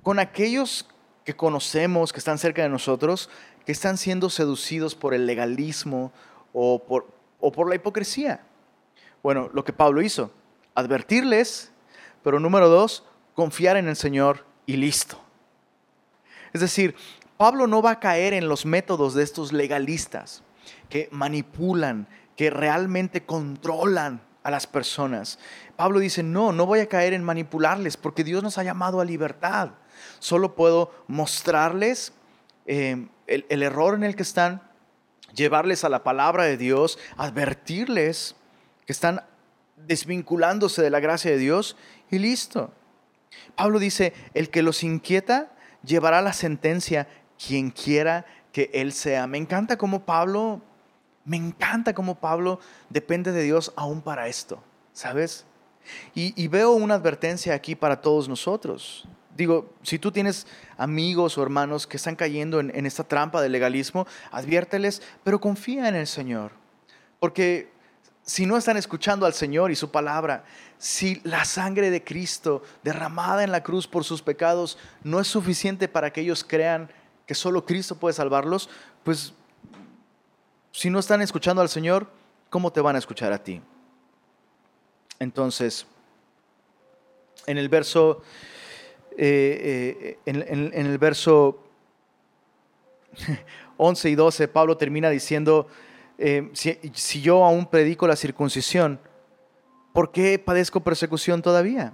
con 0.03 0.19
aquellos 0.19 0.87
que 1.25 1.35
conocemos, 1.35 2.11
que 2.11 2.19
están 2.19 2.37
cerca 2.37 2.63
de 2.63 2.69
nosotros, 2.69 3.29
que 3.65 3.71
están 3.71 3.97
siendo 3.97 4.29
seducidos 4.29 4.95
por 4.95 5.13
el 5.13 5.25
legalismo 5.25 6.11
o 6.53 6.83
por, 6.83 7.69
la 7.69 7.75
hipocresía. 7.75 8.41
Bueno, 9.21 9.49
lo 9.53 9.63
que 9.63 9.73
Pablo 9.73 10.01
hizo, 10.01 10.31
advertirles, 10.73 11.71
pero 12.23 12.39
número 12.39 12.69
dos, 12.69 13.03
confiar 13.35 13.77
en 13.77 13.87
el 13.87 13.95
Señor 13.95 14.45
y 14.65 14.77
listo. 14.77 15.19
Es 16.53 16.61
decir, 16.61 16.95
Pablo 17.37 17.67
no 17.67 17.81
va 17.81 17.91
a 17.91 17.99
caer 17.99 18.33
en 18.33 18.47
los 18.47 18.65
métodos 18.65 19.13
de 19.13 19.23
estos 19.23 19.53
legalistas 19.53 20.43
que 20.89 21.07
manipulan, 21.11 22.07
que 22.35 22.49
realmente 22.49 23.25
controlan 23.25 24.21
a 24.43 24.51
las 24.51 24.67
personas. 24.67 25.39
Pablo 25.75 25.99
dice, 25.99 26.23
no, 26.23 26.51
no 26.51 26.65
voy 26.65 26.79
a 26.79 26.89
caer 26.89 27.13
en 27.13 27.23
manipularles 27.23 27.95
porque 27.95 28.23
Dios 28.23 28.43
nos 28.43 28.57
ha 28.57 28.63
llamado 28.63 28.99
a 28.99 29.05
libertad. 29.05 29.71
Solo 30.19 30.55
puedo 30.55 30.91
mostrarles 31.07 32.13
eh, 32.65 33.07
el, 33.27 33.63
error 33.63 33.95
en 33.95 34.03
el 34.03 34.15
que 34.15 34.23
están, 34.23 34.61
llevarles 35.33 35.83
a 35.83 35.89
la 35.89 36.03
palabra 36.03 36.43
de 36.43 36.57
Dios, 36.57 36.99
advertirles 37.17 38.35
que 38.85 38.93
están 38.93 39.23
desvinculándose 39.75 40.81
de 40.81 40.89
la 40.89 40.99
gracia 40.99 41.31
de 41.31 41.37
Dios 41.37 41.75
y 42.09 42.19
listo. 42.19 42.71
Pablo 43.55 43.79
dice, 43.79 44.13
el 44.33 44.49
que 44.49 44.61
los 44.61 44.83
inquieta 44.83 45.51
llevará 45.83 46.21
la 46.21 46.33
sentencia 46.33 47.07
quien 47.45 47.71
quiera 47.71 48.25
que 48.51 48.69
él 48.73 48.93
sea. 48.93 49.27
Me 49.27 49.37
encanta 49.37 49.77
cómo 49.77 50.05
Pablo, 50.05 50.61
me 51.25 51.37
encanta 51.37 51.93
cómo 51.93 52.15
Pablo 52.15 52.59
depende 52.89 53.31
de 53.31 53.43
Dios 53.43 53.73
aún 53.75 54.01
para 54.01 54.27
esto, 54.27 54.61
¿sabes? 54.93 55.45
y 56.13 56.47
veo 56.47 56.73
una 56.73 56.93
advertencia 56.93 57.55
aquí 57.55 57.75
para 57.75 57.99
todos 57.99 58.29
nosotros. 58.29 59.07
Digo, 59.35 59.73
si 59.81 59.97
tú 59.97 60.11
tienes 60.11 60.45
amigos 60.77 61.37
o 61.37 61.43
hermanos 61.43 61.87
que 61.87 61.97
están 61.97 62.15
cayendo 62.15 62.59
en, 62.59 62.85
esta 62.85 63.03
trampa 63.03 63.41
del 63.41 63.51
legalismo, 63.51 64.05
adviérteles, 64.31 65.01
pero 65.23 65.39
confía 65.39 65.87
en 65.87 65.95
el 65.95 66.07
Señor. 66.07 66.51
Porque 67.19 67.71
si 68.23 68.45
no 68.45 68.57
están 68.57 68.77
escuchando 68.77 69.25
al 69.25 69.33
Señor 69.33 69.71
y 69.71 69.75
su 69.75 69.89
palabra, 69.89 70.43
si 70.77 71.21
la 71.23 71.45
sangre 71.45 71.89
de 71.89 72.03
Cristo 72.03 72.61
derramada 72.83 73.43
en 73.43 73.51
la 73.51 73.63
cruz 73.63 73.87
por 73.87 74.03
sus 74.03 74.21
pecados 74.21 74.77
no 75.03 75.19
es 75.19 75.27
suficiente 75.27 75.87
para 75.87 76.11
que 76.11 76.21
ellos 76.21 76.43
crean 76.43 76.91
que 77.25 77.35
solo 77.35 77.65
Cristo 77.65 77.95
puede 77.95 78.13
salvarlos, 78.13 78.69
pues 79.03 79.33
si 80.71 80.89
no 80.89 80.99
están 80.99 81.21
escuchando 81.21 81.61
al 81.61 81.69
Señor, 81.69 82.07
¿cómo 82.49 82.71
te 82.71 82.81
van 82.81 82.95
a 82.95 82.99
escuchar 82.99 83.31
a 83.33 83.43
ti? 83.43 83.61
Entonces, 85.19 85.85
en 87.45 87.57
el 87.57 87.69
verso 87.69 88.23
eh, 89.17 90.17
eh, 90.25 90.31
en, 90.31 90.73
el 90.73 90.97
verso 90.97 91.63
11 93.77 94.09
y 94.09 94.15
12, 94.15 94.47
Pablo 94.47 94.77
termina 94.77 95.09
diciendo, 95.09 95.67
eh, 96.17 96.49
si, 96.53 96.77
si 96.93 97.21
yo 97.21 97.43
aún 97.43 97.65
predico 97.65 98.07
la 98.07 98.15
circuncisión, 98.15 98.99
¿por 99.93 100.11
qué 100.11 100.39
padezco 100.39 100.81
persecución 100.81 101.41
todavía? 101.41 101.93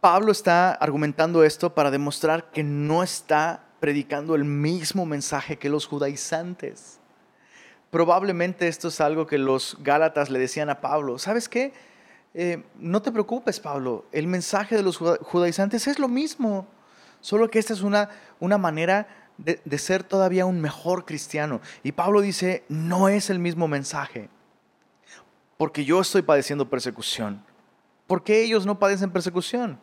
Pablo 0.00 0.32
está 0.32 0.72
argumentando 0.72 1.44
esto 1.44 1.74
para 1.74 1.90
demostrar 1.90 2.50
que 2.50 2.64
no 2.64 3.02
está 3.02 3.64
predicando 3.78 4.34
el 4.34 4.44
mismo 4.44 5.06
mensaje 5.06 5.58
que 5.58 5.68
los 5.68 5.86
judaizantes. 5.86 6.98
Probablemente 7.90 8.68
esto 8.68 8.88
es 8.88 9.00
algo 9.00 9.26
que 9.26 9.38
los 9.38 9.76
gálatas 9.80 10.30
le 10.30 10.38
decían 10.38 10.70
a 10.70 10.80
Pablo. 10.80 11.18
¿Sabes 11.18 11.48
qué? 11.48 11.72
Eh, 12.34 12.62
no 12.78 13.02
te 13.02 13.12
preocupes, 13.12 13.60
Pablo, 13.60 14.06
el 14.10 14.26
mensaje 14.26 14.74
de 14.74 14.82
los 14.82 14.96
judaizantes 14.96 15.86
es 15.86 15.98
lo 15.98 16.08
mismo, 16.08 16.66
solo 17.20 17.50
que 17.50 17.58
esta 17.58 17.74
es 17.74 17.82
una, 17.82 18.08
una 18.40 18.56
manera 18.56 19.06
de, 19.36 19.78
ser 19.78 20.02
todavía 20.02 20.46
un 20.46 20.60
mejor 20.60 21.04
cristiano. 21.04 21.60
Y 21.82 21.92
Pablo 21.92 22.20
dice, 22.20 22.64
no 22.68 23.08
es 23.08 23.28
el 23.28 23.38
mismo 23.38 23.68
mensaje, 23.68 24.30
porque 25.58 25.84
yo 25.84 26.00
estoy 26.00 26.22
padeciendo 26.22 26.70
persecución. 26.70 27.44
¿Por 28.06 28.24
qué 28.24 28.42
ellos 28.42 28.64
no 28.66 28.78
padecen 28.78 29.10
persecución? 29.10 29.78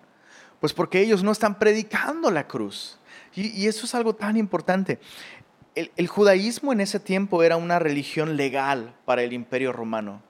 Pues 0.59 0.73
porque 0.73 1.01
ellos 1.01 1.23
no 1.23 1.31
están 1.31 1.57
predicando 1.57 2.31
la 2.31 2.47
cruz. 2.47 2.99
Y, 3.35 3.67
eso 3.67 3.85
es 3.85 3.95
algo 3.95 4.15
tan 4.15 4.37
importante. 4.37 4.99
El 5.75 6.07
judaísmo 6.07 6.73
en 6.73 6.81
ese 6.81 6.99
tiempo 6.99 7.41
era 7.43 7.55
una 7.55 7.79
religión 7.79 8.35
legal 8.35 8.93
para 9.05 9.21
el 9.21 9.31
imperio 9.31 9.71
romano 9.71 10.21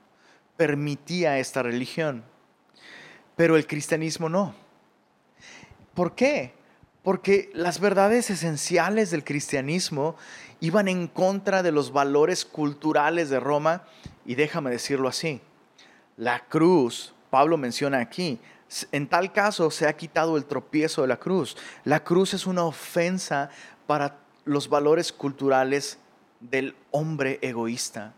permitía 0.59 1.39
esta 1.39 1.63
religión, 1.63 2.25
pero 3.37 3.55
el 3.55 3.65
cristianismo 3.65 4.27
no. 4.27 4.53
¿Por 5.93 6.15
qué? 6.15 6.53
Porque 7.01 7.49
las 7.53 7.79
verdades 7.79 8.29
esenciales 8.29 9.09
del 9.09 9.23
cristianismo 9.23 10.17
iban 10.59 10.89
en 10.89 11.07
contra 11.07 11.63
de 11.63 11.71
los 11.71 11.93
valores 11.93 12.43
culturales 12.43 13.29
de 13.29 13.39
Roma 13.39 13.85
y 14.25 14.35
déjame 14.35 14.69
decirlo 14.69 15.07
así, 15.07 15.39
la 16.17 16.41
cruz, 16.49 17.13
Pablo 17.29 17.55
menciona 17.55 17.99
aquí, 17.99 18.41
en 18.91 19.07
tal 19.07 19.31
caso 19.31 19.71
se 19.71 19.87
ha 19.87 19.95
quitado 19.95 20.35
el 20.35 20.43
tropiezo 20.43 21.03
de 21.03 21.07
la 21.07 21.21
cruz. 21.21 21.55
La 21.85 22.03
cruz 22.03 22.33
es 22.33 22.45
una 22.45 22.65
ofensa 22.65 23.49
para 23.87 24.17
los 24.43 24.67
valores 24.67 25.13
culturales 25.13 25.99
del 26.41 26.75
hombre 26.91 27.39
egoísta. 27.41 28.13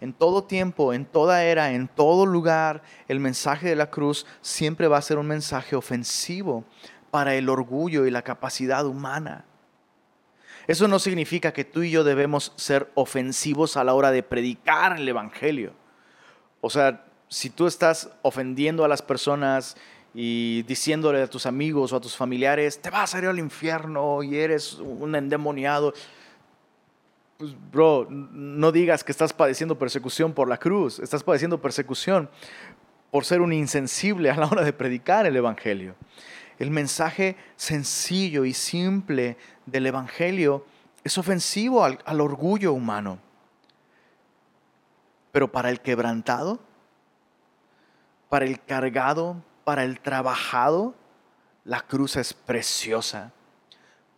En 0.00 0.12
todo 0.12 0.44
tiempo, 0.44 0.92
en 0.92 1.06
toda 1.06 1.44
era, 1.44 1.72
en 1.72 1.88
todo 1.88 2.26
lugar, 2.26 2.82
el 3.08 3.20
mensaje 3.20 3.68
de 3.68 3.76
la 3.76 3.90
cruz 3.90 4.26
siempre 4.40 4.88
va 4.88 4.98
a 4.98 5.02
ser 5.02 5.18
un 5.18 5.26
mensaje 5.26 5.76
ofensivo 5.76 6.64
para 7.10 7.34
el 7.34 7.48
orgullo 7.48 8.06
y 8.06 8.10
la 8.10 8.22
capacidad 8.22 8.86
humana. 8.86 9.44
Eso 10.66 10.88
no 10.88 10.98
significa 10.98 11.52
que 11.52 11.64
tú 11.64 11.82
y 11.82 11.90
yo 11.90 12.02
debemos 12.02 12.52
ser 12.56 12.90
ofensivos 12.94 13.76
a 13.76 13.84
la 13.84 13.94
hora 13.94 14.10
de 14.10 14.22
predicar 14.22 14.98
el 14.98 15.08
Evangelio. 15.08 15.72
O 16.60 16.70
sea, 16.70 17.04
si 17.28 17.50
tú 17.50 17.66
estás 17.66 18.10
ofendiendo 18.22 18.84
a 18.84 18.88
las 18.88 19.00
personas 19.00 19.76
y 20.12 20.62
diciéndole 20.62 21.22
a 21.22 21.26
tus 21.28 21.46
amigos 21.46 21.92
o 21.92 21.96
a 21.96 22.00
tus 22.00 22.16
familiares, 22.16 22.80
te 22.80 22.90
vas 22.90 23.14
a 23.14 23.18
ir 23.18 23.26
al 23.26 23.38
infierno 23.38 24.22
y 24.22 24.36
eres 24.36 24.74
un 24.74 25.14
endemoniado, 25.14 25.94
pues, 27.38 27.54
bro, 27.70 28.06
no 28.10 28.72
digas 28.72 29.04
que 29.04 29.12
estás 29.12 29.32
padeciendo 29.32 29.78
persecución 29.78 30.32
por 30.32 30.48
la 30.48 30.58
cruz, 30.58 30.98
estás 31.00 31.22
padeciendo 31.22 31.60
persecución 31.60 32.30
por 33.10 33.24
ser 33.24 33.40
un 33.40 33.52
insensible 33.52 34.30
a 34.30 34.36
la 34.36 34.46
hora 34.46 34.62
de 34.62 34.72
predicar 34.72 35.26
el 35.26 35.36
Evangelio. 35.36 35.94
El 36.58 36.70
mensaje 36.70 37.36
sencillo 37.56 38.44
y 38.44 38.54
simple 38.54 39.36
del 39.66 39.86
Evangelio 39.86 40.64
es 41.04 41.18
ofensivo 41.18 41.84
al, 41.84 41.98
al 42.06 42.20
orgullo 42.20 42.72
humano. 42.72 43.18
Pero 45.32 45.52
para 45.52 45.68
el 45.68 45.80
quebrantado, 45.80 46.58
para 48.30 48.46
el 48.46 48.62
cargado, 48.62 49.36
para 49.64 49.84
el 49.84 50.00
trabajado, 50.00 50.94
la 51.64 51.82
cruz 51.82 52.16
es 52.16 52.32
preciosa. 52.32 53.32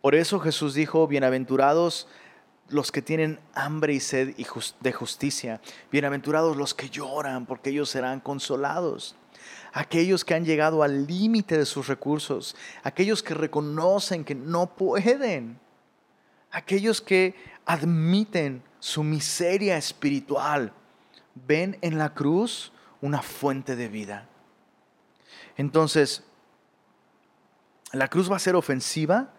Por 0.00 0.14
eso 0.14 0.38
Jesús 0.38 0.74
dijo, 0.74 1.08
bienaventurados 1.08 2.06
los 2.68 2.92
que 2.92 3.02
tienen 3.02 3.40
hambre 3.54 3.94
y 3.94 4.00
sed 4.00 4.34
de 4.80 4.92
justicia. 4.92 5.60
Bienaventurados 5.90 6.56
los 6.56 6.74
que 6.74 6.90
lloran, 6.90 7.46
porque 7.46 7.70
ellos 7.70 7.90
serán 7.90 8.20
consolados. 8.20 9.16
Aquellos 9.72 10.24
que 10.24 10.34
han 10.34 10.44
llegado 10.44 10.82
al 10.82 11.06
límite 11.06 11.56
de 11.56 11.66
sus 11.66 11.86
recursos, 11.88 12.56
aquellos 12.82 13.22
que 13.22 13.34
reconocen 13.34 14.24
que 14.24 14.34
no 14.34 14.74
pueden, 14.76 15.58
aquellos 16.50 17.00
que 17.00 17.34
admiten 17.64 18.62
su 18.80 19.02
miseria 19.02 19.76
espiritual, 19.76 20.72
ven 21.34 21.78
en 21.80 21.98
la 21.98 22.14
cruz 22.14 22.72
una 23.00 23.22
fuente 23.22 23.76
de 23.76 23.88
vida. 23.88 24.28
Entonces, 25.56 26.24
la 27.92 28.08
cruz 28.08 28.30
va 28.30 28.36
a 28.36 28.40
ser 28.40 28.56
ofensiva 28.56 29.34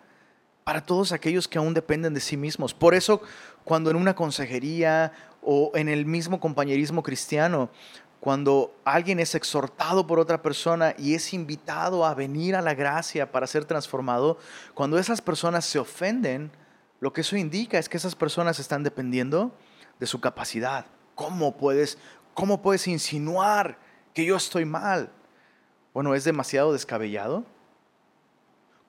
para 0.70 0.86
todos 0.86 1.14
aquellos 1.14 1.48
que 1.48 1.58
aún 1.58 1.74
dependen 1.74 2.14
de 2.14 2.20
sí 2.20 2.38
mismos. 2.38 2.76
Por 2.76 2.94
eso, 2.94 3.24
cuando 3.64 3.90
en 3.90 3.96
una 3.96 4.14
consejería 4.14 5.12
o 5.42 5.72
en 5.74 5.90
el 5.90 6.06
mismo 6.06 6.40
compañerismo 6.40 7.02
cristiano, 7.02 7.72
cuando 8.20 8.76
alguien 8.86 9.20
es 9.20 9.34
exhortado 9.34 10.06
por 10.06 10.20
otra 10.20 10.44
persona 10.44 10.94
y 10.96 11.16
es 11.16 11.34
invitado 11.34 12.06
a 12.06 12.14
venir 12.14 12.56
a 12.56 12.62
la 12.62 12.76
gracia 12.76 13.32
para 13.32 13.48
ser 13.48 13.66
transformado, 13.66 14.38
cuando 14.76 15.00
esas 15.00 15.22
personas 15.22 15.66
se 15.66 15.80
ofenden, 15.80 16.52
lo 17.00 17.14
que 17.14 17.22
eso 17.22 17.36
indica 17.36 17.80
es 17.80 17.90
que 17.90 17.98
esas 17.98 18.14
personas 18.14 18.60
están 18.60 18.84
dependiendo 18.84 19.52
de 20.00 20.06
su 20.06 20.22
capacidad. 20.22 20.86
¿Cómo 21.16 21.58
puedes, 21.58 21.98
cómo 22.36 22.62
puedes 22.62 22.88
insinuar 22.88 23.80
que 24.14 24.24
yo 24.24 24.36
estoy 24.36 24.66
mal? 24.66 25.10
Bueno, 25.96 26.14
¿es 26.14 26.26
demasiado 26.26 26.74
descabellado? 26.74 27.44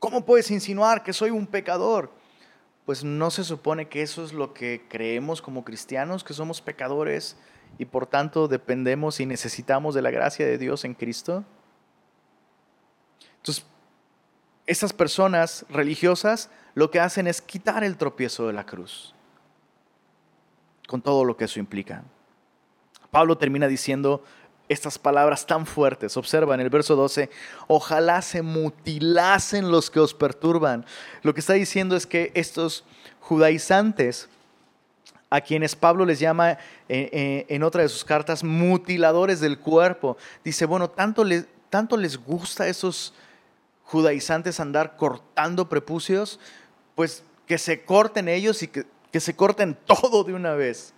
¿Cómo 0.00 0.24
puedes 0.24 0.50
insinuar 0.50 1.04
que 1.04 1.12
soy 1.12 1.30
un 1.30 1.46
pecador? 1.46 2.10
Pues 2.86 3.04
no 3.04 3.30
se 3.30 3.44
supone 3.44 3.88
que 3.88 4.00
eso 4.02 4.24
es 4.24 4.32
lo 4.32 4.54
que 4.54 4.86
creemos 4.88 5.42
como 5.42 5.62
cristianos, 5.62 6.24
que 6.24 6.32
somos 6.32 6.62
pecadores 6.62 7.36
y 7.78 7.84
por 7.84 8.06
tanto 8.06 8.48
dependemos 8.48 9.20
y 9.20 9.26
necesitamos 9.26 9.94
de 9.94 10.02
la 10.02 10.10
gracia 10.10 10.46
de 10.46 10.56
Dios 10.56 10.86
en 10.86 10.94
Cristo. 10.94 11.44
Entonces, 13.36 13.64
esas 14.66 14.94
personas 14.94 15.66
religiosas 15.68 16.50
lo 16.74 16.90
que 16.90 17.00
hacen 17.00 17.26
es 17.26 17.42
quitar 17.42 17.84
el 17.84 17.98
tropiezo 17.98 18.46
de 18.46 18.54
la 18.54 18.64
cruz, 18.64 19.14
con 20.88 21.02
todo 21.02 21.24
lo 21.24 21.36
que 21.36 21.44
eso 21.44 21.60
implica. 21.60 22.04
Pablo 23.10 23.36
termina 23.36 23.66
diciendo, 23.66 24.24
estas 24.70 25.00
palabras 25.00 25.46
tan 25.46 25.66
fuertes. 25.66 26.16
Observa 26.16 26.54
en 26.54 26.60
el 26.60 26.70
verso 26.70 26.94
12, 26.94 27.28
ojalá 27.66 28.22
se 28.22 28.40
mutilasen 28.40 29.72
los 29.72 29.90
que 29.90 29.98
os 29.98 30.14
perturban. 30.14 30.86
Lo 31.22 31.34
que 31.34 31.40
está 31.40 31.54
diciendo 31.54 31.96
es 31.96 32.06
que 32.06 32.30
estos 32.34 32.84
judaizantes, 33.18 34.28
a 35.28 35.40
quienes 35.40 35.74
Pablo 35.74 36.06
les 36.06 36.20
llama 36.20 36.52
eh, 36.52 36.56
eh, 36.88 37.46
en 37.48 37.64
otra 37.64 37.82
de 37.82 37.88
sus 37.88 38.04
cartas 38.04 38.44
mutiladores 38.44 39.40
del 39.40 39.58
cuerpo, 39.58 40.16
dice, 40.44 40.66
bueno, 40.66 40.88
tanto 40.88 41.24
les, 41.24 41.46
tanto 41.68 41.96
les 41.96 42.16
gusta 42.16 42.62
a 42.62 42.68
esos 42.68 43.12
judaizantes 43.82 44.60
andar 44.60 44.96
cortando 44.96 45.68
prepucios, 45.68 46.38
pues 46.94 47.24
que 47.48 47.58
se 47.58 47.84
corten 47.84 48.28
ellos 48.28 48.62
y 48.62 48.68
que, 48.68 48.86
que 49.10 49.18
se 49.18 49.34
corten 49.34 49.76
todo 49.84 50.22
de 50.22 50.32
una 50.32 50.54
vez. 50.54 50.94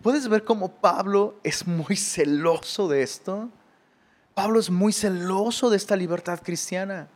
¿Puedes 0.00 0.28
ver 0.28 0.44
cómo 0.44 0.72
Pablo 0.76 1.38
es 1.42 1.66
muy 1.66 1.96
celoso 1.96 2.88
de 2.88 3.02
esto? 3.02 3.50
Pablo 4.34 4.58
es 4.58 4.70
muy 4.70 4.92
celoso 4.92 5.68
de 5.70 5.76
esta 5.76 5.96
libertad 5.96 6.40
cristiana. 6.42 7.08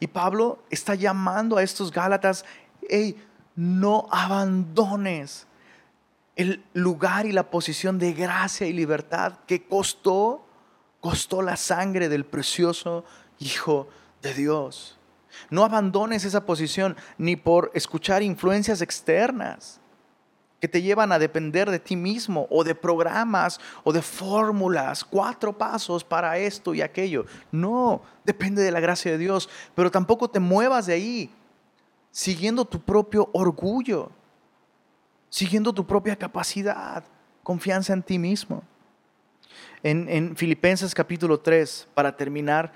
Y 0.00 0.06
Pablo 0.06 0.62
está 0.70 0.94
llamando 0.94 1.56
a 1.56 1.62
estos 1.62 1.90
Gálatas, 1.90 2.44
hey, 2.88 3.16
no 3.56 4.08
abandones 4.10 5.46
el 6.36 6.64
lugar 6.72 7.26
y 7.26 7.32
la 7.32 7.50
posición 7.50 7.98
de 7.98 8.12
gracia 8.12 8.66
y 8.66 8.72
libertad 8.72 9.38
que 9.46 9.66
costó, 9.66 10.46
costó 11.00 11.42
la 11.42 11.56
sangre 11.56 12.08
del 12.08 12.24
precioso 12.24 13.04
Hijo 13.38 13.88
de 14.22 14.32
Dios. 14.34 14.98
No 15.50 15.64
abandones 15.64 16.24
esa 16.24 16.46
posición 16.46 16.96
ni 17.18 17.36
por 17.36 17.70
escuchar 17.74 18.22
influencias 18.22 18.80
externas 18.80 19.80
que 20.64 20.68
te 20.68 20.80
llevan 20.80 21.12
a 21.12 21.18
depender 21.18 21.70
de 21.70 21.78
ti 21.78 21.94
mismo 21.94 22.46
o 22.48 22.64
de 22.64 22.74
programas 22.74 23.60
o 23.82 23.92
de 23.92 24.00
fórmulas, 24.00 25.04
cuatro 25.04 25.58
pasos 25.58 26.02
para 26.02 26.38
esto 26.38 26.72
y 26.72 26.80
aquello. 26.80 27.26
No, 27.52 28.00
depende 28.24 28.62
de 28.62 28.70
la 28.70 28.80
gracia 28.80 29.12
de 29.12 29.18
Dios, 29.18 29.50
pero 29.74 29.90
tampoco 29.90 30.30
te 30.30 30.40
muevas 30.40 30.86
de 30.86 30.94
ahí 30.94 31.30
siguiendo 32.10 32.64
tu 32.64 32.80
propio 32.80 33.28
orgullo, 33.34 34.10
siguiendo 35.28 35.70
tu 35.74 35.86
propia 35.86 36.16
capacidad, 36.16 37.04
confianza 37.42 37.92
en 37.92 38.02
ti 38.02 38.18
mismo. 38.18 38.62
En, 39.82 40.08
en 40.08 40.34
Filipenses 40.34 40.94
capítulo 40.94 41.40
3, 41.40 41.88
para 41.92 42.16
terminar, 42.16 42.72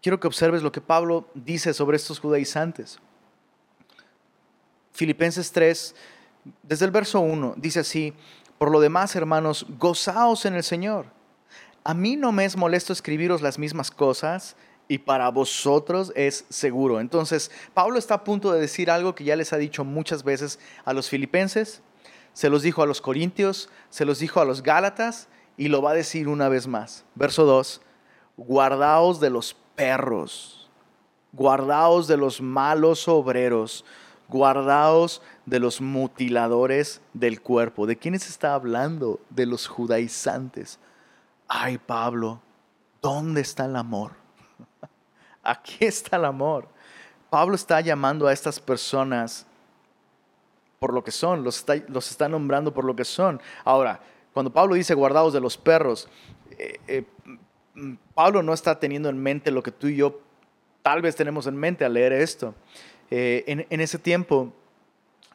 quiero 0.00 0.20
que 0.20 0.28
observes 0.28 0.62
lo 0.62 0.70
que 0.70 0.80
Pablo 0.80 1.28
dice 1.34 1.74
sobre 1.74 1.96
estos 1.96 2.20
judaizantes. 2.20 3.00
Filipenses 4.92 5.52
3, 5.52 5.94
desde 6.62 6.84
el 6.84 6.90
verso 6.90 7.20
1, 7.20 7.54
dice 7.56 7.80
así, 7.80 8.12
por 8.58 8.70
lo 8.70 8.80
demás, 8.80 9.16
hermanos, 9.16 9.66
gozaos 9.78 10.44
en 10.44 10.54
el 10.54 10.62
Señor. 10.62 11.06
A 11.84 11.94
mí 11.94 12.16
no 12.16 12.30
me 12.30 12.44
es 12.44 12.56
molesto 12.56 12.92
escribiros 12.92 13.42
las 13.42 13.58
mismas 13.58 13.90
cosas 13.90 14.54
y 14.86 14.98
para 14.98 15.30
vosotros 15.30 16.12
es 16.14 16.44
seguro. 16.48 17.00
Entonces, 17.00 17.50
Pablo 17.74 17.98
está 17.98 18.14
a 18.14 18.24
punto 18.24 18.52
de 18.52 18.60
decir 18.60 18.90
algo 18.90 19.14
que 19.14 19.24
ya 19.24 19.34
les 19.34 19.52
ha 19.52 19.56
dicho 19.56 19.84
muchas 19.84 20.22
veces 20.22 20.60
a 20.84 20.92
los 20.92 21.08
filipenses, 21.08 21.82
se 22.34 22.50
los 22.50 22.62
dijo 22.62 22.82
a 22.82 22.86
los 22.86 23.00
corintios, 23.00 23.68
se 23.90 24.04
los 24.04 24.18
dijo 24.18 24.40
a 24.40 24.44
los 24.44 24.62
gálatas 24.62 25.28
y 25.56 25.68
lo 25.68 25.82
va 25.82 25.90
a 25.90 25.94
decir 25.94 26.28
una 26.28 26.48
vez 26.48 26.66
más. 26.66 27.04
Verso 27.14 27.44
2, 27.44 27.80
guardaos 28.36 29.18
de 29.20 29.30
los 29.30 29.56
perros, 29.74 30.70
guardaos 31.32 32.06
de 32.06 32.16
los 32.16 32.40
malos 32.40 33.08
obreros 33.08 33.84
guardaos 34.32 35.20
de 35.44 35.60
los 35.60 35.82
mutiladores 35.82 37.02
del 37.12 37.42
cuerpo. 37.42 37.86
¿De 37.86 37.98
quiénes 37.98 38.26
está 38.26 38.54
hablando? 38.54 39.20
De 39.28 39.44
los 39.44 39.66
judaizantes. 39.66 40.78
Ay, 41.46 41.76
Pablo, 41.76 42.40
¿dónde 43.02 43.42
está 43.42 43.66
el 43.66 43.76
amor? 43.76 44.12
Aquí 45.42 45.84
está 45.84 46.16
el 46.16 46.24
amor. 46.24 46.66
Pablo 47.28 47.54
está 47.54 47.80
llamando 47.82 48.26
a 48.26 48.32
estas 48.32 48.58
personas 48.58 49.46
por 50.78 50.94
lo 50.94 51.04
que 51.04 51.12
son, 51.12 51.44
los 51.44 51.64
está, 52.10 52.28
nombrando 52.28 52.72
por 52.72 52.84
lo 52.84 52.96
que 52.96 53.04
son. 53.04 53.40
Ahora, 53.64 54.00
cuando 54.32 54.52
Pablo 54.52 54.74
dice 54.74 54.94
guardaos 54.94 55.32
de 55.32 55.40
los 55.40 55.56
perros, 55.56 56.08
eh, 56.58 56.80
eh, 56.88 57.04
Pablo 58.14 58.42
no 58.42 58.52
está 58.52 58.80
teniendo 58.80 59.08
en 59.08 59.22
mente 59.22 59.50
lo 59.50 59.62
que 59.62 59.70
tú 59.70 59.86
y 59.88 59.96
yo 59.96 60.20
tal 60.82 61.02
vez 61.02 61.14
tenemos 61.14 61.46
en 61.46 61.56
mente 61.56 61.84
al 61.84 61.94
leer 61.94 62.12
esto. 62.12 62.54
Eh, 63.10 63.44
en, 63.46 63.80
ese 63.80 63.98
tiempo 63.98 64.52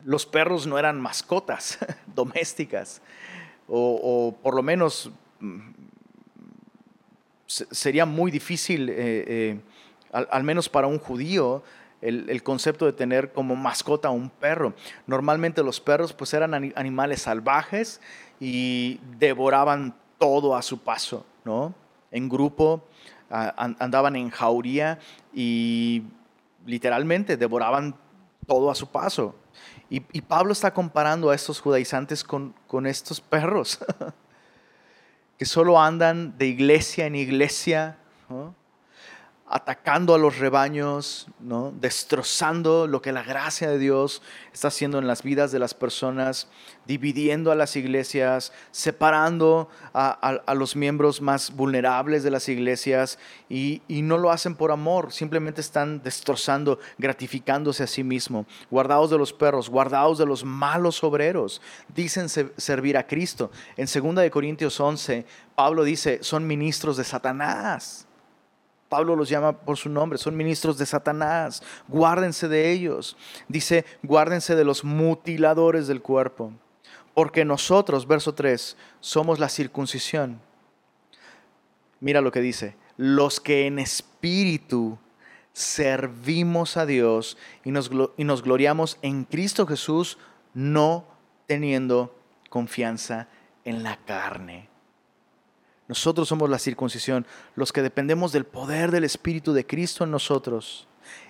los 0.03 0.25
perros 0.25 0.65
no 0.67 0.77
eran 0.77 0.99
mascotas 0.99 1.77
domésticas, 2.15 3.01
o, 3.67 4.35
por 4.41 4.55
lo 4.55 4.63
menos 4.63 5.11
mm, 5.39 5.59
sería 7.45 8.05
muy 8.05 8.31
difícil, 8.31 8.89
eh, 8.89 8.95
eh, 8.97 9.59
al, 10.11 10.43
menos 10.43 10.69
para 10.69 10.87
un 10.87 10.99
judío, 10.99 11.63
el, 12.01 12.41
concepto 12.43 12.85
de 12.85 12.93
tener 12.93 13.33
como 13.33 13.55
mascota 13.55 14.09
un 14.09 14.29
perro. 14.29 14.73
Normalmente 15.05 15.63
los 15.63 15.81
perros 15.81 16.13
pues 16.13 16.33
eran 16.33 16.53
animales 16.53 17.23
salvajes 17.23 17.99
y 18.39 18.99
devoraban 19.17 19.95
todo 20.17 20.55
a 20.55 20.61
su 20.61 20.79
paso, 20.79 21.25
¿no? 21.43 21.73
En 22.11 22.29
grupo 22.29 22.83
andaban 23.29 24.15
en 24.15 24.29
jauría 24.29 24.99
y 25.33 26.03
literalmente 26.67 27.37
devoraban 27.37 27.95
todo 28.45 28.69
a 28.69 28.75
su 28.75 28.91
paso. 28.91 29.35
Y, 29.89 30.01
Pablo 30.21 30.51
está 30.51 30.73
comparando 30.73 31.29
a 31.29 31.35
estos 31.35 31.61
judaizantes 31.61 32.23
con, 32.23 32.53
con 32.67 32.85
estos 32.85 33.21
perros, 33.21 33.79
que 35.39 35.45
solo 35.45 35.81
andan 35.81 36.37
de 36.37 36.47
iglesia 36.47 37.05
en 37.05 37.15
iglesia. 37.15 37.97
Atacando 39.49 40.13
a 40.13 40.17
los 40.17 40.39
rebaños, 40.39 41.27
¿no? 41.39 41.73
destrozando 41.79 42.85
lo 42.85 43.01
que 43.01 43.13
la 43.13 43.23
gracia 43.23 43.69
de 43.69 43.79
Dios 43.79 44.21
está 44.51 44.67
haciendo 44.67 44.99
en 44.99 45.07
las 45.07 45.23
vidas 45.23 45.53
de 45.53 45.59
las 45.59 45.73
personas, 45.73 46.49
dividiendo 46.85 47.51
a 47.51 47.55
las 47.55 47.77
iglesias, 47.77 48.51
separando 48.71 49.69
a, 49.93 50.53
los 50.53 50.75
miembros 50.75 51.21
más 51.21 51.55
vulnerables 51.55 52.23
de 52.23 52.31
las 52.31 52.49
iglesias 52.49 53.19
y, 53.47 53.81
no 53.87 54.17
lo 54.17 54.31
hacen 54.31 54.55
por 54.55 54.71
amor, 54.71 55.13
simplemente 55.13 55.61
están 55.61 56.01
destrozando, 56.01 56.79
gratificándose 56.97 57.83
a 57.83 57.87
sí 57.87 58.03
mismo. 58.03 58.45
Guardados 58.69 59.09
de 59.09 59.17
los 59.17 59.33
perros, 59.33 59.69
guardados 59.69 60.17
de 60.17 60.25
los 60.25 60.43
malos 60.43 61.03
obreros, 61.03 61.61
dicen 61.93 62.27
servir 62.29 62.97
a 62.97 63.07
Cristo. 63.07 63.51
En 63.75 63.85
2 63.85 64.29
Corintios 64.29 64.79
11, 64.79 65.25
Pablo 65.55 65.83
dice, 65.83 66.19
son 66.21 66.47
ministros 66.47 66.97
de 66.97 67.03
Satanás. 67.03 68.06
Pablo 68.89 69.15
los 69.15 69.29
llama 69.29 69.53
por 69.53 69.77
su 69.77 69.89
nombre, 69.89 70.17
son 70.17 70.37
ministros 70.37 70.77
de 70.77 70.85
Satanás, 70.85 71.61
guárdense 71.87 72.47
de 72.47 72.71
ellos. 72.71 73.17
Dice, 73.47 73.85
guárdense 74.01 74.55
de 74.55 74.63
los 74.63 74.83
mutiladores 74.83 75.87
del 75.87 76.01
cuerpo, 76.01 76.53
porque 77.13 77.43
nosotros, 77.43 78.07
verso 78.07 78.33
3, 78.33 78.77
somos 78.99 79.39
la 79.39 79.49
circuncisión. 79.49 80.39
Mira 81.99 82.21
lo 82.21 82.31
que 82.31 82.41
dice, 82.41 82.75
los 82.95 83.39
que 83.39 83.67
en 83.67 83.79
espíritu 83.79 84.97
servimos 85.51 86.77
a 86.77 86.85
Dios 86.85 87.37
y 87.65 87.71
nos, 87.71 87.89
y 88.15 88.23
nos 88.23 88.43
gloriamos 88.43 88.99
en 89.01 89.25
Cristo 89.25 89.65
Jesús, 89.65 90.17
no 90.53 91.05
teniendo 91.47 92.15
confianza 92.49 93.27
en 93.65 93.83
la 93.83 93.97
carne. 93.97 94.69
Nosotros 95.87 96.27
somos 96.27 96.49
la 96.49 96.59
circuncisión, 96.59 97.25
los 97.55 97.71
que 97.71 97.81
dependemos 97.81 98.31
del 98.31 98.45
poder 98.45 98.91
del 98.91 99.05
Espíritu 99.05 99.53
de 99.53 99.65
Cristo 99.65 100.03
en 100.03 100.11
nosotros 100.11 100.87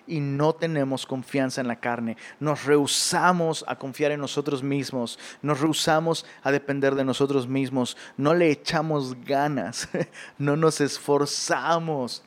y 0.07 0.19
no 0.19 0.53
tenemos 0.53 1.05
confianza 1.05 1.61
en 1.61 1.67
la 1.67 1.79
carne. 1.79 2.17
Nos 2.39 2.65
rehusamos 2.65 3.63
a 3.67 3.77
confiar 3.77 4.11
en 4.11 4.21
nosotros 4.21 4.63
mismos, 4.63 5.19
nos 5.41 5.59
rehusamos 5.59 6.25
a 6.43 6.51
depender 6.51 6.95
de 6.95 7.05
nosotros 7.05 7.47
mismos, 7.47 7.97
no 8.15 8.33
le 8.33 8.49
echamos 8.49 9.23
ganas, 9.23 9.89
no 10.37 10.55
nos 10.55 10.81
esforzamos. 10.81 12.23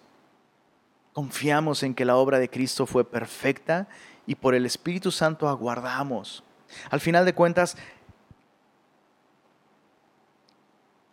Confiamos 1.12 1.82
en 1.82 1.94
que 1.94 2.04
la 2.04 2.16
obra 2.16 2.38
de 2.38 2.48
Cristo 2.48 2.86
fue 2.86 3.04
perfecta 3.04 3.88
y 4.26 4.36
por 4.36 4.54
el 4.54 4.64
Espíritu 4.64 5.10
Santo 5.10 5.48
aguardamos. 5.48 6.44
Al 6.90 7.00
final 7.00 7.24
de 7.24 7.34
cuentas, 7.34 7.76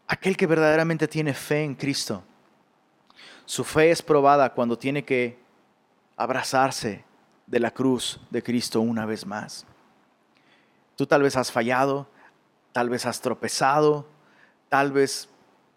aquel 0.07 0.37
que 0.37 0.47
verdaderamente 0.47 1.07
tiene 1.07 1.33
fe 1.33 1.63
en 1.63 1.75
Cristo. 1.75 2.23
Su 3.45 3.63
fe 3.63 3.91
es 3.91 4.01
probada 4.01 4.53
cuando 4.53 4.77
tiene 4.77 5.03
que 5.03 5.39
abrazarse 6.15 7.03
de 7.45 7.59
la 7.59 7.71
cruz 7.71 8.19
de 8.29 8.41
Cristo 8.41 8.81
una 8.81 9.05
vez 9.05 9.25
más. 9.25 9.65
Tú 10.95 11.05
tal 11.05 11.21
vez 11.21 11.37
has 11.37 11.51
fallado, 11.51 12.07
tal 12.71 12.89
vez 12.89 13.05
has 13.05 13.21
tropezado, 13.21 14.07
tal 14.69 14.91
vez 14.91 15.29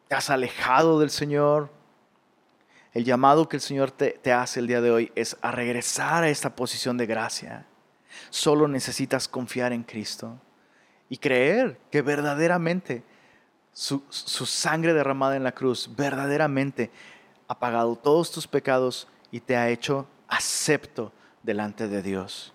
te 0.08 0.14
has 0.14 0.30
alejado 0.30 0.98
del 0.98 1.10
Señor. 1.10 1.70
El 2.92 3.04
llamado 3.04 3.48
que 3.48 3.56
el 3.56 3.60
Señor 3.60 3.90
te, 3.90 4.12
te, 4.12 4.32
hace 4.32 4.60
el 4.60 4.66
día 4.66 4.80
de 4.80 4.90
hoy 4.90 5.12
es 5.14 5.36
a 5.42 5.52
regresar 5.52 6.24
a 6.24 6.30
esta 6.30 6.56
posición 6.56 6.96
de 6.96 7.06
gracia. 7.06 7.66
Solo 8.30 8.66
necesitas 8.66 9.28
confiar 9.28 9.72
en 9.72 9.84
Cristo 9.84 10.40
y 11.08 11.18
creer 11.18 11.78
que 11.90 12.02
verdaderamente 12.02 13.04
su, 13.80 14.44
sangre 14.44 14.92
derramada 14.92 15.36
en 15.36 15.42
la 15.42 15.52
cruz 15.52 15.88
verdaderamente 15.96 16.90
ha 17.48 17.58
pagado 17.58 17.96
todos 17.96 18.30
tus 18.30 18.46
pecados 18.46 19.08
y 19.30 19.40
te 19.40 19.56
ha 19.56 19.70
hecho 19.70 20.06
acepto 20.28 21.12
delante 21.42 21.88
de 21.88 22.02
Dios. 22.02 22.52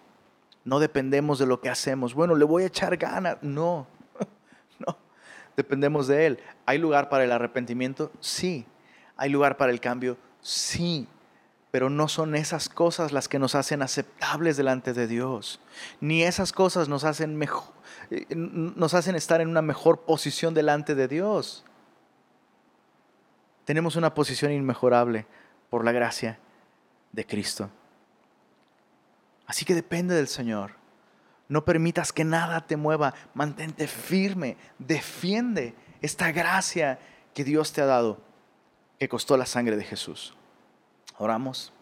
No 0.65 0.79
dependemos 0.79 1.39
de 1.39 1.47
lo 1.47 1.61
que 1.61 1.69
hacemos. 1.69 2.13
Bueno, 2.13 2.35
le 2.35 2.45
voy 2.45 2.61
a 2.61 2.67
echar 2.67 2.95
ganas. 2.97 3.37
No, 3.41 3.87
no. 4.79 4.97
Dependemos 5.57 6.05
de 6.05 6.27
Él. 6.27 6.39
¿Hay 6.67 6.77
lugar 6.77 7.09
para 7.09 7.23
el 7.23 7.31
arrepentimiento? 7.31 8.11
Sí. 8.19 8.67
¿Hay 9.17 9.31
lugar 9.31 9.57
para 9.57 9.71
el 9.71 9.79
cambio? 9.79 10.17
Sí. 10.41 11.07
Pero 11.71 11.89
no 11.89 12.07
son 12.07 12.35
esas 12.35 12.69
cosas 12.69 13.11
las 13.11 13.27
que 13.27 13.39
nos 13.39 13.55
hacen 13.55 13.81
aceptables 13.81 14.57
delante 14.57 14.93
de 14.93 15.07
Dios. 15.07 15.59
Ni 16.01 16.21
esas 16.21 16.53
cosas 16.53 16.87
nos 16.87 17.03
hacen 17.03 17.35
mejor, 17.35 17.73
nos 18.29 18.93
hacen 18.93 19.15
estar 19.15 19.41
en 19.41 19.49
una 19.49 19.61
mejor 19.61 20.01
posición 20.01 20.53
delante 20.53 20.95
de 20.95 21.07
Dios. 21.07 21.65
Tenemos 23.65 23.95
una 23.95 24.13
posición 24.13 24.51
inmejorable 24.51 25.25
por 25.69 25.83
la 25.83 25.91
gracia 25.91 26.39
de 27.11 27.25
Cristo. 27.25 27.69
Así 29.47 29.65
que 29.65 29.75
depende 29.75 30.15
del 30.15 30.27
Señor. 30.27 30.73
No 31.47 31.65
permitas 31.65 32.11
que 32.11 32.23
nada 32.23 32.65
te 32.65 32.77
mueva. 32.77 33.13
Mantente 33.33 33.87
firme. 33.87 34.57
Defiende 34.79 35.75
esta 36.01 36.31
gracia 36.31 36.99
que 37.33 37.43
Dios 37.43 37.73
te 37.73 37.81
ha 37.81 37.85
dado, 37.85 38.21
que 38.99 39.09
costó 39.09 39.37
la 39.37 39.45
sangre 39.45 39.75
de 39.75 39.83
Jesús. 39.83 40.35
Oramos. 41.17 41.73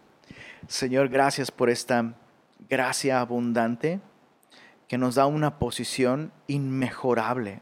Señor, 0.68 1.08
gracias 1.08 1.50
por 1.50 1.70
esta 1.70 2.14
gracia 2.68 3.20
abundante 3.20 4.00
que 4.88 4.98
nos 4.98 5.14
da 5.14 5.26
una 5.26 5.58
posición 5.58 6.32
inmejorable. 6.46 7.60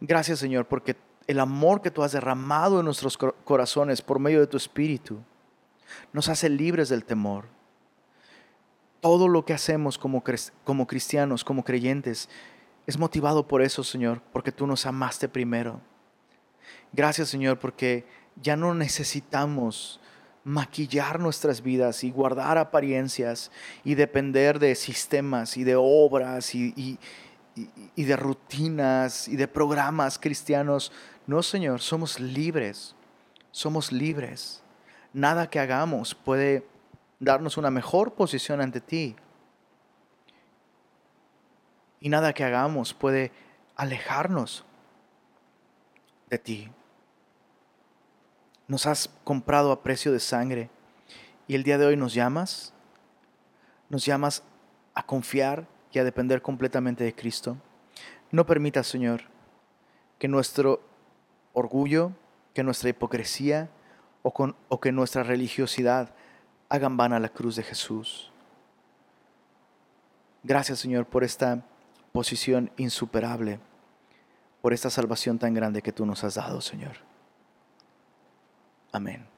Gracias 0.00 0.38
Señor, 0.38 0.66
porque 0.66 0.96
el 1.26 1.40
amor 1.40 1.82
que 1.82 1.90
tú 1.90 2.02
has 2.02 2.12
derramado 2.12 2.78
en 2.78 2.84
nuestros 2.84 3.16
corazones 3.16 4.02
por 4.02 4.18
medio 4.18 4.40
de 4.40 4.46
tu 4.46 4.56
Espíritu 4.56 5.20
nos 6.12 6.28
hace 6.28 6.48
libres 6.48 6.88
del 6.88 7.04
temor. 7.04 7.46
Todo 9.00 9.28
lo 9.28 9.44
que 9.44 9.54
hacemos 9.54 9.98
como, 9.98 10.22
cristianos, 10.86 11.44
como 11.44 11.64
creyentes, 11.64 12.28
es 12.86 12.98
motivado 12.98 13.46
por 13.46 13.62
eso, 13.62 13.84
Señor, 13.84 14.22
porque 14.32 14.52
tú 14.52 14.66
nos 14.66 14.86
amaste 14.86 15.28
primero. 15.28 15.80
Gracias, 16.92 17.28
Señor, 17.28 17.58
porque 17.58 18.06
ya 18.40 18.56
no 18.56 18.74
necesitamos 18.74 20.00
maquillar 20.46 21.18
nuestras 21.18 21.60
vidas 21.60 22.04
y 22.04 22.12
guardar 22.12 22.56
apariencias 22.56 23.50
y 23.82 23.96
depender 23.96 24.60
de 24.60 24.76
sistemas 24.76 25.56
y 25.56 25.64
de 25.64 25.74
obras 25.74 26.54
y, 26.54 27.00
de 27.96 28.16
rutinas 28.16 29.26
y 29.26 29.34
de 29.34 29.48
programas 29.48 30.20
cristianos. 30.20 30.92
No, 31.26 31.42
Señor, 31.42 31.80
somos 31.80 32.20
libres, 32.20 32.94
somos 33.50 33.90
libres. 33.90 34.62
Nada 35.12 35.50
que 35.50 35.58
hagamos 35.58 36.14
puede 36.14 36.64
darnos 37.18 37.56
una 37.56 37.72
mejor 37.72 38.14
posición 38.14 38.60
ante 38.60 38.80
ti. 38.80 39.16
Y 41.98 42.08
nada 42.08 42.32
que 42.32 42.44
hagamos 42.44 42.94
puede 42.94 43.32
alejarnos 43.74 44.64
de 46.30 46.38
ti 46.38 46.70
nos 48.68 48.86
has 48.86 49.10
comprado 49.24 49.72
a 49.72 49.82
precio 49.82 50.12
de 50.12 50.20
sangre 50.20 50.70
y 51.46 51.54
el 51.54 51.62
día 51.62 51.78
de 51.78 51.86
hoy 51.86 51.96
nos 51.96 52.14
llamas, 52.14 52.72
nos 53.88 54.04
llamas 54.04 54.42
a 54.94 55.04
confiar 55.06 55.66
y 55.92 55.98
a 55.98 56.04
depender 56.04 56.42
completamente 56.42 57.04
de 57.04 57.14
Cristo. 57.14 57.56
No 58.30 58.46
permitas, 58.46 58.86
Señor, 58.86 59.22
que 60.18 60.28
nuestro 60.28 60.80
orgullo, 61.52 62.12
que 62.54 62.64
nuestra 62.64 62.90
hipocresía 62.90 63.70
o, 64.22 64.32
o 64.68 64.80
que 64.80 64.92
nuestra 64.92 65.22
religiosidad 65.22 66.14
hagan 66.68 66.96
vana 66.96 67.20
la 67.20 67.28
cruz 67.28 67.56
de 67.56 67.62
Jesús. 67.62 68.32
Gracias, 70.42 70.80
Señor, 70.80 71.06
por 71.06 71.22
esta 71.22 71.62
posición 72.12 72.70
insuperable, 72.76 73.60
por 74.62 74.72
esta 74.72 74.90
salvación 74.90 75.38
tan 75.38 75.54
grande 75.54 75.82
que 75.82 75.92
tú 75.92 76.06
nos 76.06 76.24
has 76.24 76.34
dado, 76.34 76.60
Señor. 76.60 76.96
Amén. 78.96 79.35